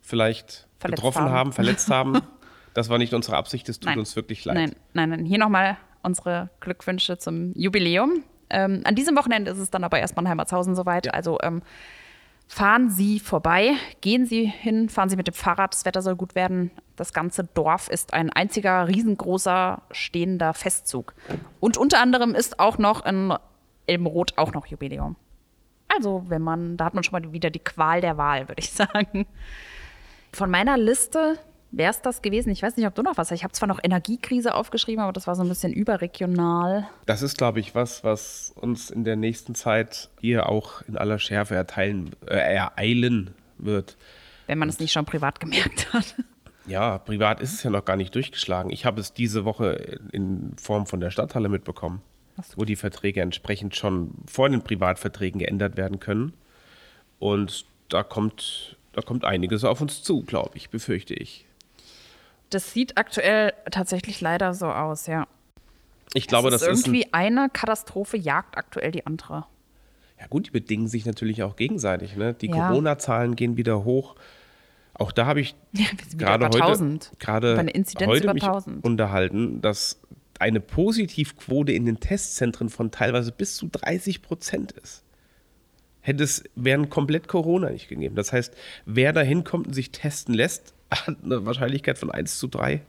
vielleicht 0.00 0.68
Verletzt 0.78 1.02
getroffen 1.02 1.22
haben. 1.24 1.32
haben. 1.32 1.52
verletzt 1.52 1.90
haben, 1.90 2.20
das 2.74 2.88
war 2.90 2.98
nicht 2.98 3.12
unsere 3.12 3.36
Absicht, 3.36 3.68
es 3.68 3.80
tut 3.80 3.86
Nein. 3.90 3.98
uns 3.98 4.14
wirklich 4.14 4.44
leid. 4.44 4.54
Nein, 4.54 4.76
nein, 4.92 5.08
nein. 5.10 5.24
Hier 5.24 5.38
nochmal 5.38 5.76
unsere 6.04 6.50
Glückwünsche 6.60 7.18
zum 7.18 7.52
Jubiläum. 7.54 8.22
Ähm, 8.50 8.82
an 8.84 8.94
diesem 8.94 9.16
Wochenende 9.16 9.50
ist 9.50 9.58
es 9.58 9.70
dann 9.70 9.82
aber 9.82 9.98
erstmal 9.98 10.24
in 10.26 10.28
Heimatshausen 10.30 10.76
soweit. 10.76 11.12
Also 11.12 11.38
ähm, 11.42 11.62
fahren 12.48 12.90
Sie 12.90 13.18
vorbei, 13.18 13.72
gehen 14.00 14.26
Sie 14.26 14.44
hin, 14.44 14.88
fahren 14.88 15.08
Sie 15.08 15.16
mit 15.16 15.26
dem 15.26 15.34
Fahrrad, 15.34 15.74
das 15.74 15.84
Wetter 15.84 16.02
soll 16.02 16.16
gut 16.16 16.34
werden. 16.34 16.70
Das 16.96 17.12
ganze 17.12 17.44
Dorf 17.44 17.88
ist 17.88 18.12
ein 18.12 18.30
einziger 18.30 18.88
riesengroßer 18.88 19.82
stehender 19.90 20.54
Festzug. 20.54 21.14
Und 21.60 21.76
unter 21.76 22.00
anderem 22.00 22.34
ist 22.34 22.60
auch 22.60 22.78
noch 22.78 23.04
in 23.06 23.34
Elmroth 23.86 24.38
auch 24.38 24.52
noch 24.52 24.66
Jubiläum. 24.66 25.16
Also, 25.88 26.24
wenn 26.28 26.42
man, 26.42 26.76
da 26.76 26.86
hat 26.86 26.94
man 26.94 27.04
schon 27.04 27.20
mal 27.20 27.32
wieder 27.32 27.50
die 27.50 27.58
Qual 27.58 28.00
der 28.00 28.16
Wahl, 28.16 28.48
würde 28.48 28.60
ich 28.60 28.70
sagen. 28.72 29.26
Von 30.32 30.50
meiner 30.50 30.78
Liste 30.78 31.38
wäre 31.72 31.90
es 31.90 32.02
das 32.02 32.22
gewesen. 32.22 32.50
Ich 32.50 32.62
weiß 32.62 32.76
nicht, 32.76 32.86
ob 32.86 32.94
du 32.94 33.02
noch 33.02 33.16
was 33.16 33.30
hast. 33.30 33.36
Ich 33.36 33.44
habe 33.44 33.52
zwar 33.52 33.66
noch 33.66 33.80
Energiekrise 33.82 34.54
aufgeschrieben, 34.54 35.02
aber 35.02 35.12
das 35.12 35.26
war 35.26 35.34
so 35.34 35.42
ein 35.42 35.48
bisschen 35.48 35.72
überregional. 35.72 36.86
Das 37.06 37.22
ist, 37.22 37.36
glaube 37.36 37.60
ich, 37.60 37.74
was, 37.74 38.04
was 38.04 38.52
uns 38.54 38.90
in 38.90 39.04
der 39.04 39.16
nächsten 39.16 39.54
Zeit 39.54 40.10
hier 40.20 40.48
auch 40.48 40.82
in 40.82 40.96
aller 40.96 41.18
Schärfe 41.18 41.54
erteilen, 41.54 42.14
äh, 42.26 42.36
ereilen 42.36 43.30
wird. 43.58 43.96
Wenn 44.46 44.58
man 44.58 44.68
es 44.68 44.78
nicht 44.78 44.92
schon 44.92 45.06
privat 45.06 45.40
gemerkt 45.40 45.92
hat. 45.92 46.14
Ja, 46.66 46.98
privat 46.98 47.40
ist 47.40 47.54
es 47.54 47.62
ja 47.62 47.70
noch 47.70 47.84
gar 47.84 47.96
nicht 47.96 48.14
durchgeschlagen. 48.14 48.70
Ich 48.70 48.84
habe 48.84 49.00
es 49.00 49.12
diese 49.12 49.44
Woche 49.44 49.98
in 50.12 50.52
Form 50.56 50.86
von 50.86 51.00
der 51.00 51.10
Stadthalle 51.10 51.48
mitbekommen, 51.48 52.02
wo 52.54 52.64
die 52.64 52.76
Verträge 52.76 53.20
entsprechend 53.20 53.74
schon 53.74 54.12
vor 54.26 54.48
den 54.48 54.62
Privatverträgen 54.62 55.40
geändert 55.40 55.76
werden 55.76 55.98
können. 55.98 56.34
Und 57.18 57.64
da 57.88 58.04
kommt 58.04 58.76
da 58.92 59.00
kommt 59.00 59.24
einiges 59.24 59.64
auf 59.64 59.80
uns 59.80 60.02
zu, 60.02 60.22
glaube 60.22 60.56
ich, 60.56 60.70
befürchte 60.70 61.14
ich. 61.14 61.46
Das 62.54 62.72
sieht 62.72 62.98
aktuell 62.98 63.52
tatsächlich 63.70 64.20
leider 64.20 64.54
so 64.54 64.66
aus, 64.66 65.06
ja. 65.06 65.26
Ich 66.14 66.26
glaube, 66.26 66.48
ist 66.48 66.54
das 66.54 66.62
ist 66.62 66.68
ein, 66.86 66.94
irgendwie 66.94 67.12
eine 67.12 67.48
Katastrophe 67.50 68.16
jagt 68.16 68.56
aktuell 68.56 68.90
die 68.90 69.06
andere. 69.06 69.46
Ja 70.20 70.26
gut, 70.28 70.46
die 70.48 70.50
bedingen 70.50 70.86
sich 70.86 71.06
natürlich 71.06 71.42
auch 71.42 71.56
gegenseitig. 71.56 72.16
Ne? 72.16 72.34
Die 72.34 72.48
Ja. 72.48 72.68
Corona-Zahlen 72.68 73.34
gehen 73.34 73.56
wieder 73.56 73.84
hoch. 73.84 74.14
Auch 74.94 75.10
da 75.10 75.26
habe 75.26 75.40
ich 75.40 75.54
Ja, 75.72 75.86
gerade 76.16 76.44
heute, 76.46 76.62
1000. 76.62 77.12
gerade 77.18 77.56
heute 77.56 78.32
mich 78.34 78.42
1000. 78.44 78.84
unterhalten, 78.84 79.60
dass 79.62 80.00
eine 80.38 80.60
Positivquote 80.60 81.72
in 81.72 81.86
den 81.86 82.00
Testzentren 82.00 82.68
von 82.68 82.90
teilweise 82.90 83.32
bis 83.32 83.56
zu 83.56 83.68
30 83.68 84.22
Prozent 84.22 84.72
ist. 84.72 85.04
Hätte 86.00 86.24
es 86.24 86.44
während 86.56 86.90
komplett 86.90 87.28
Corona 87.28 87.70
nicht 87.70 87.88
gegeben. 87.88 88.16
Das 88.16 88.32
heißt, 88.32 88.54
wer 88.86 89.12
da 89.12 89.20
hinkommt 89.22 89.68
und 89.68 89.72
sich 89.72 89.92
testen 89.92 90.34
lässt, 90.34 90.74
hat 90.92 91.16
eine 91.24 91.44
Wahrscheinlichkeit 91.46 91.98
von 91.98 92.10
1 92.10 92.38
zu 92.38 92.46
3, 92.48 92.82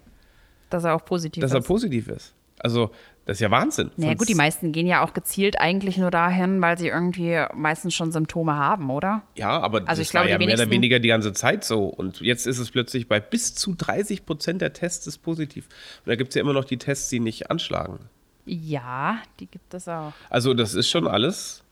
Dass 0.69 0.83
er 0.83 0.95
auch 0.95 1.05
positiv 1.05 1.41
dass 1.41 1.51
er 1.53 1.59
ist. 1.59 1.67
positiv 1.67 2.07
ist. 2.07 2.33
Also, 2.59 2.91
das 3.25 3.37
ist 3.37 3.41
ja 3.41 3.51
Wahnsinn. 3.51 3.89
Naja, 3.97 4.11
Sonst- 4.11 4.19
gut, 4.19 4.29
die 4.29 4.35
meisten 4.35 4.71
gehen 4.71 4.85
ja 4.87 5.03
auch 5.03 5.13
gezielt 5.13 5.59
eigentlich 5.59 5.97
nur 5.97 6.11
dahin, 6.11 6.61
weil 6.61 6.77
sie 6.77 6.87
irgendwie 6.87 7.43
meistens 7.53 7.93
schon 7.93 8.11
Symptome 8.11 8.55
haben, 8.55 8.89
oder? 8.89 9.23
Ja, 9.35 9.59
aber 9.59 9.79
Also 9.79 9.87
das 9.89 9.99
ich 9.99 10.09
glaube, 10.11 10.25
war 10.25 10.31
ja 10.31 10.37
mehr 10.37 10.53
oder 10.55 10.69
weniger 10.69 10.99
die 10.99 11.07
ganze 11.09 11.33
Zeit 11.33 11.63
so. 11.65 11.85
Und 11.85 12.21
jetzt 12.21 12.45
ist 12.47 12.59
es 12.59 12.69
plötzlich 12.71 13.07
bei 13.07 13.19
bis 13.19 13.55
zu 13.55 13.73
30 13.75 14.25
Prozent 14.25 14.61
der 14.61 14.71
Tests 14.73 15.07
ist 15.07 15.17
positiv. 15.19 15.65
Und 16.05 16.09
da 16.09 16.15
gibt 16.15 16.29
es 16.29 16.35
ja 16.35 16.41
immer 16.41 16.53
noch 16.53 16.65
die 16.65 16.77
Tests, 16.77 17.09
die 17.09 17.19
nicht 17.19 17.49
anschlagen. 17.51 17.99
Ja, 18.45 19.17
die 19.39 19.47
gibt 19.47 19.73
es 19.73 19.87
auch. 19.87 20.13
Also 20.29 20.53
das 20.53 20.73
ist 20.73 20.89
schon 20.89 21.07
alles. 21.07 21.63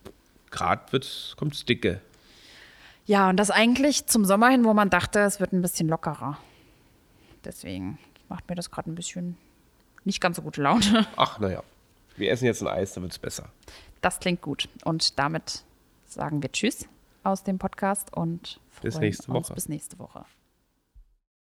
Gerade 0.49 0.91
wird, 0.91 1.35
kommt's 1.37 1.63
dicke. 1.63 2.01
Ja, 3.11 3.27
und 3.27 3.35
das 3.35 3.51
eigentlich 3.51 4.05
zum 4.07 4.23
Sommer 4.23 4.47
hin, 4.47 4.63
wo 4.63 4.73
man 4.73 4.89
dachte, 4.89 5.19
es 5.19 5.41
wird 5.41 5.51
ein 5.51 5.61
bisschen 5.61 5.89
lockerer. 5.89 6.37
Deswegen 7.43 7.99
macht 8.29 8.47
mir 8.47 8.55
das 8.55 8.71
gerade 8.71 8.89
ein 8.89 8.95
bisschen 8.95 9.35
nicht 10.05 10.21
ganz 10.21 10.37
so 10.37 10.41
gute 10.41 10.61
Laune. 10.61 11.05
Ach, 11.17 11.37
naja. 11.37 11.61
Wir 12.15 12.31
essen 12.31 12.45
jetzt 12.45 12.61
ein 12.61 12.69
Eis, 12.69 12.93
dann 12.93 13.03
wird's 13.03 13.19
besser. 13.19 13.49
Das 13.99 14.21
klingt 14.21 14.41
gut. 14.41 14.69
Und 14.85 15.19
damit 15.19 15.65
sagen 16.07 16.41
wir 16.41 16.53
Tschüss 16.53 16.87
aus 17.25 17.43
dem 17.43 17.59
Podcast 17.59 18.15
und 18.15 18.61
Bis 18.81 18.97
nächste 18.97 19.27
Woche. 19.27 19.55
bis 19.55 19.67
nächste 19.67 19.99
Woche. 19.99 20.23